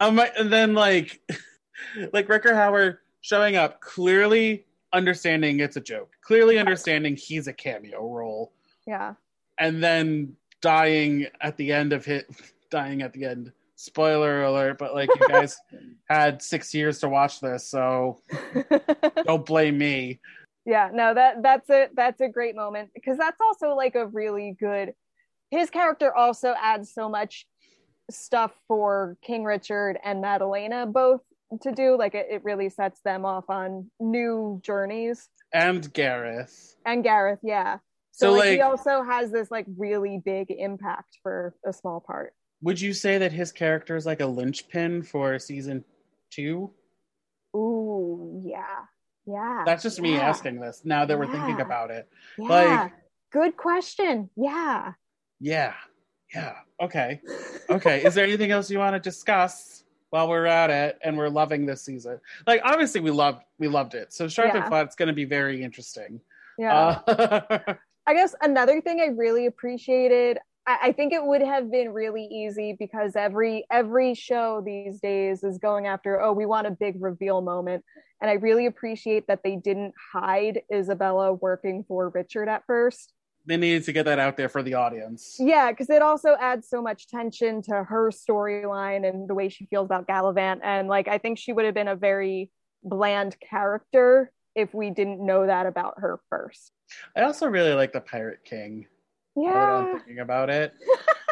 Um, 0.00 0.18
and 0.38 0.52
then 0.52 0.74
like 0.74 1.20
like 2.12 2.26
Rutger 2.28 2.52
Hauer 2.52 2.98
showing 3.20 3.56
up 3.56 3.80
clearly 3.80 4.64
understanding 4.92 5.60
it's 5.60 5.76
a 5.76 5.80
joke, 5.80 6.12
clearly 6.22 6.58
understanding 6.58 7.16
he's 7.16 7.46
a 7.46 7.52
cameo 7.52 8.10
role, 8.12 8.52
yeah 8.86 9.14
and 9.58 9.82
then 9.82 10.34
dying 10.62 11.26
at 11.42 11.56
the 11.58 11.70
end 11.72 11.92
of 11.92 12.08
it, 12.08 12.26
dying 12.70 13.02
at 13.02 13.12
the 13.12 13.26
end. 13.26 13.52
Spoiler 13.76 14.44
alert! 14.44 14.78
But 14.78 14.94
like 14.94 15.08
you 15.18 15.28
guys 15.28 15.56
had 16.08 16.42
six 16.42 16.74
years 16.74 16.98
to 17.00 17.08
watch 17.08 17.40
this, 17.40 17.66
so 17.68 18.20
don't 19.24 19.46
blame 19.46 19.78
me. 19.78 20.20
yeah 20.66 20.90
no 20.92 21.14
that 21.14 21.42
that's 21.42 21.70
a 21.70 21.88
that's 21.94 22.20
a 22.20 22.28
great 22.28 22.54
moment 22.54 22.90
because 22.94 23.16
that's 23.16 23.40
also 23.40 23.74
like 23.74 23.94
a 23.94 24.06
really 24.06 24.54
good 24.60 24.92
his 25.50 25.70
character 25.70 26.14
also 26.14 26.54
adds 26.60 26.92
so 26.92 27.08
much 27.08 27.46
stuff 28.10 28.52
for 28.68 29.16
king 29.22 29.44
richard 29.44 29.98
and 30.04 30.20
madalena 30.20 30.86
both 30.86 31.20
to 31.62 31.72
do. 31.72 31.96
Like 31.98 32.14
it, 32.14 32.26
it 32.30 32.44
really 32.44 32.68
sets 32.68 33.00
them 33.02 33.24
off 33.24 33.44
on 33.48 33.90
new 33.98 34.60
journeys. 34.64 35.28
And 35.52 35.92
Gareth. 35.92 36.76
And 36.86 37.02
Gareth, 37.02 37.40
yeah. 37.42 37.78
So, 38.12 38.32
So, 38.32 38.38
like, 38.38 38.50
he 38.50 38.60
also 38.60 39.02
has 39.02 39.30
this 39.30 39.50
like 39.50 39.66
really 39.76 40.20
big 40.24 40.50
impact 40.50 41.18
for 41.22 41.54
a 41.66 41.72
small 41.72 42.00
part. 42.00 42.34
Would 42.62 42.80
you 42.80 42.92
say 42.92 43.18
that 43.18 43.32
his 43.32 43.52
character 43.52 43.96
is 43.96 44.06
like 44.06 44.20
a 44.20 44.26
linchpin 44.26 45.02
for 45.02 45.38
season 45.38 45.84
two? 46.30 46.70
Ooh, 47.56 48.40
yeah. 48.44 48.84
Yeah. 49.26 49.62
That's 49.64 49.82
just 49.82 50.00
me 50.00 50.16
asking 50.16 50.60
this 50.60 50.82
now 50.84 51.04
that 51.04 51.18
we're 51.18 51.30
thinking 51.30 51.60
about 51.60 51.90
it. 51.90 52.08
Yeah. 52.38 52.48
like- 52.48 52.92
good 53.32 53.56
question. 53.56 54.28
Yeah. 54.36 54.92
Yeah. 55.40 55.74
Yeah. 56.34 56.56
Okay. 56.80 57.20
Okay. 57.68 58.04
Is 58.04 58.14
there 58.14 58.24
anything 58.24 58.50
else 58.50 58.70
you 58.70 58.78
want 58.78 58.94
to 58.94 59.00
discuss 59.00 59.84
while 60.10 60.28
we're 60.28 60.46
at 60.46 60.70
it 60.70 60.98
and 61.02 61.16
we're 61.16 61.28
loving 61.28 61.66
this 61.66 61.82
season? 61.82 62.20
Like 62.46 62.60
obviously 62.64 63.00
we 63.00 63.10
loved 63.10 63.42
we 63.58 63.68
loved 63.68 63.94
it. 63.94 64.12
So 64.12 64.28
Sharp 64.28 64.54
and 64.54 64.64
Yeah. 64.64 64.68
Flat's 64.68 64.96
gonna 64.96 65.12
be 65.12 65.24
very 65.24 65.62
interesting. 65.62 66.20
Yeah. 66.58 67.00
Uh, 67.06 67.74
I 68.06 68.14
guess 68.14 68.34
another 68.40 68.80
thing 68.80 69.00
I 69.00 69.06
really 69.06 69.46
appreciated, 69.46 70.38
I, 70.66 70.78
I 70.84 70.92
think 70.92 71.12
it 71.12 71.24
would 71.24 71.42
have 71.42 71.70
been 71.70 71.92
really 71.92 72.24
easy 72.24 72.74
because 72.78 73.16
every 73.16 73.64
every 73.70 74.14
show 74.14 74.62
these 74.64 75.00
days 75.00 75.44
is 75.44 75.58
going 75.58 75.86
after, 75.86 76.20
oh, 76.20 76.32
we 76.32 76.46
want 76.46 76.66
a 76.66 76.70
big 76.70 77.02
reveal 77.02 77.40
moment. 77.40 77.84
And 78.20 78.30
I 78.30 78.34
really 78.34 78.66
appreciate 78.66 79.26
that 79.28 79.42
they 79.42 79.56
didn't 79.56 79.94
hide 80.12 80.62
Isabella 80.72 81.32
working 81.32 81.84
for 81.88 82.10
Richard 82.10 82.48
at 82.48 82.64
first. 82.66 83.14
They 83.46 83.56
needed 83.56 83.84
to 83.84 83.92
get 83.92 84.04
that 84.04 84.18
out 84.18 84.36
there 84.36 84.48
for 84.48 84.62
the 84.62 84.74
audience. 84.74 85.36
Yeah, 85.38 85.70
because 85.72 85.88
it 85.90 86.02
also 86.02 86.36
adds 86.38 86.68
so 86.68 86.82
much 86.82 87.08
tension 87.08 87.62
to 87.62 87.84
her 87.84 88.10
storyline 88.10 89.08
and 89.08 89.28
the 89.28 89.34
way 89.34 89.48
she 89.48 89.66
feels 89.66 89.86
about 89.86 90.06
Galavant. 90.06 90.60
And 90.62 90.88
like 90.88 91.08
I 91.08 91.18
think 91.18 91.38
she 91.38 91.52
would 91.52 91.64
have 91.64 91.74
been 91.74 91.88
a 91.88 91.96
very 91.96 92.50
bland 92.84 93.36
character 93.40 94.30
if 94.54 94.74
we 94.74 94.90
didn't 94.90 95.24
know 95.24 95.46
that 95.46 95.66
about 95.66 95.94
her 95.98 96.20
first. 96.28 96.72
I 97.16 97.22
also 97.22 97.46
really 97.46 97.72
like 97.72 97.92
the 97.92 98.00
Pirate 98.00 98.44
King. 98.44 98.86
that 99.36 99.42
I'm 99.46 99.84
Yeah. 99.86 99.92
thinking 99.98 100.18
about 100.18 100.50
it 100.50 100.74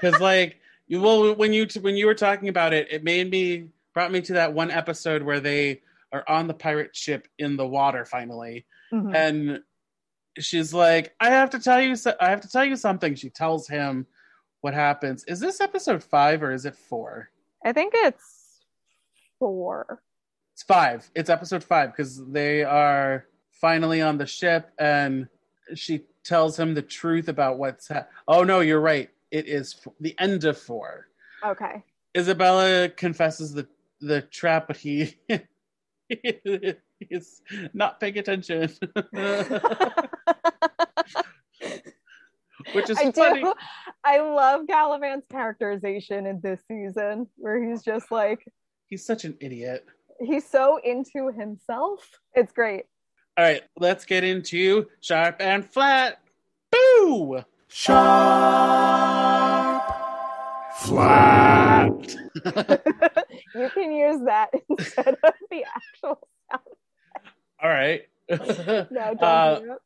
because 0.01 0.21
like 0.21 0.57
you 0.87 1.03
well 1.03 1.35
when 1.35 1.53
you 1.53 1.67
when 1.81 1.97
you 1.97 2.07
were 2.07 2.15
talking 2.15 2.49
about 2.49 2.73
it 2.73 2.87
it 2.91 3.03
made 3.05 3.29
me 3.31 3.69
brought 3.93 4.13
me 4.13 4.21
to 4.23 4.35
that 4.35 4.55
one 4.55 4.71
episode 4.71 5.23
where 5.23 5.41
they 5.41 5.83
are 6.13 6.25
on 6.29 6.47
the 6.47 6.55
pirate 6.55 6.95
ship 6.97 7.29
in 7.39 7.57
the 7.57 7.67
water 7.67 8.05
finally 8.07 8.65
Mhm. 8.93 9.15
and 9.15 9.61
she's 10.41 10.73
like 10.75 11.15
i 11.21 11.29
have 11.31 11.51
to 11.51 11.59
tell 11.59 11.81
you 11.81 11.95
so- 11.97 12.15
i 12.21 12.29
have 12.31 12.41
to 12.41 12.49
tell 12.49 12.65
you 12.65 12.77
something. 12.77 13.15
She 13.15 13.31
tells 13.31 13.69
him 13.69 14.07
what 14.61 14.75
happens. 14.75 15.25
Is 15.25 15.39
this 15.41 15.61
episode 15.61 16.03
five 16.03 16.43
or 16.43 16.53
is 16.53 16.65
it 16.67 16.75
four? 16.75 17.31
I 17.65 17.73
think 17.73 17.93
it's 17.97 18.65
four. 19.39 20.03
it's 20.55 20.63
five. 20.65 21.09
It's 21.15 21.31
episode 21.31 21.63
five 21.63 21.93
because 21.93 22.25
they 22.27 22.65
are 22.65 23.27
finally 23.53 24.03
on 24.03 24.19
the 24.19 24.27
ship 24.27 24.71
and 24.79 25.29
she 25.75 26.03
tells 26.25 26.59
him 26.59 26.75
the 26.75 26.83
truth 26.83 27.29
about 27.29 27.59
what's 27.59 27.89
ha- 27.89 28.07
oh 28.27 28.43
no 28.43 28.61
you're 28.61 28.81
right. 28.81 29.11
It 29.31 29.47
is 29.47 29.77
f- 29.87 29.93
the 30.01 30.15
end 30.19 30.45
of 30.45 30.59
four. 30.59 31.07
Okay. 31.45 31.83
Isabella 32.17 32.89
confesses 32.89 33.53
the 33.55 33.69
the 34.01 34.23
trap, 34.23 34.67
but 34.67 34.77
he 34.77 35.15
he's 36.09 37.43
not 37.75 38.01
paying 38.01 38.19
attention, 38.19 38.71
which 42.73 42.91
is 42.91 42.99
I 42.99 43.11
funny. 43.13 43.43
do. 43.43 43.53
I 44.05 44.21
love 44.21 44.63
Galavant's 44.67 45.27
characterization 45.31 46.27
in 46.27 46.41
this 46.43 46.61
season, 46.69 47.27
where 47.37 47.63
he's 47.63 47.83
just 47.83 48.11
like 48.11 48.45
He's 48.87 49.05
such 49.05 49.25
an 49.25 49.37
idiot. 49.41 49.85
he's 50.21 50.49
so 50.49 50.79
into 50.83 51.29
himself. 51.31 52.09
It's 52.35 52.53
great. 52.53 52.85
All 53.37 53.45
right, 53.45 53.63
let's 53.79 54.05
get 54.05 54.25
into 54.25 54.87
sharp 55.01 55.37
and 55.41 55.65
flat. 55.65 56.21
Boo! 56.73 57.43
Sharp, 57.69 57.99
flat. 60.79 62.17
you 63.55 63.71
can 63.75 63.93
use 63.93 64.21
that 64.25 64.51
instead 64.71 65.17
of 65.23 65.35
the 65.51 65.65
actual 65.65 66.19
sound. 66.51 66.63
All 67.63 67.69
right. 67.71 68.03
No, 68.31 68.87
don't 68.91 69.23
Uh, 69.23 69.61
do. 69.61 69.77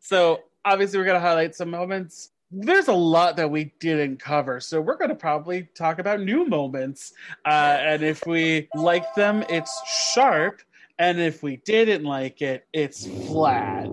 So 0.00 0.40
obviously, 0.68 0.98
we're 0.98 1.04
gonna 1.04 1.20
highlight 1.20 1.54
some 1.54 1.70
moments. 1.70 2.30
There's 2.50 2.88
a 2.88 2.92
lot 2.94 3.36
that 3.36 3.50
we 3.50 3.72
didn't 3.80 4.18
cover, 4.18 4.60
so 4.60 4.80
we're 4.80 4.96
gonna 4.96 5.14
probably 5.14 5.68
talk 5.74 5.98
about 5.98 6.20
new 6.20 6.46
moments. 6.46 7.12
Uh, 7.44 7.78
and 7.80 8.02
if 8.02 8.26
we 8.26 8.68
like 8.74 9.14
them, 9.14 9.44
it's 9.48 9.80
sharp, 10.12 10.62
and 10.98 11.18
if 11.20 11.42
we 11.42 11.56
didn't 11.58 12.04
like 12.04 12.42
it, 12.42 12.66
it's 12.72 13.06
flat. 13.26 13.88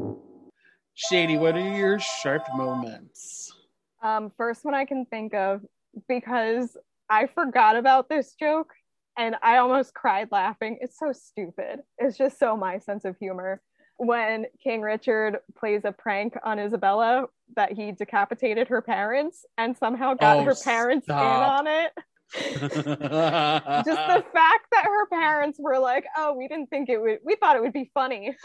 Shady, 0.93 1.37
what 1.37 1.55
are 1.55 1.77
your 1.77 1.99
sharp 1.99 2.43
moments? 2.55 3.53
Um, 4.01 4.31
first 4.37 4.63
one 4.63 4.73
I 4.73 4.85
can 4.85 5.05
think 5.05 5.33
of 5.33 5.61
because 6.07 6.77
I 7.09 7.27
forgot 7.27 7.75
about 7.75 8.07
this 8.07 8.33
joke 8.39 8.73
and 9.17 9.35
I 9.41 9.57
almost 9.57 9.93
cried 9.93 10.29
laughing. 10.31 10.77
It's 10.81 10.97
so 10.97 11.11
stupid. 11.11 11.81
It's 11.97 12.17
just 12.17 12.39
so 12.39 12.55
my 12.55 12.79
sense 12.79 13.05
of 13.05 13.17
humor. 13.17 13.61
When 13.97 14.45
King 14.63 14.81
Richard 14.81 15.39
plays 15.57 15.81
a 15.85 15.91
prank 15.91 16.37
on 16.43 16.59
Isabella 16.59 17.27
that 17.55 17.71
he 17.71 17.91
decapitated 17.91 18.67
her 18.67 18.81
parents 18.81 19.45
and 19.57 19.77
somehow 19.77 20.15
got 20.15 20.37
Oh, 20.37 20.43
her 20.43 20.55
parents 20.63 21.05
stop. 21.05 21.21
in 21.21 21.67
on 21.67 21.67
it. 21.67 21.91
Just 22.33 24.01
the 24.07 24.25
fact 24.33 24.67
that 24.71 24.83
her 24.85 25.05
parents 25.07 25.59
were 25.59 25.77
like, 25.79 26.05
"Oh, 26.17 26.33
we 26.33 26.47
didn't 26.47 26.69
think 26.69 26.89
it 26.89 26.97
would. 26.99 27.19
We 27.23 27.35
thought 27.35 27.55
it 27.55 27.61
would 27.61 27.73
be 27.73 27.89
funny." 27.93 28.35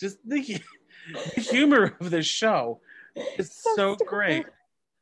just 0.00 0.18
the, 0.28 0.60
the 1.34 1.40
humor 1.40 1.96
of 2.00 2.10
this 2.10 2.26
show 2.26 2.80
is 3.38 3.52
So 3.52 3.74
so 3.76 3.96
great. 4.06 4.46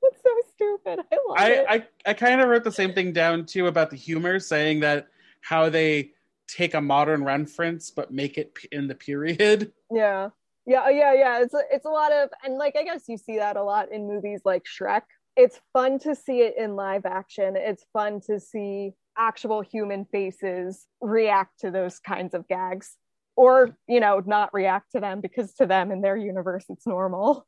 It's 0.03 0.21
so 0.23 0.31
stupid. 0.55 1.05
I 1.13 1.19
love 1.29 1.37
I, 1.39 1.51
it. 1.53 1.67
I 1.69 2.11
I 2.11 2.15
kind 2.15 2.41
of 2.41 2.49
wrote 2.49 2.65
the 2.65 2.73
same 2.73 2.93
thing 2.95 3.13
down 3.13 3.47
too 3.47 3.67
about 3.69 3.91
the 3.91 3.97
humor, 3.97 4.39
saying 4.41 4.81
that 4.81 5.09
how 5.43 5.69
they 5.69 6.13
take 6.57 6.75
a 6.75 6.81
modern 6.81 7.25
reference 7.25 7.91
but 7.91 8.13
make 8.13 8.39
it 8.39 8.57
in 8.71 8.89
the 8.89 8.95
period. 8.95 9.73
Yeah. 9.95 10.31
Yeah, 10.65 10.89
yeah, 10.91 11.13
yeah. 11.13 11.43
It's 11.43 11.55
a, 11.55 11.63
it's 11.71 11.85
a 11.85 11.91
lot 11.91 12.13
of 12.13 12.31
and 12.45 12.55
like 12.57 12.77
I 12.77 12.85
guess 12.85 13.03
you 13.09 13.19
see 13.19 13.39
that 13.39 13.57
a 13.57 13.63
lot 13.63 13.91
in 13.93 14.07
movies 14.07 14.41
like 14.45 14.63
Shrek. 14.65 15.03
It's 15.37 15.61
fun 15.73 15.99
to 16.01 16.15
see 16.15 16.41
it 16.43 16.55
in 16.57 16.77
live 16.77 17.05
action. 17.05 17.57
It's 17.57 17.85
fun 17.93 18.21
to 18.29 18.39
see 18.39 18.93
actual 19.19 19.61
human 19.61 20.05
faces 20.07 20.87
react 21.01 21.61
to 21.61 21.71
those 21.71 21.99
kinds 21.99 22.33
of 22.33 22.47
gags 22.49 22.97
or, 23.37 23.77
you 23.89 23.99
know, 24.01 24.23
not 24.25 24.55
react 24.55 24.93
to 24.93 25.01
them 25.01 25.21
because 25.21 25.53
to 25.55 25.67
them 25.67 25.91
in 25.91 26.01
their 26.01 26.17
universe 26.17 26.65
it's 26.69 26.87
normal. 26.87 27.47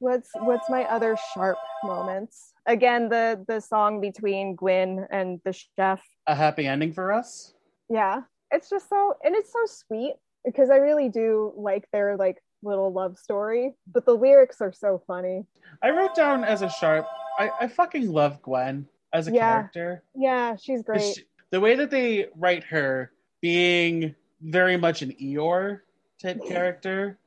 What's 0.00 0.30
what's 0.34 0.68
my 0.68 0.84
other 0.84 1.16
sharp 1.34 1.58
moments? 1.84 2.52
Again, 2.66 3.08
the 3.08 3.44
the 3.46 3.60
song 3.60 4.00
between 4.00 4.56
Gwyn 4.56 5.06
and 5.10 5.40
the 5.44 5.52
chef 5.52 6.02
A 6.26 6.34
happy 6.34 6.66
ending 6.66 6.92
for 6.92 7.12
us. 7.12 7.52
yeah 7.90 8.22
it's 8.54 8.70
just 8.70 8.88
so 8.88 9.14
and 9.24 9.34
it's 9.34 9.52
so 9.52 9.58
sweet 9.66 10.14
because 10.44 10.70
i 10.70 10.76
really 10.76 11.08
do 11.08 11.52
like 11.56 11.84
their 11.92 12.16
like 12.16 12.42
little 12.62 12.92
love 12.92 13.18
story 13.18 13.72
but 13.92 14.04
the 14.06 14.14
lyrics 14.14 14.60
are 14.60 14.72
so 14.72 15.02
funny 15.06 15.44
I 15.82 15.90
wrote 15.90 16.14
down 16.14 16.44
as 16.44 16.62
a 16.62 16.70
sharp. 16.70 17.04
I, 17.38 17.50
I 17.62 17.66
fucking 17.68 18.10
love 18.12 18.40
Gwen 18.42 18.86
as 19.12 19.26
a 19.28 19.32
Yeah. 19.32 19.40
character. 19.50 20.04
yeah 20.14 20.56
she's 20.56 20.82
great 20.82 21.02
she- 21.16 21.24
the 21.50 21.60
way 21.60 21.74
that 21.74 21.90
they 21.90 22.28
write 22.36 22.64
her 22.64 23.10
being 23.42 24.14
very 24.40 24.76
much 24.76 25.02
an 25.02 25.10
Eeyore 25.20 25.80
type 26.22 26.40
character, 26.48 27.18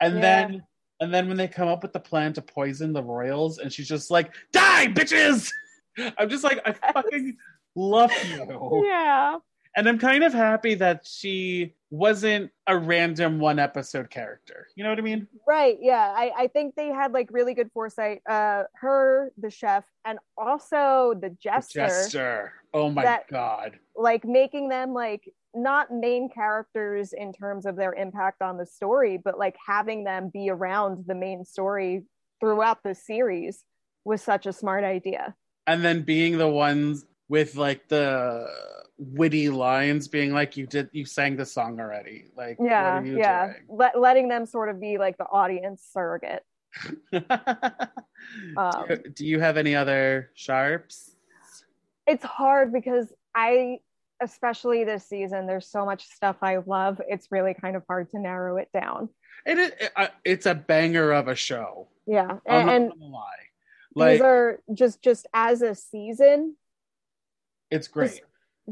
and 0.00 0.14
Yeah. 0.16 0.20
then 0.20 0.62
and 1.00 1.14
then 1.14 1.28
when 1.28 1.36
they 1.36 1.48
come 1.48 1.68
up 1.68 1.82
with 1.82 1.92
the 1.92 2.00
plan 2.00 2.32
to 2.34 2.42
poison 2.42 2.92
the 2.92 3.02
royals, 3.02 3.58
and 3.58 3.72
she's 3.72 3.88
just 3.88 4.10
like, 4.10 4.32
"Die, 4.52 4.86
bitches!" 4.88 5.50
I'm 6.18 6.28
just 6.28 6.44
like, 6.44 6.60
I 6.66 6.72
fucking 6.92 7.36
love 7.74 8.12
you. 8.28 8.84
yeah 8.88 9.36
And 9.76 9.88
I'm 9.88 9.98
kind 9.98 10.24
of 10.24 10.32
happy 10.32 10.74
that 10.74 11.06
she 11.06 11.74
wasn't 11.90 12.50
a 12.66 12.76
random 12.76 13.38
one 13.38 13.58
episode 13.58 14.10
character. 14.10 14.66
You 14.76 14.84
know 14.84 14.90
what 14.90 14.98
I 14.98 15.02
mean? 15.02 15.26
right 15.46 15.78
yeah 15.80 16.12
I, 16.16 16.30
I 16.38 16.46
think 16.48 16.74
they 16.76 16.88
had 16.88 17.12
like 17.12 17.28
really 17.32 17.54
good 17.54 17.70
foresight 17.72 18.22
uh 18.28 18.64
her 18.74 19.32
the 19.38 19.50
chef 19.50 19.84
and 20.04 20.18
also 20.38 21.14
the 21.20 21.30
jester, 21.30 21.80
Jester. 21.80 22.52
Oh 22.72 22.90
my 22.90 23.02
That- 23.02 23.28
god. 23.28 23.78
like 23.96 24.24
making 24.24 24.68
them 24.68 24.92
like 24.94 25.32
not 25.54 25.92
main 25.92 26.28
characters 26.30 27.12
in 27.12 27.32
terms 27.32 27.66
of 27.66 27.74
their 27.74 27.92
impact 27.92 28.40
on 28.42 28.56
the 28.56 28.66
story 28.66 29.16
but 29.16 29.36
like 29.38 29.56
having 29.66 30.04
them 30.04 30.30
be 30.32 30.48
around 30.48 31.04
the 31.08 31.14
main 31.14 31.44
story 31.44 32.04
throughout 32.38 32.82
the 32.84 32.94
series 32.94 33.64
was 34.04 34.22
such 34.22 34.46
a 34.46 34.52
smart 34.52 34.84
idea 34.84 35.34
And 35.66 35.84
then 35.84 36.02
being 36.02 36.38
the 36.38 36.48
ones 36.48 37.04
with 37.28 37.56
like 37.56 37.88
the 37.88 38.46
witty 39.00 39.48
lines 39.48 40.08
being 40.08 40.30
like 40.32 40.56
you 40.58 40.66
did 40.66 40.90
you 40.92 41.06
sang 41.06 41.34
the 41.36 41.46
song 41.46 41.80
already. 41.80 42.26
Like 42.36 42.58
yeah 42.60 42.94
what 42.96 43.02
are 43.02 43.06
you 43.06 43.18
yeah 43.18 43.52
Let, 43.68 43.98
letting 43.98 44.28
them 44.28 44.44
sort 44.46 44.68
of 44.68 44.78
be 44.80 44.98
like 44.98 45.16
the 45.16 45.24
audience 45.24 45.82
surrogate? 45.92 46.44
Um, 48.56 48.84
Do 49.14 49.26
you 49.26 49.40
have 49.40 49.56
any 49.56 49.74
other 49.74 50.30
sharps? 50.34 51.16
it's 52.06 52.24
hard 52.24 52.72
because 52.72 53.10
i 53.34 53.78
especially 54.22 54.84
this 54.84 55.06
season, 55.08 55.46
there's 55.46 55.66
so 55.66 55.84
much 55.84 56.06
stuff 56.06 56.36
I 56.42 56.58
love. 56.58 57.00
It's 57.08 57.28
really 57.30 57.54
kind 57.54 57.76
of 57.76 57.82
hard 57.88 58.10
to 58.10 58.18
narrow 58.18 58.58
it 58.58 58.68
down. 58.72 59.08
It, 59.46 59.58
is- 59.58 59.72
it, 59.80 59.92
uh, 59.96 60.08
it's 60.24 60.46
a 60.46 60.54
banger 60.54 61.12
of 61.12 61.28
a 61.28 61.34
show. 61.34 61.88
Yeah, 62.06 62.24
I'm 62.26 62.40
and, 62.46 62.66
not 62.66 62.74
and 62.76 62.90
gonna 62.90 63.04
lie. 63.06 63.22
these 63.94 64.20
Like 64.20 64.20
are 64.20 64.60
just 64.74 65.02
just 65.02 65.26
as 65.32 65.62
a 65.62 65.74
season, 65.74 66.56
it's 67.70 67.88
great. 67.88 68.20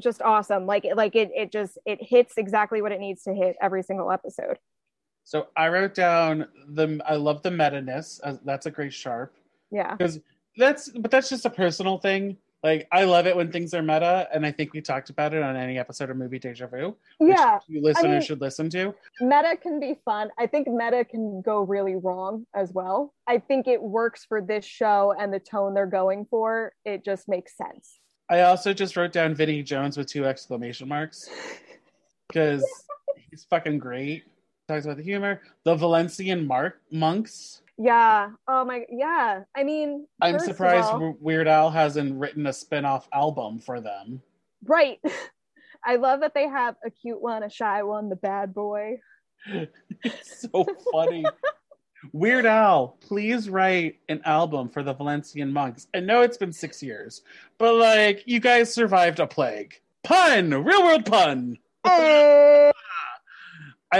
Just 0.01 0.23
awesome. 0.23 0.67
Like 0.67 0.85
it, 0.85 0.97
like 0.97 1.15
it, 1.17 1.31
it 1.35 1.53
just 1.53 1.79
it 1.87 1.99
hits 2.01 2.35
exactly 2.37 2.83
what 2.83 2.93
it 2.93 3.01
needs 3.01 3.23
to 3.25 3.35
hit 3.35 3.57
every 3.61 3.83
single 3.83 4.11
episode. 4.11 4.59
So 5.25 5.49
I 5.57 5.69
wrote 5.69 5.95
down 5.95 6.47
the 6.69 7.01
I 7.07 7.17
love 7.17 7.43
the 7.43 7.51
meta 7.51 7.83
ness. 7.83 8.21
Uh, 8.23 8.37
That's 8.45 8.67
a 8.67 8.71
great 8.71 8.93
sharp. 8.95 9.35
Yeah, 9.71 9.95
Because 9.95 10.21
That's 10.57 10.89
but 10.89 11.11
that's 11.11 11.29
just 11.29 11.45
a 11.45 11.51
personal 11.51 11.99
thing. 11.99 12.39
Like 12.65 12.89
I 12.91 13.05
love 13.05 13.27
it 13.29 13.37
when 13.37 13.53
things 13.53 13.73
are 13.73 13.83
meta, 13.83 14.29
and 14.35 14.45
I 14.45 14.51
think 14.51 14.73
we 14.73 14.81
talked 14.81 15.11
about 15.11 15.33
it 15.33 15.43
on 15.43 15.55
any 15.55 15.79
episode 15.79 16.11
of 16.11 16.17
Movie 16.17 16.41
Deja 16.41 16.67
Vu. 16.67 16.97
yeah. 17.21 17.61
you 17.69 17.81
listeners 17.81 18.11
mean- 18.11 18.23
should 18.23 18.41
listen 18.41 18.69
to. 18.71 18.95
Meta 19.21 19.57
can 19.63 19.79
be 19.79 19.97
fun. 20.05 20.31
I 20.39 20.47
think 20.49 20.67
meta 20.67 21.05
can 21.05 21.41
go 21.41 21.61
really 21.63 21.95
wrong 21.95 22.47
as 22.57 22.73
well. 22.73 23.15
I 23.29 23.39
think 23.39 23.69
it 23.69 23.81
works 23.81 24.25
for 24.25 24.41
this 24.41 24.65
show 24.65 25.15
and 25.17 25.33
the 25.33 25.39
tone 25.39 25.75
they're 25.75 25.87
going 25.87 26.27
for. 26.29 26.73
It 26.85 27.05
just 27.05 27.29
makes 27.29 27.57
sense. 27.57 28.01
I 28.31 28.43
also 28.43 28.73
just 28.75 28.97
wrote 28.97 29.13
down 29.13 29.35
Vinnie 29.35 29.63
Jones 29.63 29.97
with 29.97 30.07
two 30.07 30.27
exclamation 30.27 30.89
marks 30.89 31.29
because 32.29 32.65
he's 33.31 33.45
fucking 33.45 33.79
great. 33.79 34.25
Talks 34.69 34.85
about 34.85 34.99
the 34.99 35.03
humor. 35.03 35.41
The 35.65 35.75
Valencian 35.75 36.47
Mark 36.47 36.81
monks. 36.91 37.63
Yeah. 37.79 38.31
Oh 38.47 38.65
my. 38.65 38.85
Yeah. 38.91 39.45
I 39.57 39.65
mean, 39.65 40.07
I'm 40.21 40.39
surprised 40.39 40.89
all- 40.89 41.17
Weird 41.21 41.49
Al 41.49 41.71
hasn't 41.71 42.19
written 42.19 42.47
a 42.47 42.53
spin-off 42.53 43.09
album 43.13 43.61
for 43.61 43.81
them. 43.81 44.21
Right. 44.65 45.01
I 45.85 45.97
love 45.97 46.21
that 46.21 46.35
they 46.35 46.49
have 46.49 46.75
a 46.85 46.91
cute 46.91 47.23
one, 47.23 47.45
a 47.45 47.49
shy 47.51 47.83
one, 47.85 48.09
the 48.09 48.17
bad 48.17 48.53
boy. 48.53 48.99
It's 50.05 50.43
so 50.53 50.67
funny. 50.93 51.25
Weird 52.13 52.47
Al, 52.47 52.97
please 53.01 53.51
write 53.51 53.99
an 54.09 54.23
album 54.25 54.69
for 54.69 54.83
the 54.83 54.95
Valencian 54.95 55.53
monks. 55.53 55.89
I 55.95 56.01
know 56.01 56.23
it's 56.23 56.37
been 56.37 56.53
six 56.53 56.83
years, 56.83 57.23
but 57.59 57.75
like 57.75 58.23
you 58.27 58.41
guys 58.41 58.73
survived 58.73 59.19
a 59.21 59.27
plague. 59.27 59.75
Pun, 60.05 60.51
real 60.51 60.85
world 60.85 61.05
pun. 61.07 61.59
I 61.85 62.73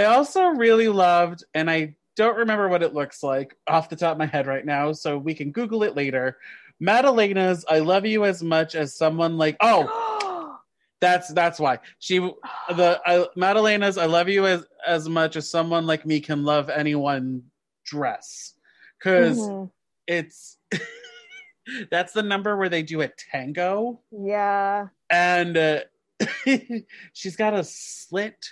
also 0.05 0.43
really 0.47 0.87
loved, 0.87 1.43
and 1.53 1.69
I 1.69 1.95
don't 2.15 2.37
remember 2.37 2.69
what 2.69 2.83
it 2.83 2.93
looks 2.93 3.21
like 3.23 3.55
off 3.67 3.89
the 3.89 3.95
top 3.95 4.13
of 4.13 4.17
my 4.17 4.25
head 4.25 4.47
right 4.47 4.65
now, 4.65 4.91
so 4.91 5.17
we 5.17 5.33
can 5.33 5.51
Google 5.51 5.83
it 5.83 5.95
later. 5.95 6.37
Madalena's 6.79 7.65
"I 7.67 7.79
love 7.79 8.05
you 8.05 8.23
as 8.25 8.41
much 8.41 8.75
as 8.75 8.95
someone 8.95 9.37
like 9.37 9.57
oh 9.59 10.57
that's 11.01 11.33
that's 11.33 11.59
why 11.59 11.79
she 11.99 12.19
the 12.19 13.01
I, 13.05 13.25
Madalena's 13.35 13.97
"I 13.97 14.05
love 14.05 14.29
you 14.29 14.45
as 14.45 14.65
as 14.87 15.09
much 15.09 15.35
as 15.35 15.49
someone 15.49 15.85
like 15.85 16.05
me 16.05 16.21
can 16.21 16.43
love 16.43 16.69
anyone" 16.69 17.43
dress 17.89 18.53
because 18.97 19.39
Mhm. 19.39 19.71
it's 20.07 20.57
that's 21.91 22.13
the 22.13 22.23
number 22.23 22.55
where 22.57 22.69
they 22.69 22.83
do 22.83 23.01
a 23.01 23.07
tango 23.31 23.99
Yeah. 24.11 24.87
and 25.09 25.57
uh, 25.57 25.79
she's 27.13 27.35
got 27.35 27.53
a 27.53 27.63
slit 27.63 28.49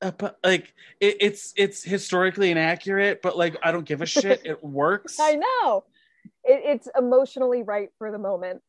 up 0.00 0.38
like 0.44 0.74
it, 1.00 1.16
it's 1.20 1.52
it's 1.56 1.82
historically 1.82 2.50
inaccurate 2.50 3.20
but 3.22 3.36
like 3.38 3.56
i 3.62 3.70
don't 3.70 3.84
give 3.86 4.02
a 4.02 4.06
shit 4.06 4.42
it 4.44 4.62
works 4.82 5.18
I 5.20 5.34
know. 5.36 5.84
It, 6.44 6.60
it's 6.64 6.88
emotionally 6.98 7.62
right 7.62 7.90
for 7.98 8.10
the 8.10 8.18
moment. 8.18 8.62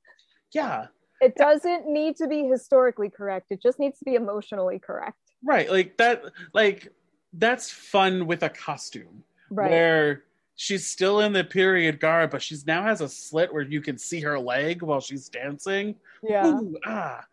yeah 0.53 0.87
It 1.21 1.35
doesn't 1.35 1.87
need 1.87 2.17
to 2.17 2.27
be 2.27 2.43
historically 2.43 3.09
correct. 3.09 3.47
It 3.49 3.61
just 3.61 3.79
needs 3.79 3.97
to 3.99 4.05
be 4.05 4.15
emotionally 4.15 4.77
correct. 4.79 5.17
right 5.43 5.69
like 5.71 5.97
that 5.97 6.23
like 6.53 6.89
that's 7.33 7.71
fun 7.71 8.27
with 8.27 8.43
a 8.43 8.49
costume 8.49 9.23
Right. 9.55 9.69
where 9.71 10.23
she's 10.55 10.87
still 10.89 11.21
in 11.21 11.33
the 11.33 11.43
period 11.43 11.99
garb 11.99 12.31
but 12.31 12.41
she's 12.41 12.65
now 12.65 12.83
has 12.83 13.01
a 13.01 13.09
slit 13.09 13.51
where 13.53 13.63
you 13.63 13.81
can 13.81 13.97
see 13.97 14.19
her 14.21 14.37
leg 14.39 14.81
while 14.81 15.01
she's 15.01 15.29
dancing 15.29 15.95
yeah. 16.21 16.47
Ooh, 16.47 16.77
ah. 16.85 17.25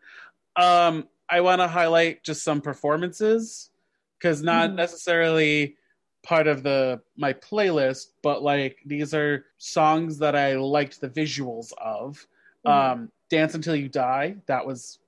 Um, 0.57 1.07
I 1.29 1.39
want 1.39 1.61
to 1.61 1.67
highlight 1.67 2.23
just 2.23 2.43
some 2.43 2.59
performances 2.59 3.69
because 4.17 4.43
not 4.43 4.71
Mhm. 4.71 4.75
necessarily 4.75 5.77
part 6.23 6.45
of 6.47 6.61
the 6.61 7.01
my 7.15 7.31
playlist, 7.33 8.07
but 8.21 8.43
like 8.43 8.79
these 8.85 9.13
are 9.13 9.45
songs 9.57 10.17
that 10.19 10.35
I 10.35 10.55
liked 10.57 10.99
the 10.99 11.07
visuals 11.09 11.71
of. 11.77 12.27
Mhm. 12.65 12.69
Um, 12.71 13.11
Dance 13.29 13.55
Until 13.55 13.75
You 13.77 13.87
Die, 13.87 14.35
that 14.47 14.65
was 14.65 14.99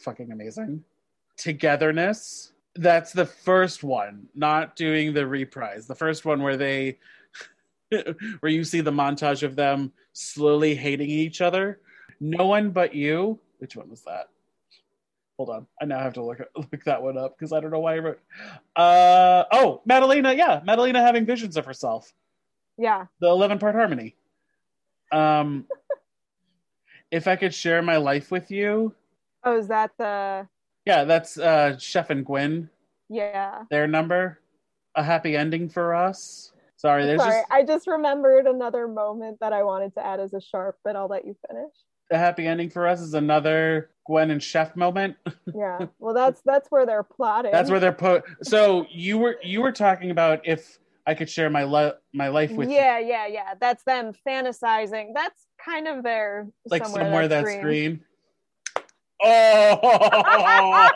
fucking 0.00 0.32
amazing. 0.32 0.82
Togetherness, 1.36 2.52
that's 2.74 3.12
the 3.12 3.26
first 3.26 3.82
one, 3.82 4.28
not 4.34 4.76
doing 4.76 5.12
the 5.12 5.26
reprise. 5.26 5.86
The 5.86 5.94
first 5.94 6.24
one 6.24 6.42
where 6.42 6.56
they 6.56 6.98
where 8.40 8.52
you 8.52 8.64
see 8.64 8.80
the 8.80 8.92
montage 8.92 9.42
of 9.42 9.56
them 9.56 9.92
slowly 10.12 10.74
hating 10.74 11.08
each 11.10 11.40
other. 11.40 11.80
No 12.20 12.46
one 12.46 12.70
but 12.70 12.94
you. 12.94 13.38
Which 13.58 13.76
one 13.76 13.88
was 13.88 14.02
that? 14.02 14.28
Hold 15.36 15.50
on. 15.50 15.66
I 15.80 15.84
now 15.84 16.00
have 16.00 16.14
to 16.14 16.22
look 16.24 16.38
look 16.56 16.84
that 16.84 17.02
one 17.02 17.16
up 17.16 17.36
because 17.38 17.52
I 17.52 17.60
don't 17.60 17.70
know 17.70 17.80
why 17.80 17.94
I 17.94 17.98
wrote. 17.98 18.20
Uh 18.76 19.44
oh, 19.52 19.82
Madalena. 19.86 20.32
Yeah, 20.34 20.60
Madalena 20.64 21.00
having 21.00 21.26
visions 21.26 21.56
of 21.56 21.64
herself. 21.64 22.12
yeah. 22.76 23.06
The 23.20 23.28
eleven 23.28 23.58
part 23.58 23.74
harmony. 23.74 24.16
Um, 25.10 25.64
if 27.10 27.26
I 27.26 27.36
could 27.36 27.54
share 27.54 27.82
my 27.82 27.96
life 27.96 28.30
with 28.30 28.50
you. 28.50 28.94
Oh, 29.44 29.56
is 29.56 29.68
that 29.68 29.92
the 29.96 30.46
Yeah, 30.88 31.04
that's 31.04 31.38
uh 31.38 31.76
Chef 31.78 32.08
and 32.10 32.24
Gwen. 32.24 32.70
yeah. 33.10 33.64
Their 33.70 33.86
number. 33.86 34.40
A 34.94 35.02
happy 35.02 35.36
ending 35.36 35.68
for 35.68 35.94
us. 35.94 36.50
Sorry, 36.76 37.04
there's 37.04 37.20
Sorry, 37.20 37.40
just 37.40 37.46
I 37.52 37.62
just 37.62 37.86
remembered 37.86 38.46
another 38.46 38.88
moment 38.88 39.38
that 39.40 39.52
I 39.52 39.62
wanted 39.62 39.94
to 39.94 40.04
add 40.04 40.18
as 40.18 40.32
a 40.32 40.40
sharp, 40.40 40.76
but 40.82 40.96
I'll 40.96 41.08
let 41.08 41.26
you 41.26 41.36
finish. 41.48 41.72
a 42.10 42.16
happy 42.16 42.46
ending 42.46 42.70
for 42.70 42.86
us 42.88 43.00
is 43.00 43.14
another 43.14 43.90
Gwen 44.06 44.30
and 44.30 44.42
Chef 44.42 44.74
moment. 44.76 45.16
Yeah. 45.54 45.86
Well, 45.98 46.14
that's 46.14 46.40
that's 46.44 46.68
where 46.70 46.86
they're 46.86 47.02
plotting. 47.02 47.52
That's 47.52 47.70
where 47.70 47.80
they're 47.80 47.92
put. 47.92 48.22
So 48.42 48.86
you 48.90 49.18
were 49.18 49.36
you 49.42 49.60
were 49.60 49.72
talking 49.72 50.10
about 50.10 50.46
if 50.46 50.78
I 51.06 51.14
could 51.14 51.28
share 51.28 51.50
my 51.50 51.64
li- 51.64 51.92
my 52.14 52.28
life 52.28 52.52
with 52.52 52.68
you. 52.70 52.76
yeah, 52.76 52.98
yeah, 52.98 53.26
yeah. 53.26 53.54
That's 53.60 53.82
them 53.84 54.12
fantasizing. 54.26 55.08
That's 55.14 55.46
kind 55.64 55.88
of 55.88 56.02
their 56.02 56.48
like 56.66 56.84
somewhere, 56.84 57.04
somewhere, 57.04 57.28
that 57.28 57.44
that 57.44 57.50
screen. 57.50 57.60
screen. 57.60 58.04
Oh, 59.24 59.78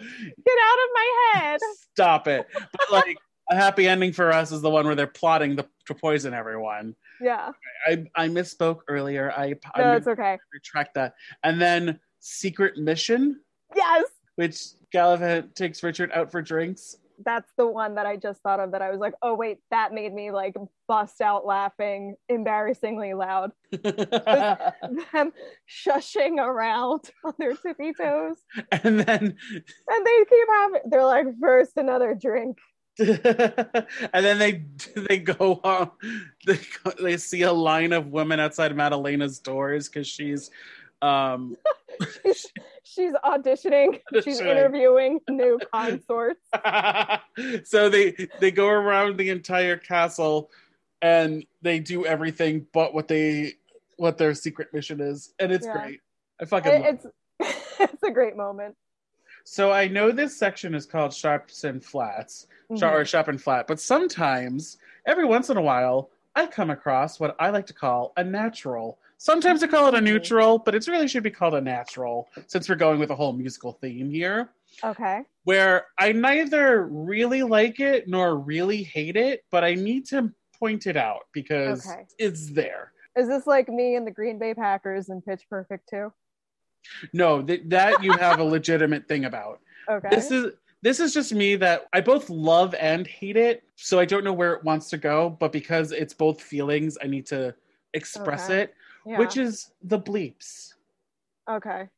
Get 0.00 0.58
out 0.62 0.78
of 0.78 0.88
my 0.94 1.30
head. 1.34 1.60
stop 1.92 2.28
it! 2.28 2.46
But 2.54 2.90
like 2.92 3.18
a 3.50 3.56
happy 3.56 3.88
ending 3.88 4.12
for 4.12 4.32
us 4.32 4.52
is 4.52 4.62
the 4.62 4.70
one 4.70 4.86
where 4.86 4.94
they're 4.94 5.06
plotting 5.06 5.56
the, 5.56 5.66
to 5.86 5.94
poison 5.94 6.34
everyone. 6.34 6.94
Yeah. 7.20 7.52
I 7.86 8.04
I 8.16 8.28
misspoke 8.28 8.80
earlier. 8.88 9.32
I 9.32 9.54
I 9.74 9.80
No, 9.82 9.92
it's 9.96 10.06
okay. 10.08 10.38
retract 10.52 10.94
that. 10.94 11.14
And 11.42 11.60
then 11.60 11.98
secret 12.20 12.76
mission, 12.76 13.40
Yes. 13.74 14.04
which 14.36 14.60
Galavant 14.94 15.54
takes 15.54 15.82
Richard 15.82 16.12
out 16.12 16.30
for 16.30 16.42
drinks. 16.42 16.96
That's 17.24 17.50
the 17.56 17.66
one 17.66 17.94
that 17.96 18.06
I 18.06 18.16
just 18.16 18.42
thought 18.42 18.60
of 18.60 18.72
that 18.72 18.82
I 18.82 18.90
was 18.90 19.00
like, 19.00 19.14
oh 19.22 19.34
wait, 19.34 19.58
that 19.70 19.92
made 19.92 20.12
me 20.12 20.30
like 20.30 20.54
bust 20.88 21.20
out 21.20 21.46
laughing 21.46 22.16
embarrassingly 22.28 23.14
loud. 23.14 23.52
Them 23.70 25.32
shushing 25.68 26.38
around 26.38 27.10
on 27.24 27.34
their 27.38 27.54
tippy 27.54 27.92
toes. 27.92 28.36
and 28.70 29.00
then 29.00 29.36
And 29.88 30.06
they 30.06 30.24
keep 30.28 30.48
having 30.48 30.80
they're 30.90 31.04
like, 31.04 31.26
first 31.40 31.72
another 31.76 32.14
drink. 32.14 32.58
and 32.98 33.18
then 34.12 34.38
they 34.38 34.64
they 35.08 35.18
go 35.18 35.58
on 35.64 35.90
they, 36.46 36.58
go- 36.84 36.92
they 37.02 37.16
see 37.16 37.40
a 37.40 37.52
line 37.52 37.92
of 37.94 38.08
women 38.08 38.38
outside 38.38 38.76
Madalena's 38.76 39.38
doors 39.38 39.88
because 39.88 40.06
she's 40.06 40.50
um 41.02 41.56
She's, 42.24 42.46
she's 42.84 43.12
auditioning, 43.24 44.00
she's 44.24 44.40
interviewing 44.40 45.20
new 45.28 45.58
consorts. 45.74 46.40
so 47.64 47.88
they 47.88 48.28
they 48.40 48.50
go 48.50 48.68
around 48.68 49.18
the 49.18 49.28
entire 49.30 49.76
castle 49.76 50.50
and 51.02 51.44
they 51.62 51.78
do 51.80 52.06
everything 52.06 52.66
but 52.72 52.94
what 52.94 53.08
they 53.08 53.52
what 53.96 54.18
their 54.18 54.34
secret 54.34 54.72
mission 54.72 55.00
is 55.00 55.34
and 55.38 55.52
it's 55.52 55.66
Yeah. 55.66 55.72
great 55.72 56.00
i 56.40 56.44
fucking 56.44 56.80
love 56.82 56.94
it. 56.94 57.06
It's 57.40 57.76
it's 57.92 58.02
a 58.04 58.10
great 58.10 58.36
moment. 58.36 58.74
so 59.44 59.70
i 59.72 59.86
know 59.88 60.10
this 60.12 60.36
section 60.36 60.74
is 60.74 60.86
called 60.86 61.12
sharps 61.12 61.64
and 61.64 61.84
flats 61.84 62.46
Mhm. 62.70 62.82
or 62.90 63.04
sharp 63.04 63.28
and 63.28 63.40
flat 63.42 63.66
but 63.66 63.78
sometimes 63.80 64.78
every 65.06 65.24
once 65.24 65.50
in 65.50 65.56
a 65.56 65.62
while 65.62 66.10
i 66.36 66.46
come 66.46 66.70
across 66.70 67.18
what 67.20 67.36
i 67.38 67.50
like 67.50 67.66
to 67.66 67.74
call 67.74 68.12
a 68.16 68.24
natural 68.24 68.98
sometimes 69.22 69.62
i 69.62 69.66
call 69.68 69.86
it 69.86 69.94
a 69.94 70.00
neutral 70.00 70.58
but 70.58 70.74
it 70.74 70.86
really 70.88 71.06
should 71.06 71.22
be 71.22 71.30
called 71.30 71.54
a 71.54 71.60
natural 71.60 72.28
since 72.48 72.68
we're 72.68 72.74
going 72.74 72.98
with 72.98 73.10
a 73.10 73.14
whole 73.14 73.32
musical 73.32 73.72
theme 73.72 74.10
here 74.10 74.50
Okay. 74.84 75.20
where 75.44 75.86
I 75.98 76.12
neither 76.12 76.86
really 76.86 77.42
like 77.42 77.78
it 77.78 78.08
nor 78.08 78.36
really 78.38 78.82
hate 78.82 79.16
it, 79.16 79.44
but 79.50 79.62
I 79.64 79.74
need 79.74 80.06
to 80.06 80.32
point 80.58 80.86
it 80.86 80.96
out 80.96 81.24
because 81.34 81.86
Okay. 81.86 82.06
it's 82.18 82.50
there. 82.50 82.92
Is 83.16 83.28
this 83.28 83.46
like 83.46 83.68
me 83.68 83.96
and 83.96 84.06
the 84.06 84.10
Green 84.10 84.38
Bay 84.38 84.54
Packers 84.54 85.10
and 85.10 85.22
Pitch 85.22 85.42
Perfect 85.50 85.90
too? 85.90 86.10
No, 87.12 87.42
th- 87.42 87.64
that 87.66 88.02
you 88.02 88.16
have 88.16 88.38
a 88.40 88.44
legitimate 88.44 89.06
thing 89.08 89.26
about. 89.26 89.60
Okay. 89.90 90.08
This 90.10 90.30
is 90.30 90.52
this 90.80 90.98
is 90.98 91.12
just 91.12 91.32
me 91.34 91.54
that 91.56 91.82
I 91.92 92.00
both 92.00 92.30
love 92.30 92.74
and 92.80 93.06
hate 93.06 93.36
it. 93.36 93.62
So 93.76 94.00
I 94.00 94.06
don't 94.06 94.24
know 94.24 94.32
where 94.32 94.54
it 94.54 94.64
wants 94.64 94.88
to 94.90 94.96
go, 94.96 95.36
but 95.38 95.52
because 95.52 95.92
it's 95.92 96.14
both 96.14 96.40
feelings, 96.40 96.96
I 97.02 97.06
need 97.08 97.26
to 97.26 97.54
express 97.94 98.48
Okay. 98.48 98.62
it, 98.62 98.74
yeah. 99.06 99.18
which 99.18 99.36
is 99.36 99.70
the 99.82 99.98
bleeps. 99.98 100.74
okay. 101.50 101.88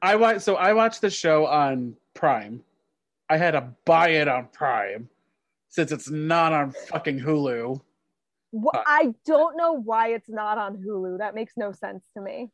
I 0.00 0.14
watch 0.14 0.40
so 0.40 0.54
I 0.54 0.72
watched 0.72 1.00
the 1.00 1.10
show 1.10 1.46
on 1.46 1.96
Prime. 2.14 2.62
I 3.28 3.36
had 3.36 3.52
to 3.52 3.68
buy 3.84 4.10
it 4.10 4.28
on 4.28 4.48
Prime 4.52 5.08
since 5.68 5.90
it's 5.90 6.08
not 6.08 6.52
on 6.52 6.70
fucking 6.88 7.18
Hulu. 7.18 7.80
Uh, 8.54 8.82
I 8.86 9.12
don't 9.26 9.56
know 9.56 9.72
why 9.72 10.08
it's 10.08 10.28
not 10.28 10.58
on 10.58 10.76
Hulu. 10.76 11.18
That 11.18 11.34
makes 11.34 11.54
no 11.56 11.72
sense 11.72 12.04
to 12.14 12.22
me. 12.22 12.50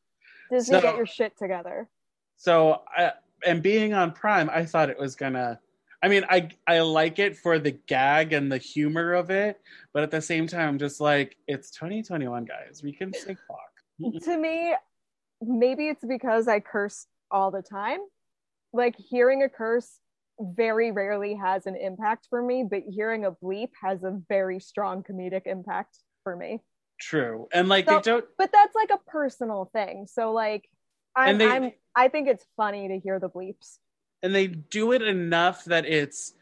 Disney, 0.50 0.76
So- 0.76 0.80
get 0.80 0.96
your 0.96 1.06
shit 1.06 1.36
together. 1.36 1.88
So 2.36 2.82
I 2.96 3.12
and 3.44 3.62
being 3.62 3.92
on 3.92 4.12
Prime, 4.12 4.48
I 4.50 4.64
thought 4.64 4.88
it 4.88 4.98
was 4.98 5.14
gonna 5.14 5.60
I 6.03 6.09
mean, 6.09 6.24
I 6.28 6.48
I 6.66 6.80
like 6.80 7.18
it 7.18 7.36
for 7.36 7.59
the 7.59 7.72
gag 7.72 8.32
and 8.32 8.51
the 8.51 8.59
humor 8.59 9.12
of 9.12 9.30
it, 9.30 9.61
but 9.92 10.03
at 10.03 10.11
the 10.11 10.22
same 10.22 10.46
time, 10.46 10.78
just 10.78 11.01
like, 11.01 11.36
it's 11.46 11.70
2021, 11.72 12.46
guys. 12.46 12.80
We 12.82 12.92
can 12.92 13.12
say 13.12 13.36
fuck. 13.46 14.22
to 14.24 14.36
me, 14.38 14.74
maybe 15.42 15.88
it's 15.88 16.05
because 16.05 16.48
I 16.48 16.61
curse 16.61 17.07
all 17.30 17.51
the 17.51 17.62
time. 17.62 17.98
Like 18.72 18.96
hearing 18.96 19.42
a 19.42 19.48
curse 19.48 19.98
very 20.40 20.90
rarely 20.90 21.34
has 21.34 21.66
an 21.66 21.76
impact 21.76 22.28
for 22.30 22.42
me, 22.42 22.64
but 22.68 22.82
hearing 22.88 23.26
a 23.26 23.32
bleep 23.32 23.70
has 23.82 24.03
a 24.03 24.18
very 24.28 24.59
strong 24.59 25.03
comedic 25.03 25.42
impact 25.46 25.98
for 26.24 26.34
me. 26.34 26.62
True, 26.98 27.46
and 27.53 27.68
like 27.68 27.86
So- 27.86 27.96
they 27.96 28.01
don't. 28.03 28.24
But 28.38 28.53
that's 28.53 28.74
like 28.74 28.90
a 28.90 29.11
personal 29.11 29.66
thing. 29.74 30.07
So 30.07 30.32
like 30.32 30.66
I'm, 31.14 31.36
they- 31.36 31.46
I'm 31.48 31.72
I 31.94 32.09
think 32.09 32.28
it's 32.28 32.46
funny 32.57 32.88
to 32.88 32.98
hear 32.98 33.18
the 33.18 33.28
bleeps. 33.28 33.76
And 34.22 34.34
they 34.34 34.46
do 34.48 34.92
it 34.92 35.02
enough 35.02 35.64
that 35.64 35.86
it's 35.86 36.34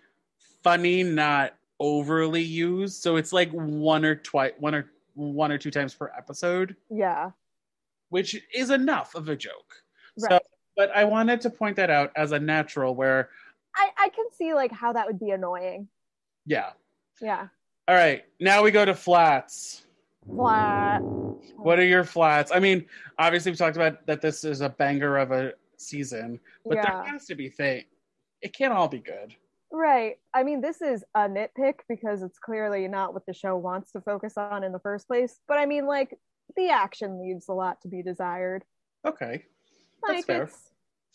funny, 0.63 1.03
not 1.03 1.55
overly 1.81 2.43
used. 2.43 3.03
So 3.03 3.17
it's 3.17 3.33
like 3.33 3.51
one 3.53 4.05
or 4.05 4.17
twice, 4.17 4.53
one 4.59 4.75
or 4.75 4.91
one 5.15 5.53
or 5.53 5.59
two 5.59 5.71
times 5.71 5.95
per 5.95 6.11
episode, 6.17 6.77
Yeah. 6.91 7.31
which 8.11 8.41
is 8.55 8.71
enough 8.71 9.15
of 9.15 9.29
a 9.29 9.37
joke. 9.37 9.75
So, 10.17 10.39
but 10.77 10.91
I 10.95 11.05
wanted 11.05 11.41
to 11.43 11.51
point 11.51 11.77
that 11.77 11.91
out 11.91 12.11
as 12.17 12.33
a 12.33 12.39
natural. 12.39 12.95
Where, 12.95 13.31
I, 13.77 13.91
I 13.97 14.09
can 14.11 14.27
see 14.37 14.55
like 14.55 14.73
how 14.73 14.93
that 14.93 15.07
would 15.07 15.19
be 15.21 15.31
annoying. 15.31 15.89
yeah. 16.47 16.71
Yeah. 17.21 17.49
All 17.89 17.95
right, 17.97 18.25
now 18.39 18.63
we 18.63 18.71
go 18.71 18.85
to 18.85 18.95
flats. 18.95 19.87
Flat. 20.27 21.01
What 21.03 21.79
are 21.79 21.85
your 21.85 22.05
flats? 22.05 22.53
I 22.55 22.59
mean, 22.61 22.85
obviously 23.19 23.51
we 23.53 23.57
talked 23.57 23.77
about 23.77 24.07
that 24.07 24.21
this 24.21 24.45
is 24.45 24.61
a 24.61 24.69
banger 24.69 25.17
of 25.17 25.33
a 25.33 25.55
season, 25.79 26.41
but 26.65 26.77
yeah. 26.77 27.03
there 27.03 27.13
has 27.13 27.27
to 27.27 27.35
be 27.35 27.49
thing. 27.49 27.85
It 28.43 28.53
can't 28.53 28.73
all 28.73 28.89
be 28.89 28.99
good. 28.99 29.35
Right. 29.71 30.17
I 30.33 30.45
mean, 30.45 30.61
this 30.61 30.81
is 30.81 31.05
a 31.15 31.29
nitpick 31.29 31.81
because 31.89 32.23
it's 32.23 32.39
clearly 32.39 32.89
not 32.89 33.13
what 33.13 33.27
the 33.27 33.35
show 33.35 33.57
wants 33.57 33.93
to 33.93 34.01
focus 34.01 34.39
on 34.39 34.65
in 34.65 34.73
the 34.73 34.79
first 34.79 35.07
place. 35.07 35.41
But 35.47 35.59
I 35.59 35.67
mean, 35.67 35.87
like, 35.87 36.19
the 36.57 36.71
action 36.71 37.21
leaves 37.21 37.49
a 37.49 37.53
lot 37.53 37.83
to 37.83 37.89
be 37.89 38.03
desired. 38.03 38.65
Okay. 39.05 39.45
That's 40.03 40.17
Like, 40.17 40.25
fair. 40.25 40.43
it's, 40.45 40.71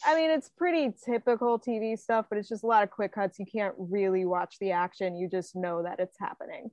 I 0.05 0.15
mean, 0.15 0.29
it's 0.29 0.49
pretty 0.49 0.93
typical 1.03 1.57
TV 1.57 1.97
stuff, 1.97 2.27
but 2.29 2.37
it's 2.37 2.49
just 2.49 2.63
a 2.63 2.67
lot 2.67 2.83
of 2.83 2.91
quick 2.91 3.13
cuts. 3.13 3.39
You 3.39 3.45
can't 3.45 3.73
really 3.77 4.25
watch 4.25 4.57
the 4.59 4.71
action. 4.71 5.15
You 5.15 5.27
just 5.27 5.55
know 5.55 5.83
that 5.83 5.99
it's 5.99 6.17
happening. 6.19 6.69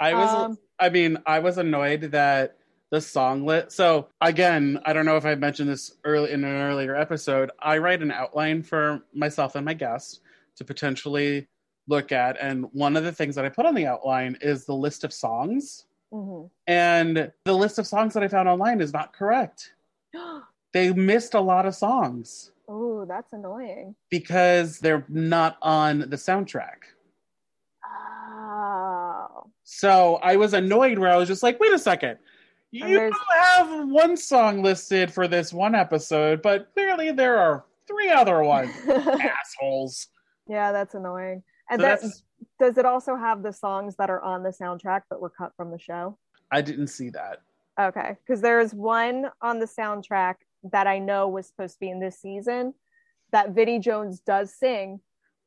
I 0.00 0.14
was 0.14 0.34
Um, 0.34 0.58
I 0.78 0.88
mean, 0.88 1.18
I 1.24 1.38
was 1.38 1.58
annoyed 1.58 2.02
that 2.12 2.56
the 2.90 3.00
song 3.00 3.44
lit. 3.44 3.72
So 3.72 4.08
again, 4.20 4.78
I 4.84 4.92
don't 4.92 5.06
know 5.06 5.16
if 5.16 5.24
I 5.26 5.34
mentioned 5.34 5.68
this 5.68 5.92
early 6.04 6.32
in 6.32 6.44
an 6.44 6.50
earlier 6.62 6.94
episode. 6.96 7.50
I 7.60 7.78
write 7.78 8.02
an 8.02 8.12
outline 8.12 8.62
for 8.62 9.00
myself 9.12 9.54
and 9.56 9.64
my 9.64 9.74
guest 9.74 10.20
to 10.56 10.64
potentially 10.64 11.48
look 11.88 12.10
at, 12.12 12.36
and 12.40 12.66
one 12.72 12.96
of 12.96 13.04
the 13.04 13.12
things 13.12 13.34
that 13.36 13.44
I 13.44 13.48
put 13.48 13.66
on 13.66 13.74
the 13.74 13.86
outline 13.86 14.36
is 14.40 14.64
the 14.64 14.74
list 14.74 15.04
of 15.04 15.12
songs. 15.12 15.86
Mhm. 16.12 16.50
And 16.66 17.32
the 17.44 17.52
list 17.52 17.78
of 17.78 17.86
songs 17.86 18.14
that 18.14 18.22
I 18.22 18.28
found 18.28 18.48
online 18.48 18.80
is 18.80 18.92
not 18.92 19.12
correct. 19.12 19.72
They 20.72 20.92
missed 20.92 21.32
a 21.32 21.40
lot 21.40 21.64
of 21.64 21.74
songs 21.74 22.52
oh, 22.68 23.06
that's 23.06 23.32
annoying. 23.32 23.94
because 24.10 24.78
they're 24.78 25.06
not 25.08 25.56
on 25.62 26.00
the 26.00 26.16
soundtrack. 26.16 26.82
Oh. 27.82 29.46
So 29.64 30.16
I 30.16 30.36
was 30.36 30.52
annoyed 30.52 30.98
where 30.98 31.10
I 31.10 31.16
was 31.16 31.28
just 31.28 31.42
like, 31.42 31.58
wait 31.60 31.72
a 31.72 31.78
second. 31.78 32.18
You 32.72 33.10
have 33.38 33.88
one 33.88 34.16
song 34.16 34.62
listed 34.62 35.12
for 35.12 35.28
this 35.28 35.52
one 35.52 35.74
episode, 35.74 36.42
but 36.42 36.72
clearly 36.74 37.12
there 37.12 37.38
are 37.38 37.64
three 37.86 38.10
other 38.10 38.42
ones. 38.42 38.70
Assholes. 38.88 40.08
yeah, 40.48 40.72
that's 40.72 40.94
annoying. 40.94 41.42
And 41.70 41.80
So 41.80 41.86
that, 41.86 42.00
that's- 42.02 42.22
does 42.58 42.76
it 42.78 42.84
also 42.84 43.16
have 43.16 43.42
the 43.42 43.52
songs 43.52 43.96
that 43.96 44.10
are 44.10 44.20
on 44.22 44.42
the 44.42 44.50
soundtrack 44.50 45.02
but 45.08 45.20
were 45.20 45.30
cut 45.30 45.52
from 45.56 45.70
the 45.70 45.78
show? 45.78 46.18
I 46.50 46.60
didn't 46.62 46.88
see 46.88 47.10
that. 47.10 47.40
Okay, 47.78 48.16
because 48.26 48.40
there's 48.40 48.72
one 48.74 49.26
on 49.42 49.58
the 49.58 49.66
soundtrack 49.66 50.36
that 50.72 50.86
I 50.86 50.98
know 50.98 51.28
was 51.28 51.46
supposed 51.46 51.74
to 51.74 51.80
be 51.80 51.90
in 51.90 52.00
this 52.00 52.18
season 52.20 52.72
that 53.32 53.50
Vinnie 53.50 53.78
Jones 53.80 54.20
does 54.20 54.54
sing, 54.54 55.00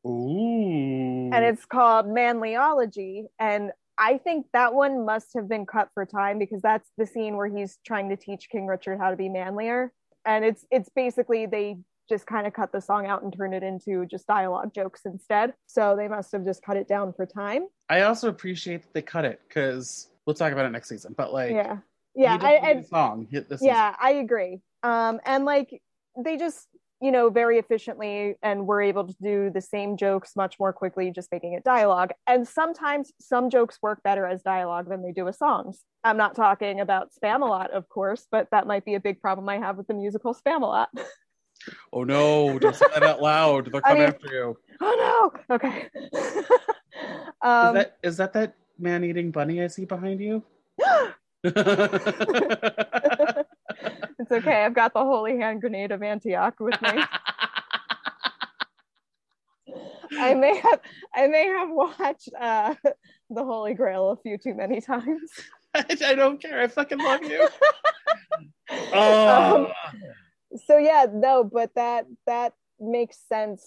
Ooh. 0.05 1.29
and 1.33 1.43
it's 1.45 1.65
called 1.65 2.05
Manlyology. 2.07 3.23
And 3.39 3.71
I 3.99 4.17
think 4.17 4.45
that 4.53 4.73
one 4.73 5.05
must 5.05 5.33
have 5.35 5.49
been 5.49 5.65
cut 5.65 5.89
for 5.93 6.05
time 6.05 6.39
because 6.39 6.61
that's 6.61 6.89
the 6.97 7.05
scene 7.05 7.35
where 7.35 7.47
he's 7.47 7.77
trying 7.85 8.09
to 8.09 8.15
teach 8.15 8.49
King 8.49 8.65
Richard 8.65 8.97
how 8.97 9.11
to 9.11 9.17
be 9.17 9.27
manlier. 9.27 9.91
And 10.25 10.45
it's 10.45 10.65
it's 10.71 10.89
basically 10.89 11.45
they 11.45 11.77
just 12.07 12.25
kind 12.25 12.47
of 12.47 12.53
cut 12.53 12.71
the 12.71 12.81
song 12.81 13.05
out 13.05 13.21
and 13.21 13.35
turn 13.35 13.53
it 13.53 13.61
into 13.61 14.05
just 14.05 14.25
dialogue 14.25 14.73
jokes 14.73 15.01
instead. 15.05 15.53
So 15.67 15.95
they 15.95 16.07
must 16.07 16.31
have 16.31 16.45
just 16.45 16.63
cut 16.63 16.77
it 16.77 16.87
down 16.87 17.13
for 17.13 17.25
time. 17.25 17.67
I 17.89 18.01
also 18.01 18.29
appreciate 18.29 18.81
that 18.83 18.93
they 18.93 19.01
cut 19.01 19.25
it 19.25 19.41
because 19.47 20.07
we'll 20.25 20.33
talk 20.33 20.53
about 20.53 20.65
it 20.65 20.71
next 20.71 20.89
season. 20.89 21.13
But 21.15 21.33
like, 21.33 21.51
yeah. 21.51 21.77
Yeah. 22.15 22.37
I, 22.41 22.57
I, 22.57 22.81
song 22.81 23.27
yeah 23.61 23.95
i 24.01 24.13
agree 24.13 24.59
um 24.83 25.21
and 25.25 25.45
like 25.45 25.81
they 26.17 26.37
just 26.37 26.67
you 27.01 27.11
know 27.11 27.29
very 27.29 27.57
efficiently 27.57 28.35
and 28.43 28.67
were 28.67 28.81
able 28.81 29.07
to 29.07 29.15
do 29.21 29.49
the 29.53 29.61
same 29.61 29.97
jokes 29.97 30.35
much 30.35 30.59
more 30.59 30.73
quickly 30.73 31.11
just 31.11 31.31
making 31.31 31.53
it 31.53 31.63
dialogue 31.63 32.11
and 32.27 32.47
sometimes 32.47 33.11
some 33.19 33.49
jokes 33.49 33.77
work 33.81 34.01
better 34.03 34.25
as 34.25 34.41
dialogue 34.41 34.89
than 34.89 35.01
they 35.01 35.11
do 35.11 35.27
as 35.27 35.37
songs 35.37 35.83
i'm 36.03 36.17
not 36.17 36.35
talking 36.35 36.79
about 36.79 37.09
Spamalot 37.13 37.69
of 37.69 37.87
course 37.89 38.27
but 38.31 38.47
that 38.51 38.67
might 38.67 38.85
be 38.85 38.95
a 38.95 38.99
big 38.99 39.21
problem 39.21 39.47
i 39.49 39.57
have 39.57 39.77
with 39.77 39.87
the 39.87 39.93
musical 39.93 40.35
Spamalot 40.35 40.87
Oh 41.91 42.05
no! 42.05 42.57
Don't 42.57 42.75
say 42.75 42.85
that 42.93 43.03
out 43.03 43.21
loud. 43.21 43.71
They'll 43.71 43.81
I 43.83 43.93
mean- 43.93 44.03
after 44.03 44.27
you. 44.31 44.57
oh 44.81 45.31
no 45.49 45.55
okay 45.55 45.89
Is 45.93 46.45
um 47.41 47.75
that 47.75 47.97
is 48.01 48.17
that 48.17 48.31
that 48.33 48.55
man 48.77 49.03
eating 49.03 49.29
bunny 49.29 49.61
I 49.61 49.67
see 49.67 49.85
behind 49.85 50.21
you? 50.21 50.43
it's 54.29 54.45
okay 54.45 54.63
i've 54.63 54.73
got 54.73 54.93
the 54.93 54.99
holy 54.99 55.37
hand 55.37 55.61
grenade 55.61 55.91
of 55.91 56.03
antioch 56.03 56.55
with 56.59 56.79
me 56.81 56.89
I 60.19 60.33
may 60.33 60.57
have 60.57 60.79
I 61.13 61.27
may 61.27 61.45
have 61.45 61.69
watched 61.69 62.29
uh 62.39 62.73
the 63.29 63.43
Holy 63.43 63.73
Grail 63.75 64.09
a 64.09 64.17
few 64.17 64.37
too 64.37 64.55
many 64.55 64.81
times. 64.81 65.31
I 65.75 66.15
don't 66.15 66.41
care. 66.41 66.59
I 66.61 66.67
fucking 66.67 66.97
love 66.97 67.23
you. 67.23 67.47
Oh, 68.91 69.65
Um, 69.65 69.67
so 70.65 70.77
yeah, 70.77 71.05
no, 71.11 71.43
but 71.43 71.71
that 71.75 72.05
that 72.25 72.53
makes 72.79 73.17
sense. 73.29 73.63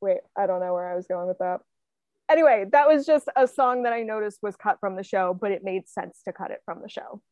Wait, 0.00 0.18
I 0.36 0.46
don't 0.46 0.60
know 0.60 0.72
where 0.74 0.90
I 0.90 0.96
was 0.96 1.06
going 1.06 1.28
with 1.28 1.38
that. 1.38 1.60
Anyway, 2.28 2.64
that 2.72 2.86
was 2.88 3.06
just 3.06 3.28
a 3.36 3.46
song 3.48 3.84
that 3.84 3.92
I 3.92 4.02
noticed 4.02 4.38
was 4.42 4.56
cut 4.56 4.78
from 4.80 4.96
the 4.96 5.02
show, 5.04 5.36
but 5.40 5.50
it 5.52 5.62
made 5.64 5.88
sense 5.88 6.20
to 6.26 6.32
cut 6.32 6.50
it 6.50 6.60
from 6.64 6.80
the 6.82 6.88
show. 6.88 7.22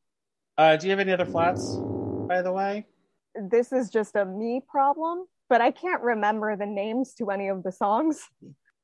uh, 0.58 0.76
do 0.76 0.86
you 0.86 0.90
have 0.92 1.00
any 1.00 1.12
other 1.12 1.24
flats, 1.26 1.82
by 2.26 2.42
the 2.42 2.52
way? 2.52 2.86
This 3.34 3.72
is 3.72 3.90
just 3.90 4.16
a 4.16 4.24
me 4.24 4.62
problem, 4.66 5.26
but 5.48 5.60
I 5.60 5.70
can't 5.70 6.02
remember 6.02 6.56
the 6.56 6.66
names 6.66 7.14
to 7.14 7.30
any 7.30 7.48
of 7.48 7.62
the 7.62 7.72
songs. 7.72 8.20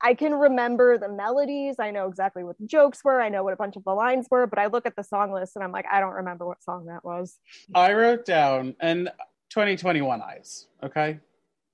I 0.01 0.13
can 0.13 0.33
remember 0.33 0.97
the 0.97 1.07
melodies. 1.09 1.75
I 1.79 1.91
know 1.91 2.07
exactly 2.07 2.43
what 2.43 2.57
the 2.57 2.67
jokes 2.67 3.03
were. 3.03 3.21
I 3.21 3.29
know 3.29 3.43
what 3.43 3.53
a 3.53 3.55
bunch 3.55 3.77
of 3.77 3.85
the 3.85 3.93
lines 3.93 4.27
were, 4.29 4.45
but 4.47 4.59
I 4.59 4.65
look 4.67 4.85
at 4.85 4.95
the 4.97 5.03
song 5.03 5.31
list 5.31 5.55
and 5.55 5.63
I'm 5.63 5.71
like, 5.71 5.85
I 5.89 6.01
don't 6.01 6.11
remember 6.11 6.45
what 6.45 6.61
song 6.61 6.87
that 6.87 7.05
was. 7.05 7.37
I 7.73 7.93
wrote 7.93 8.25
down 8.25 8.75
and 8.81 9.09
2021 9.49 10.21
eyes. 10.21 10.67
Okay. 10.83 11.19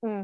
Hmm. 0.04 0.22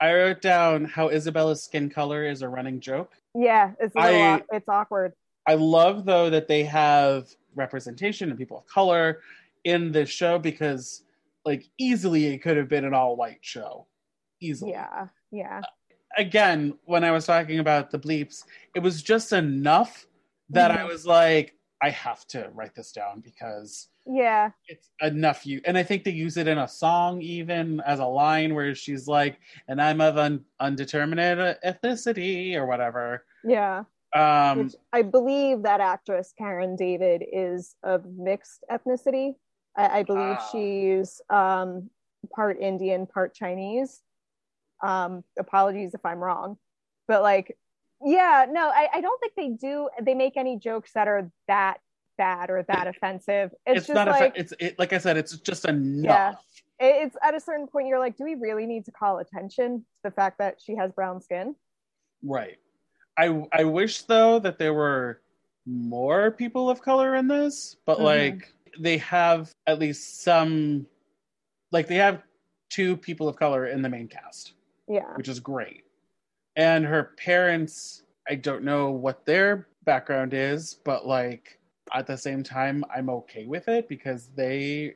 I 0.00 0.14
wrote 0.14 0.40
down 0.40 0.84
how 0.84 1.08
Isabella's 1.08 1.64
skin 1.64 1.90
color 1.90 2.24
is 2.24 2.42
a 2.42 2.48
running 2.48 2.78
joke. 2.78 3.12
Yeah, 3.34 3.72
it's 3.80 3.94
I- 3.96 4.42
it's 4.52 4.68
awkward. 4.68 5.12
I 5.46 5.54
love 5.54 6.04
though 6.04 6.30
that 6.30 6.46
they 6.46 6.62
have 6.64 7.26
representation 7.56 8.30
of 8.30 8.38
people 8.38 8.58
of 8.58 8.66
color 8.66 9.22
in 9.64 9.92
this 9.92 10.08
show 10.08 10.38
because, 10.38 11.02
like, 11.44 11.64
easily 11.78 12.26
it 12.26 12.38
could 12.38 12.56
have 12.56 12.68
been 12.68 12.84
an 12.84 12.94
all-white 12.94 13.38
show. 13.42 13.86
Easily. 14.40 14.72
Yeah, 14.72 15.08
yeah. 15.32 15.60
again, 16.16 16.72
when 16.84 17.04
I 17.04 17.10
was 17.10 17.26
talking 17.26 17.58
about 17.58 17.90
the 17.90 17.98
bleeps, 17.98 18.44
it 18.74 18.80
was 18.80 19.02
just 19.02 19.32
enough 19.32 20.06
that 20.50 20.70
I 20.70 20.78
Mhm. 20.78 20.88
was 20.88 21.06
like, 21.06 21.54
I 21.82 21.90
have 21.90 22.26
to 22.28 22.48
write 22.54 22.74
this 22.74 22.92
down 22.92 23.20
because 23.20 23.88
Yeah. 24.06 24.50
it's 24.68 24.90
enough 25.02 25.44
you 25.46 25.60
and 25.66 25.76
I 25.76 25.82
think 25.82 26.02
they 26.04 26.10
use 26.10 26.36
it 26.38 26.48
in 26.48 26.56
a 26.58 26.66
song 26.66 27.20
even 27.20 27.80
as 27.80 28.00
a 28.00 28.06
line 28.06 28.54
where 28.54 28.74
she's 28.74 29.06
like, 29.06 29.38
and 29.68 29.80
I'm 29.82 30.00
of 30.00 30.16
un- 30.16 30.44
undetermined 30.58 31.20
ethnicity 31.62 32.54
or 32.56 32.64
whatever. 32.66 33.24
Yeah. 33.44 33.84
Um 34.14 34.64
Which 34.64 34.76
I 34.92 35.02
believe 35.02 35.62
that 35.64 35.80
actress 35.80 36.32
Karen 36.38 36.74
David 36.74 37.22
is 37.30 37.76
of 37.82 38.06
mixed 38.06 38.64
ethnicity. 38.70 39.34
I, 39.76 40.00
I 40.00 40.02
believe 40.02 40.36
Ah. 40.38 40.48
she's 40.52 41.20
um, 41.30 41.90
part 42.34 42.60
Indian, 42.60 43.06
part 43.06 43.34
Chinese. 43.34 44.00
Um, 44.82 45.24
apologies 45.38 45.94
if 45.94 46.04
I'm 46.06 46.18
wrong, 46.20 46.56
but 47.08 47.22
like, 47.22 47.56
yeah, 48.04 48.46
no, 48.48 48.68
I, 48.68 48.88
I 48.94 49.00
don't 49.00 49.18
think 49.20 49.32
they 49.36 49.48
do. 49.48 49.88
They 50.00 50.14
make 50.14 50.36
any 50.36 50.56
jokes 50.56 50.92
that 50.94 51.08
are 51.08 51.32
that 51.48 51.78
bad 52.16 52.48
or 52.48 52.62
that 52.68 52.86
offensive. 52.86 53.50
It's, 53.66 53.78
it's, 53.78 53.86
just 53.88 53.94
not 53.96 54.06
like 54.06 54.36
a 54.36 54.40
it's 54.40 54.52
it, 54.60 54.78
like 54.78 54.92
I 54.92 54.98
said, 54.98 55.16
it's 55.16 55.36
just 55.38 55.64
enough. 55.64 56.34
it- 56.34 56.54
it's 56.80 57.16
at 57.24 57.34
a 57.34 57.40
certain 57.40 57.66
point 57.66 57.88
you're 57.88 57.98
like, 57.98 58.16
do 58.16 58.22
we 58.22 58.36
really 58.36 58.64
need 58.66 58.84
to 58.84 58.92
call 58.92 59.18
attention 59.18 59.78
to 59.80 59.84
the 60.04 60.10
fact 60.12 60.38
that 60.38 60.60
she 60.64 60.76
has 60.76 60.92
brown 60.92 61.20
skin? 61.20 61.56
Right. 62.22 62.58
I 63.16 63.42
I 63.52 63.64
wish 63.64 64.02
though 64.02 64.38
that 64.38 64.60
there 64.60 64.74
were 64.74 65.20
more 65.66 66.30
people 66.30 66.70
of 66.70 66.80
color 66.80 67.16
in 67.16 67.26
this, 67.26 67.74
but 67.84 67.98
Mhm. 67.98 68.02
like 68.04 68.54
they 68.78 68.98
have 68.98 69.52
at 69.66 69.78
least 69.78 70.22
some 70.22 70.86
like 71.72 71.86
they 71.86 71.96
have 71.96 72.22
two 72.70 72.96
people 72.96 73.28
of 73.28 73.36
color 73.36 73.66
in 73.66 73.82
the 73.82 73.88
main 73.88 74.08
cast, 74.08 74.52
Yeah, 74.88 75.12
which 75.16 75.28
is 75.28 75.40
great. 75.40 75.84
And 76.56 76.84
her 76.84 77.12
parents, 77.18 78.02
I 78.28 78.34
don't 78.34 78.64
know 78.64 78.90
what 78.90 79.24
their 79.24 79.68
background 79.84 80.34
is, 80.34 80.74
but 80.84 81.06
like 81.06 81.58
at 81.94 82.06
the 82.06 82.16
same 82.16 82.42
time 82.42 82.84
I'm 82.94 83.08
okay 83.10 83.46
with 83.46 83.68
it 83.68 83.88
because 83.88 84.28
they 84.36 84.94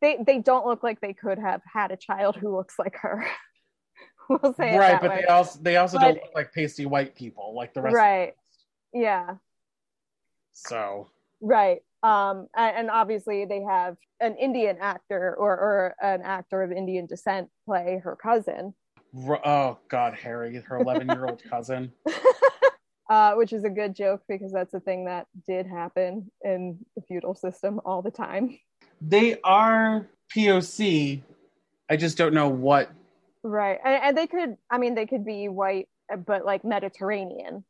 they 0.00 0.18
they 0.26 0.38
don't 0.38 0.66
look 0.66 0.82
like 0.82 1.00
they 1.00 1.12
could 1.12 1.38
have 1.38 1.60
had 1.72 1.90
a 1.92 1.96
child 1.96 2.36
who 2.36 2.54
looks 2.56 2.78
like 2.78 2.96
her. 2.96 3.24
we'll 4.28 4.54
say 4.54 4.74
it 4.74 4.78
right, 4.78 5.00
but 5.00 5.10
way. 5.10 5.20
they 5.20 5.26
also 5.26 5.58
they 5.62 5.76
also 5.76 5.98
But- 5.98 6.04
don't 6.04 6.14
look 6.14 6.34
like 6.34 6.52
pasty 6.52 6.86
white 6.86 7.14
people 7.14 7.54
like 7.54 7.74
the 7.74 7.82
rest 7.82 7.94
of 7.94 7.98
right. 7.98 8.34
Yeah. 8.92 9.34
so 10.52 11.10
Right. 11.40 11.82
Um, 12.02 12.46
and, 12.56 12.90
obviously 12.90 13.44
they 13.44 13.62
have 13.62 13.96
an 14.20 14.36
Indian 14.36 14.76
actor 14.80 15.34
or, 15.36 15.52
or 15.52 15.94
an 16.00 16.22
actor 16.22 16.62
of 16.62 16.70
Indian 16.70 17.06
descent 17.06 17.48
play 17.66 18.00
her 18.04 18.16
cousin, 18.16 18.74
oh 19.16 19.78
god, 19.88 20.14
Harry, 20.14 20.56
her 20.56 20.78
11 20.78 21.08
year 21.08 21.26
old 21.26 21.42
cousin. 21.50 21.92
uh, 23.10 23.34
which 23.34 23.52
is 23.52 23.64
a 23.64 23.70
good 23.70 23.94
joke 23.94 24.22
because 24.28 24.52
that's 24.52 24.74
a 24.74 24.80
thing 24.80 25.06
that 25.06 25.26
did 25.46 25.66
happen 25.66 26.30
in 26.44 26.78
the 26.94 27.02
feudal 27.02 27.34
system 27.34 27.80
all 27.84 28.02
the 28.02 28.10
time. 28.10 28.58
They 29.00 29.38
are 29.42 30.06
POC. 30.34 31.22
I 31.90 31.96
just 31.96 32.18
don't 32.18 32.34
know 32.34 32.48
what. 32.48 32.90
Right. 33.42 33.78
And, 33.84 34.02
and 34.02 34.18
they 34.18 34.26
could, 34.26 34.56
I 34.70 34.78
mean, 34.78 34.94
they 34.94 35.06
could 35.06 35.24
be 35.24 35.48
white, 35.48 35.88
but 36.26 36.44
like 36.44 36.64
Mediterranean. 36.64 37.64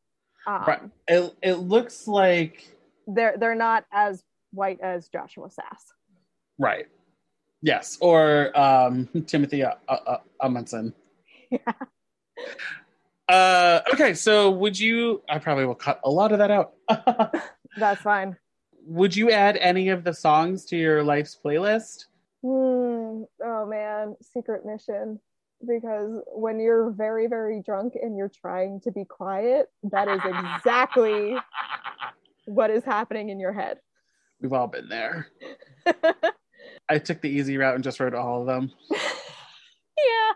Um, 0.47 0.63
Right. 0.65 0.81
It 1.07 1.35
it 1.41 1.53
looks 1.55 2.07
like 2.07 2.75
They're 3.13 3.35
they're 3.39 3.55
not 3.55 3.85
as 3.91 4.23
white 4.51 4.79
as 4.81 5.07
Joshua 5.09 5.47
Sasse. 5.47 5.93
right. 6.57 6.85
Yes, 7.61 7.97
or 7.99 8.57
um, 8.57 9.09
Timothy 9.27 9.63
uh, 9.63 9.73
uh, 9.89 10.17
Omundson. 10.41 10.93
Yeah. 11.51 11.59
Uh, 13.27 13.81
okay, 13.93 14.13
so 14.13 14.49
would 14.49 14.79
you? 14.79 15.21
I 15.29 15.39
probably 15.39 15.65
will 15.65 15.75
cut 15.75 15.99
a 16.03 16.09
lot 16.09 16.31
of 16.31 16.37
that 16.39 16.51
out. 16.51 16.73
That's 17.77 18.01
fine. 18.01 18.37
would 18.85 19.15
you 19.15 19.29
add 19.29 19.57
any 19.57 19.89
of 19.89 20.03
the 20.03 20.13
songs 20.13 20.65
to 20.67 20.77
your 20.77 21.03
life's 21.03 21.37
playlist? 21.43 22.05
Hmm. 22.41 23.23
Oh 23.43 23.65
man, 23.67 24.15
secret 24.21 24.65
mission. 24.65 25.19
Because 25.67 26.21
when 26.27 26.59
you're 26.61 26.89
very, 26.91 27.27
very 27.27 27.61
drunk 27.61 27.93
and 28.01 28.15
you're 28.17 28.31
trying 28.33 28.79
to 28.85 28.91
be 28.91 29.03
quiet, 29.03 29.67
that 29.83 30.07
is 30.07 30.21
exactly 30.23 31.35
what 32.49 32.71
is 32.71 32.83
happening 32.83 33.29
in 33.29 33.39
your 33.39 33.53
head. 33.53 33.77
We've 34.41 34.53
all 34.53 34.67
been 34.67 34.89
there. 34.89 35.27
I 36.89 36.97
took 36.97 37.21
the 37.21 37.29
easy 37.29 37.57
route 37.57 37.75
and 37.75 37.83
just 37.83 37.99
wrote 37.99 38.13
all 38.13 38.41
of 38.41 38.47
them. 38.47 38.71
yeah. 38.91 40.33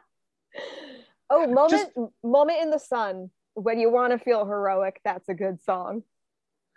Oh, 1.30 1.48
moment 1.48 1.92
moment 2.24 2.62
in 2.62 2.70
the 2.70 2.80
sun. 2.80 3.30
When 3.56 3.80
you 3.80 3.92
want 3.92 4.12
to 4.12 4.20
feel 4.20 4.46
heroic, 4.46 5.00
that's 5.04 5.30
a 5.30 5.34
good 5.34 5.64
song. 5.64 6.04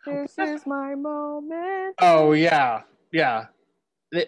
Oh, 0.07 0.23
this 0.23 0.39
is 0.39 0.67
my 0.67 0.95
moment. 0.95 1.97
Oh 2.01 2.33
yeah, 2.33 2.83
yeah. 3.13 3.47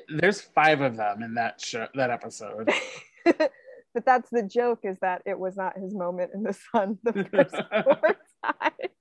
There's 0.08 0.40
five 0.40 0.80
of 0.80 0.96
them 0.96 1.22
in 1.22 1.34
that 1.34 1.60
show, 1.60 1.86
that 1.94 2.10
episode. 2.10 2.70
but 3.24 4.04
that's 4.04 4.28
the 4.30 4.42
joke 4.42 4.80
is 4.82 4.98
that 5.00 5.22
it 5.24 5.38
was 5.38 5.56
not 5.56 5.78
his 5.78 5.94
moment 5.94 6.32
in 6.34 6.42
the 6.42 6.52
sun 6.72 6.98
the 7.04 7.12
first 7.12 7.54
four 7.84 8.16
times. 8.44 8.92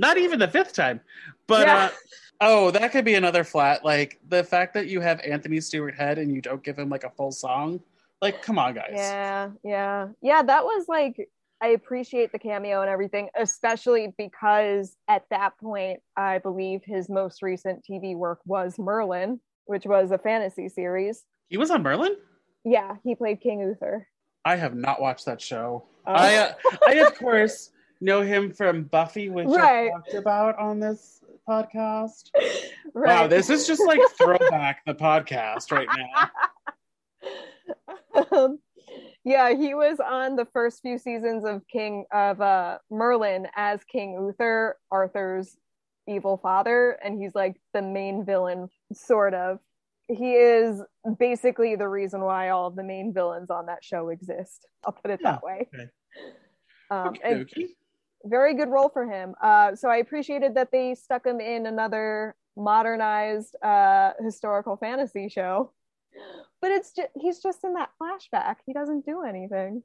Not 0.00 0.16
even 0.16 0.38
the 0.38 0.48
fifth 0.48 0.72
time, 0.72 1.00
but 1.46 1.66
Yeah. 1.66 1.76
uh, 1.76 1.90
oh, 2.40 2.70
that 2.70 2.90
could 2.90 3.04
be 3.04 3.14
another 3.14 3.44
flat. 3.44 3.84
Like 3.84 4.18
the 4.28 4.42
fact 4.42 4.72
that 4.74 4.86
you 4.86 5.00
have 5.00 5.20
Anthony 5.20 5.60
Stewart 5.60 5.94
Head 5.94 6.18
and 6.18 6.34
you 6.34 6.40
don't 6.40 6.62
give 6.62 6.78
him 6.78 6.88
like 6.88 7.04
a 7.04 7.10
full 7.10 7.32
song. 7.32 7.80
Like, 8.22 8.42
come 8.42 8.58
on, 8.58 8.74
guys. 8.74 8.92
Yeah, 8.94 9.50
yeah. 9.62 10.08
Yeah, 10.22 10.42
that 10.42 10.64
was 10.64 10.86
like 10.88 11.28
I 11.60 11.68
appreciate 11.68 12.32
the 12.32 12.38
cameo 12.38 12.80
and 12.80 12.88
everything, 12.88 13.28
especially 13.38 14.14
because 14.16 14.96
at 15.08 15.24
that 15.30 15.58
point, 15.58 16.00
I 16.16 16.38
believe 16.38 16.80
his 16.82 17.10
most 17.10 17.42
recent 17.42 17.84
TV 17.84 18.16
work 18.16 18.40
was 18.46 18.78
Merlin, 18.78 19.40
which 19.66 19.84
was 19.84 20.10
a 20.10 20.18
fantasy 20.18 20.70
series. 20.70 21.24
He 21.50 21.58
was 21.58 21.70
on 21.70 21.82
Merlin. 21.82 22.16
Yeah, 22.64 22.96
he 23.04 23.14
played 23.14 23.42
King 23.42 23.60
Uther. 23.60 24.08
I 24.46 24.56
have 24.56 24.74
not 24.74 25.02
watched 25.02 25.26
that 25.26 25.42
show. 25.42 25.84
Oh. 26.06 26.12
I, 26.12 26.36
uh, 26.36 26.52
I 26.86 26.92
of 26.94 27.18
course 27.18 27.70
know 28.00 28.22
him 28.22 28.52
from 28.52 28.84
Buffy, 28.84 29.28
which 29.28 29.46
Right. 29.48 29.88
I 29.88 29.90
talked 29.90 30.14
about 30.14 30.58
on 30.58 30.80
this 30.80 31.22
podcast. 31.48 32.30
right. 32.94 33.22
Wow, 33.22 33.26
this 33.26 33.50
is 33.50 33.66
just 33.66 33.84
like 33.86 34.00
throwback 34.18 34.84
the 34.86 34.94
podcast 34.94 35.70
right 35.72 35.88
now. 35.96 36.30
um, 38.32 38.58
yeah, 39.24 39.54
he 39.54 39.74
was 39.74 40.00
on 40.00 40.36
the 40.36 40.46
first 40.46 40.80
few 40.82 40.98
seasons 40.98 41.44
of 41.44 41.62
King 41.68 42.06
of 42.12 42.40
uh, 42.40 42.78
Merlin 42.90 43.46
as 43.54 43.84
King 43.84 44.14
Uther, 44.14 44.76
Arthur's 44.90 45.56
evil 46.08 46.38
father, 46.38 46.98
and 47.04 47.20
he's 47.20 47.34
like 47.34 47.60
the 47.74 47.82
main 47.82 48.24
villain, 48.24 48.68
sort 48.92 49.34
of. 49.34 49.58
He 50.08 50.32
is 50.32 50.82
basically 51.18 51.76
the 51.76 51.86
reason 51.86 52.22
why 52.22 52.48
all 52.48 52.66
of 52.66 52.74
the 52.74 52.82
main 52.82 53.12
villains 53.12 53.50
on 53.50 53.66
that 53.66 53.84
show 53.84 54.08
exist. 54.08 54.66
I'll 54.84 54.92
put 54.92 55.10
it 55.12 55.20
that 55.22 55.42
way. 55.44 55.68
okay. 55.72 55.90
Um, 56.90 57.14
and 57.22 57.42
Okey-dokey. 57.42 57.68
Very 58.24 58.54
good 58.54 58.68
role 58.68 58.88
for 58.88 59.10
him. 59.10 59.34
Uh, 59.42 59.74
so 59.74 59.88
I 59.88 59.96
appreciated 59.96 60.54
that 60.54 60.70
they 60.70 60.94
stuck 60.94 61.26
him 61.26 61.40
in 61.40 61.66
another 61.66 62.34
modernized 62.56 63.56
uh, 63.62 64.12
historical 64.20 64.76
fantasy 64.76 65.28
show. 65.28 65.72
But 66.60 66.72
it's 66.72 66.92
just 66.92 67.08
he's 67.14 67.40
just 67.40 67.64
in 67.64 67.74
that 67.74 67.90
flashback. 68.00 68.56
He 68.66 68.72
doesn't 68.72 69.06
do 69.06 69.22
anything. 69.22 69.82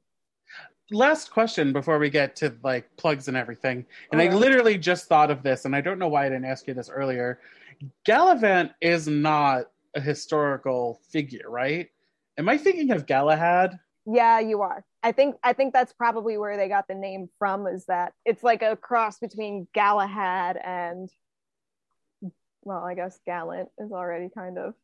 last 0.90 1.30
question 1.30 1.72
before 1.72 1.98
we 1.98 2.10
get 2.10 2.36
to 2.36 2.54
like 2.62 2.88
plugs 2.96 3.28
and 3.28 3.36
everything. 3.36 3.86
And 4.12 4.20
I 4.20 4.28
literally 4.28 4.78
just 4.78 5.06
thought 5.06 5.30
of 5.30 5.42
this, 5.42 5.64
and 5.64 5.74
I 5.74 5.80
don't 5.80 5.98
know 5.98 6.08
why 6.08 6.26
I 6.26 6.28
didn't 6.28 6.44
ask 6.44 6.66
you 6.66 6.74
this 6.74 6.90
earlier. 6.90 7.40
Galavant 8.06 8.72
is 8.80 9.08
not 9.08 9.70
a 9.94 10.00
historical 10.00 11.00
figure, 11.10 11.48
right? 11.48 11.88
Am 12.38 12.48
I 12.48 12.58
thinking 12.58 12.90
of 12.90 13.06
Galahad? 13.06 13.78
Yeah, 14.06 14.38
you 14.40 14.62
are. 14.62 14.84
I 15.02 15.12
think 15.12 15.36
I 15.42 15.52
think 15.52 15.72
that's 15.72 15.92
probably 15.92 16.38
where 16.38 16.56
they 16.56 16.68
got 16.68 16.86
the 16.88 16.94
name 16.94 17.28
from. 17.38 17.66
Is 17.66 17.86
that 17.86 18.12
it's 18.24 18.42
like 18.42 18.62
a 18.62 18.76
cross 18.76 19.18
between 19.18 19.66
Galahad 19.74 20.56
and 20.56 21.08
well, 22.62 22.84
I 22.84 22.94
guess 22.94 23.18
Gallant 23.26 23.68
is 23.78 23.92
already 23.92 24.28
kind 24.36 24.58
of. 24.58 24.74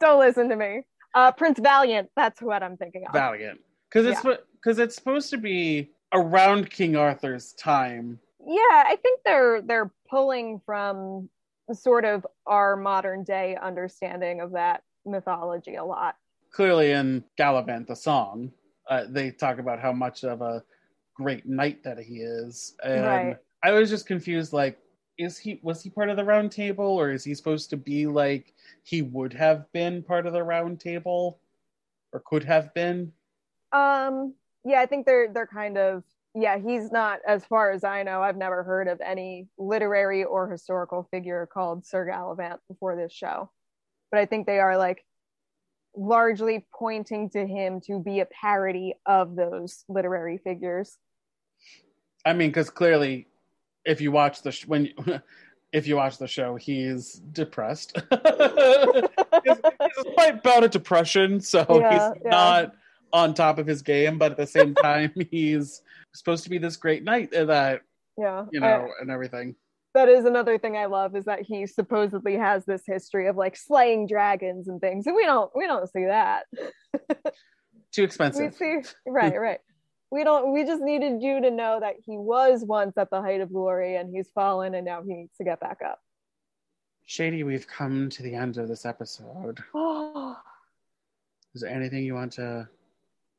Don't 0.00 0.20
listen 0.20 0.48
to 0.48 0.56
me. 0.56 0.82
Uh, 1.14 1.32
Prince 1.32 1.58
Valiant. 1.58 2.10
That's 2.16 2.40
what 2.40 2.62
I'm 2.62 2.76
thinking 2.76 3.04
of. 3.06 3.12
Valiant, 3.12 3.60
because 3.88 4.06
it's 4.06 4.22
because 4.54 4.78
it's 4.78 4.94
supposed 4.94 5.30
to 5.30 5.38
be 5.38 5.90
around 6.12 6.70
King 6.70 6.94
Arthur's 6.96 7.52
time. 7.54 8.18
yeah 8.44 8.82
i 8.86 8.98
think 9.02 9.20
they're 9.24 9.62
they're 9.62 9.90
pulling 10.10 10.60
from 10.66 11.28
sort 11.72 12.04
of 12.04 12.26
our 12.46 12.76
modern 12.76 13.22
day 13.24 13.56
understanding 13.60 14.40
of 14.40 14.52
that 14.52 14.82
mythology 15.06 15.76
a 15.76 15.84
lot 15.84 16.16
Clearly, 16.52 16.92
in 16.92 17.24
Galavant, 17.38 17.86
the 17.86 17.96
song, 17.96 18.52
uh, 18.88 19.04
they 19.08 19.30
talk 19.30 19.58
about 19.58 19.80
how 19.80 19.92
much 19.92 20.24
of 20.24 20.42
a 20.42 20.62
great 21.14 21.46
knight 21.46 21.82
that 21.84 21.98
he 21.98 22.16
is, 22.16 22.74
and 22.84 23.02
Right. 23.04 23.36
I 23.62 23.70
was 23.72 23.88
just 23.90 24.06
confused. 24.06 24.52
Like, 24.52 24.78
is 25.18 25.38
he 25.38 25.60
was 25.62 25.82
he 25.82 25.90
part 25.90 26.10
of 26.10 26.16
the 26.16 26.24
Round 26.24 26.50
Table, 26.52 26.84
or 26.86 27.10
is 27.10 27.24
he 27.24 27.34
supposed 27.34 27.70
to 27.70 27.76
be 27.76 28.06
like 28.06 28.54
he 28.82 29.02
would 29.02 29.32
have 29.32 29.70
been 29.72 30.02
part 30.02 30.26
of 30.26 30.32
the 30.32 30.42
Round 30.42 30.78
Table, 30.80 31.40
or 32.12 32.20
could 32.26 32.44
have 32.44 32.72
been? 32.74 33.12
um 33.72 34.34
yeah 34.64 34.80
i 34.80 34.86
think 34.86 35.06
they're 35.06 35.32
they're 35.32 35.46
kind 35.46 35.78
of 35.78 36.04
yeah, 36.34 36.58
he's 36.58 36.90
not, 36.90 37.18
as 37.26 37.44
far 37.44 37.72
as 37.72 37.84
I 37.84 38.04
know, 38.04 38.22
I've 38.22 38.38
never 38.38 38.62
heard 38.62 38.88
of 38.88 39.02
any 39.02 39.48
literary 39.58 40.24
or 40.24 40.50
historical 40.50 41.06
figure 41.10 41.46
called 41.52 41.84
Sir 41.84 42.06
Galavant 42.06 42.56
before 42.68 42.96
this 42.96 43.12
show. 43.12 43.50
But 44.10 44.20
I 44.20 44.26
think 44.26 44.46
they 44.46 44.58
are 44.58 44.78
like 44.78 45.04
largely 45.94 46.64
pointing 46.72 47.28
to 47.30 47.46
him 47.46 47.80
to 47.82 47.98
be 47.98 48.20
a 48.20 48.26
parody 48.26 48.94
of 49.06 49.36
those 49.36 49.84
literary 49.88 50.38
figures. 50.38 50.96
I 52.24 52.32
mean, 52.32 52.50
because 52.50 52.70
clearly, 52.70 53.26
if 53.84 54.00
you 54.00 54.12
watch 54.12 54.42
the 54.42 54.52
sh- 54.52 54.66
when 54.66 54.86
you, 54.86 54.92
if 55.72 55.86
you 55.86 55.96
watch 55.96 56.18
the 56.18 56.28
show, 56.28 56.56
he's 56.56 57.14
depressed. 57.32 57.96
he's, 58.10 59.56
he's 59.56 60.14
quite 60.14 60.42
bout 60.42 60.64
of 60.64 60.70
depression, 60.70 61.40
so 61.40 61.66
Yeah, 61.68 61.90
he's 62.12 62.22
yeah. 62.24 62.30
not 62.30 62.72
on 63.12 63.34
top 63.34 63.58
of 63.58 63.66
his 63.66 63.82
game. 63.82 64.18
But 64.18 64.32
at 64.32 64.36
the 64.38 64.46
same 64.46 64.74
time, 64.82 65.12
he's 65.30 65.82
supposed 66.14 66.44
to 66.44 66.50
be 66.50 66.58
this 66.58 66.76
great 66.76 67.02
knight 67.04 67.30
that 67.32 67.80
Yeah. 68.16 68.46
you 68.52 68.60
I- 68.62 68.78
know 68.78 68.88
and 69.00 69.10
everything. 69.10 69.56
That 69.94 70.08
is 70.08 70.24
another 70.24 70.58
thing 70.58 70.76
I 70.76 70.86
love 70.86 71.14
is 71.14 71.24
that 71.26 71.42
he 71.42 71.66
supposedly 71.66 72.36
has 72.36 72.64
this 72.64 72.82
history 72.86 73.28
of 73.28 73.36
like 73.36 73.56
slaying 73.56 74.06
dragons 74.06 74.68
and 74.68 74.80
things. 74.80 75.06
And 75.06 75.14
we 75.14 75.24
don't 75.24 75.50
we 75.54 75.66
don't 75.66 75.90
see 75.90 76.06
that. 76.06 76.44
Too 77.92 78.04
expensive. 78.04 78.56
We 78.60 78.82
see 78.82 78.88
right, 79.06 79.38
right. 79.38 79.60
We 80.10 80.24
don't 80.24 80.52
we 80.52 80.64
just 80.64 80.82
needed 80.82 81.22
you 81.22 81.40
to 81.42 81.50
know 81.50 81.78
that 81.80 81.96
he 82.06 82.16
was 82.16 82.64
once 82.64 82.96
at 82.96 83.10
the 83.10 83.20
height 83.20 83.40
of 83.40 83.52
glory 83.52 83.96
and 83.96 84.14
he's 84.14 84.30
fallen 84.30 84.74
and 84.74 84.84
now 84.84 85.02
he 85.02 85.14
needs 85.14 85.36
to 85.38 85.44
get 85.44 85.60
back 85.60 85.80
up. 85.84 86.00
Shady, 87.04 87.42
we've 87.42 87.66
come 87.66 88.08
to 88.10 88.22
the 88.22 88.34
end 88.34 88.56
of 88.58 88.68
this 88.68 88.86
episode. 88.86 89.58
Is 91.54 91.60
there 91.60 91.70
anything 91.70 92.04
you 92.04 92.14
want 92.14 92.32
to 92.34 92.68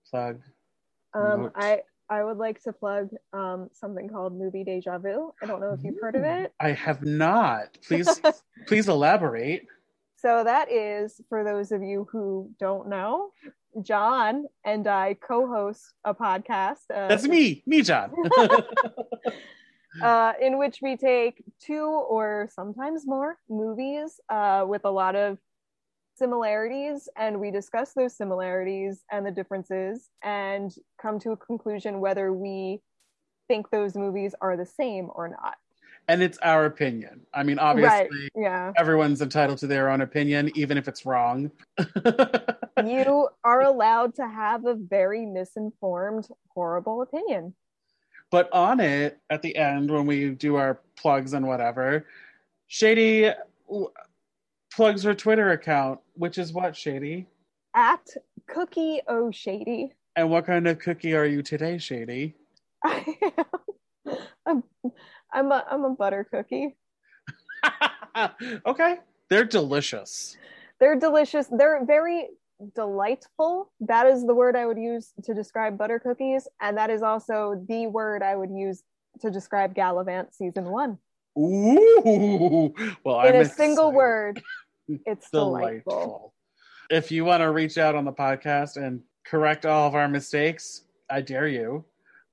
plug? 0.10 0.39
um, 1.16 1.51
I 1.56 1.82
I 2.10 2.24
would 2.24 2.38
like 2.38 2.62
to 2.64 2.74
plug 2.74 3.10
um, 3.32 3.70
something 3.72 4.10
called 4.10 4.38
Movie 4.38 4.64
Deja 4.64 4.97
Vu. 4.97 5.34
I 5.41 5.45
don't 5.45 5.62
know 5.62 5.74
if 5.74 5.84
you've 5.84 5.99
heard 6.01 6.16
of 6.16 6.24
it. 6.24 6.54
I 6.60 6.72
have 6.72 7.04
not. 7.04 7.78
Please, 7.88 8.22
please 8.68 8.88
elaborate. 8.88 9.66
So 10.18 10.43
that 10.43 10.72
is 10.72 11.20
for 11.28 11.43
those 11.43 11.72
of 11.72 11.82
you 11.82 12.08
who 12.12 12.49
don't 12.60 12.88
know, 12.88 13.32
John 13.82 14.45
and 14.64 14.88
I 14.88 15.16
co-host 15.16 15.93
a 16.06 16.14
podcast. 16.14 16.86
Uh, 16.93 17.08
That's 17.08 17.26
me, 17.26 17.64
me, 17.66 17.82
John. 17.82 18.14
uh, 20.01 20.34
in 20.41 20.58
which 20.58 20.80
we 20.82 20.95
take 20.97 21.43
two 21.60 21.86
or 21.86 22.49
sometimes 22.54 23.06
more 23.06 23.38
movies 23.49 24.20
uh, 24.30 24.66
with 24.68 24.86
a 24.86 24.91
lot 24.91 25.16
of 25.16 25.38
similarities 26.16 27.09
and 27.18 27.39
we 27.39 27.51
discuss 27.51 27.93
those 27.93 28.16
similarities 28.16 29.03
and 29.11 29.26
the 29.26 29.32
differences 29.32 30.09
and 30.24 30.76
come 31.01 31.20
to 31.20 31.32
a 31.32 31.38
conclusion 31.38 31.99
whether 31.99 32.32
we 32.34 32.82
think 33.47 33.70
those 33.72 33.95
movies 33.95 34.34
are 34.41 34.55
the 34.55 34.66
same 34.66 35.09
or 35.14 35.28
not. 35.28 35.55
and 36.09 36.22
it's 36.22 36.38
our 36.39 36.66
opinion. 36.66 37.22
I 37.34 37.43
mean, 37.43 37.57
obviously, 37.59 38.09
Right. 38.09 38.32
Yeah. 38.36 38.74
everyone's 38.76 39.22
entitled 39.22 39.57
to 39.59 39.68
their 39.68 39.89
own 39.89 40.01
opinion, 40.01 40.51
even 40.55 40.78
if 40.78 40.88
it's 40.88 41.05
wrong. 41.05 41.51
You 42.84 43.30
are 43.43 43.61
allowed 43.61 44.16
to 44.16 44.28
have 44.28 44.66
a 44.66 44.74
very 44.74 45.26
misinformed, 45.28 46.28
horrible 46.49 47.03
opinion. 47.03 47.53
but 48.32 48.51
on 48.51 48.80
it, 48.80 49.20
at 49.30 49.41
the 49.43 49.55
end, 49.55 49.91
when 49.91 50.05
we 50.07 50.32
do 50.32 50.55
our 50.55 50.80
plugs 50.95 51.34
and 51.34 51.47
whatever, 51.47 52.07
Shady 52.68 53.30
plugs 54.76 55.03
her 55.03 55.13
Twitter 55.13 55.51
account, 55.51 55.99
which 56.13 56.38
is 56.38 56.53
what, 56.53 56.76
Shady? 56.76 57.28
At 57.76 58.05
Cookie 58.47 59.01
O 59.07 59.32
Shady. 59.32 59.91
And 60.15 60.30
what 60.30 60.45
kind 60.45 60.67
of 60.67 60.80
cookie 60.80 61.15
are 61.15 61.26
you 61.26 61.41
today, 61.41 61.78
Shady? 61.78 62.36
I 62.84 63.03
am 64.05 64.15
I'm, 64.45 64.63
I'm 65.34 65.51
a 65.51 65.65
I'm 65.71 65.86
a 65.86 65.89
butter 65.91 66.28
cookie. 66.30 66.76
okay. 68.65 68.97
They're 69.30 69.45
delicious. 69.45 70.38
They're 70.80 70.99
delicious. 70.99 71.47
They're 71.47 71.84
very 71.86 72.28
delightful. 72.76 73.71
That 73.80 74.05
is 74.05 74.26
the 74.26 74.36
word 74.36 74.55
I 74.55 74.65
would 74.65 74.78
use 74.78 75.13
to 75.24 75.34
describe 75.34 75.78
butter 75.78 75.99
cookies, 75.99 76.47
and 76.61 76.78
that 76.78 76.89
is 76.89 77.01
also 77.01 77.63
the 77.67 77.88
word 77.88 78.21
I 78.21 78.36
would 78.36 78.51
use 78.51 78.84
to 79.21 79.32
describe 79.32 79.74
Galavant 79.74 80.34
season 80.34 80.65
one. 80.65 80.97
Ooh. 81.38 82.74
Well, 83.03 83.21
In 83.21 83.36
I'm 83.36 83.41
a 83.41 83.45
single 83.45 83.91
word, 83.91 84.41
it's 85.05 85.29
delightful. 85.29 85.59
delightful. 85.59 86.34
If 86.89 87.11
you 87.11 87.25
want 87.25 87.41
to 87.41 87.51
reach 87.51 87.77
out 87.77 87.95
on 87.95 88.05
the 88.05 88.11
podcast 88.11 88.77
and 88.77 89.01
correct 89.25 89.65
all 89.65 89.88
of 89.88 89.95
our 89.95 90.07
mistakes, 90.07 90.84
I 91.09 91.21
dare 91.21 91.47
you. 91.47 91.86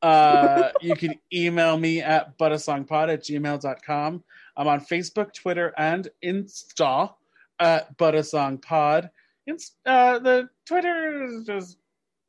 Uh, 0.03 0.71
you 0.81 0.95
can 0.97 1.15
email 1.33 1.77
me 1.77 2.01
at 2.01 2.37
buttasongpod 2.39 3.13
at 3.13 3.23
gmail.com. 3.23 4.25
I'm 4.57 4.69
on 4.69 4.81
Facebook, 4.81 5.33
Twitter, 5.33 5.73
and 5.79 6.09
Insta 6.25 7.15
at 7.59 7.97
buttasongpod. 7.97 9.11
Inst- 9.47 9.77
uh, 9.87 10.19
the 10.19 10.49
Twitter 10.67 11.25
is 11.25 11.45
just 11.47 11.79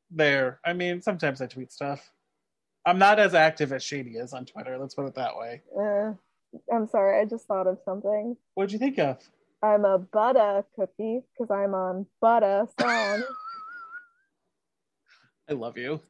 there. 0.09 0.59
I 0.65 0.73
mean, 0.73 1.01
sometimes 1.01 1.41
I 1.41 1.47
tweet 1.47 1.71
stuff. 1.71 2.11
I'm 2.85 2.97
not 2.97 3.19
as 3.19 3.33
active 3.35 3.71
as 3.73 3.83
Shady 3.83 4.11
is 4.11 4.33
on 4.33 4.45
Twitter. 4.45 4.77
Let's 4.77 4.95
put 4.95 5.05
it 5.05 5.15
that 5.15 5.35
way. 5.35 5.61
Uh, 5.77 6.13
I'm 6.73 6.87
sorry, 6.87 7.19
I 7.19 7.25
just 7.25 7.45
thought 7.45 7.67
of 7.67 7.79
something. 7.85 8.35
What'd 8.55 8.73
you 8.73 8.79
think 8.79 8.97
of? 8.97 9.19
I'm 9.63 9.85
a 9.85 9.99
butter 9.99 10.63
cookie 10.75 11.21
because 11.37 11.51
I'm 11.51 11.73
on 11.73 12.07
butter 12.19 12.65
song. 12.79 13.23
I 15.49 15.53
love 15.53 15.77
you. 15.77 16.01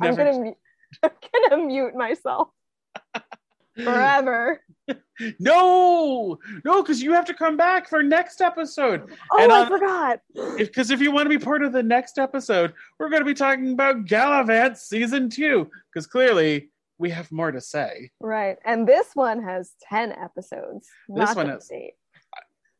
I'm 0.00 0.14
gonna 0.14 0.52
I'm 1.02 1.10
gonna 1.50 1.64
mute 1.66 1.94
myself 1.94 2.48
forever. 3.76 4.62
No, 5.38 6.38
no, 6.64 6.82
because 6.82 7.02
you 7.02 7.12
have 7.12 7.24
to 7.26 7.34
come 7.34 7.56
back 7.56 7.88
for 7.88 8.02
next 8.02 8.40
episode. 8.40 9.10
Oh, 9.32 9.42
And 9.42 9.52
I 9.52 9.66
forgot. 9.68 10.20
Because 10.56 10.90
if, 10.90 11.00
you 11.00 11.10
want 11.10 11.26
to 11.26 11.30
be 11.30 11.42
part 11.42 11.62
of 11.62 11.72
the 11.72 11.82
next 11.82 12.18
episode, 12.18 12.74
we're 12.98 13.08
going 13.08 13.22
to 13.22 13.26
be 13.26 13.34
talking 13.34 13.72
about 13.72 14.04
Galavant 14.04 14.76
season 14.76 15.30
two. 15.30 15.70
Because 15.92 16.06
clearly 16.06 16.70
we 16.98 17.10
have 17.10 17.32
more 17.32 17.50
to 17.50 17.60
say. 17.60 18.10
Right, 18.20 18.58
and 18.64 18.86
this 18.86 19.08
one 19.14 19.42
has 19.42 19.72
ten 19.88 20.12
episodes. 20.12 20.88
This 21.08 21.34
one 21.34 21.48
has- 21.48 21.70
eight. 21.72 21.94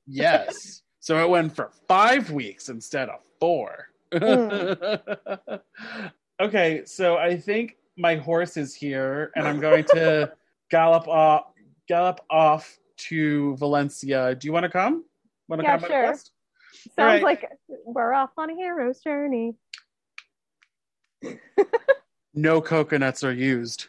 Yes. 0.06 0.82
so 1.00 1.22
it 1.22 1.28
went 1.28 1.54
for 1.54 1.70
five 1.88 2.30
weeks 2.30 2.68
instead 2.68 3.08
of 3.08 3.20
four. 3.40 3.88
Hmm. 4.12 4.72
okay, 6.40 6.82
so 6.84 7.16
I 7.16 7.36
think 7.36 7.76
my 7.96 8.16
horse 8.16 8.56
is 8.56 8.74
here, 8.74 9.32
and 9.34 9.46
I'm 9.46 9.60
going 9.60 9.84
to 9.94 10.32
gallop 10.70 11.08
off, 11.08 11.46
gallop 11.88 12.20
off 12.30 12.78
to 12.96 13.56
Valencia. 13.56 14.34
Do 14.34 14.46
you 14.46 14.52
want 14.52 14.64
to 14.64 14.70
come? 14.70 15.04
Want 15.48 15.60
to 15.60 15.66
Yeah, 15.66 15.78
come 15.78 15.88
sure. 15.88 16.14
Sounds 16.14 16.96
right. 16.98 17.22
like 17.22 17.50
we're 17.84 18.12
off 18.12 18.30
on 18.36 18.50
a 18.50 18.54
hero's 18.54 19.00
journey. 19.00 19.54
No 22.38 22.60
coconuts 22.60 23.24
are 23.24 23.32
used. 23.32 23.86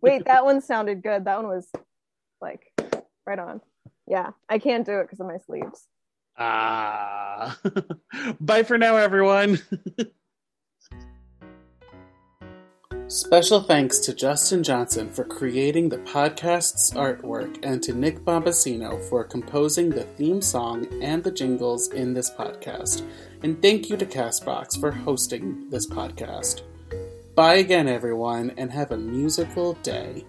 Wait, 0.00 0.24
that 0.24 0.46
one 0.46 0.62
sounded 0.62 1.02
good. 1.02 1.26
That 1.26 1.36
one 1.36 1.48
was 1.48 1.70
like 2.40 2.69
right 3.30 3.38
on. 3.38 3.60
Yeah, 4.06 4.30
I 4.48 4.58
can't 4.58 4.84
do 4.84 4.98
it 4.98 5.04
because 5.04 5.20
of 5.20 5.26
my 5.26 5.38
sleeves. 5.38 5.86
Ah. 6.36 7.58
Bye 8.40 8.64
for 8.64 8.76
now, 8.76 8.96
everyone. 8.96 9.60
Special 13.06 13.60
thanks 13.60 13.98
to 14.00 14.14
Justin 14.14 14.62
Johnson 14.62 15.10
for 15.10 15.24
creating 15.24 15.88
the 15.88 15.98
podcast's 15.98 16.92
artwork 16.92 17.58
and 17.64 17.82
to 17.82 17.92
Nick 17.92 18.20
Bombasino 18.24 19.02
for 19.08 19.24
composing 19.24 19.90
the 19.90 20.04
theme 20.04 20.40
song 20.40 20.86
and 21.02 21.22
the 21.24 21.32
jingles 21.32 21.88
in 21.92 22.14
this 22.14 22.30
podcast. 22.30 23.02
And 23.42 23.60
thank 23.60 23.90
you 23.90 23.96
to 23.96 24.06
Castbox 24.06 24.78
for 24.78 24.92
hosting 24.92 25.68
this 25.70 25.88
podcast. 25.88 26.62
Bye 27.34 27.56
again, 27.56 27.88
everyone, 27.88 28.52
and 28.56 28.70
have 28.70 28.92
a 28.92 28.96
musical 28.96 29.72
day. 29.82 30.24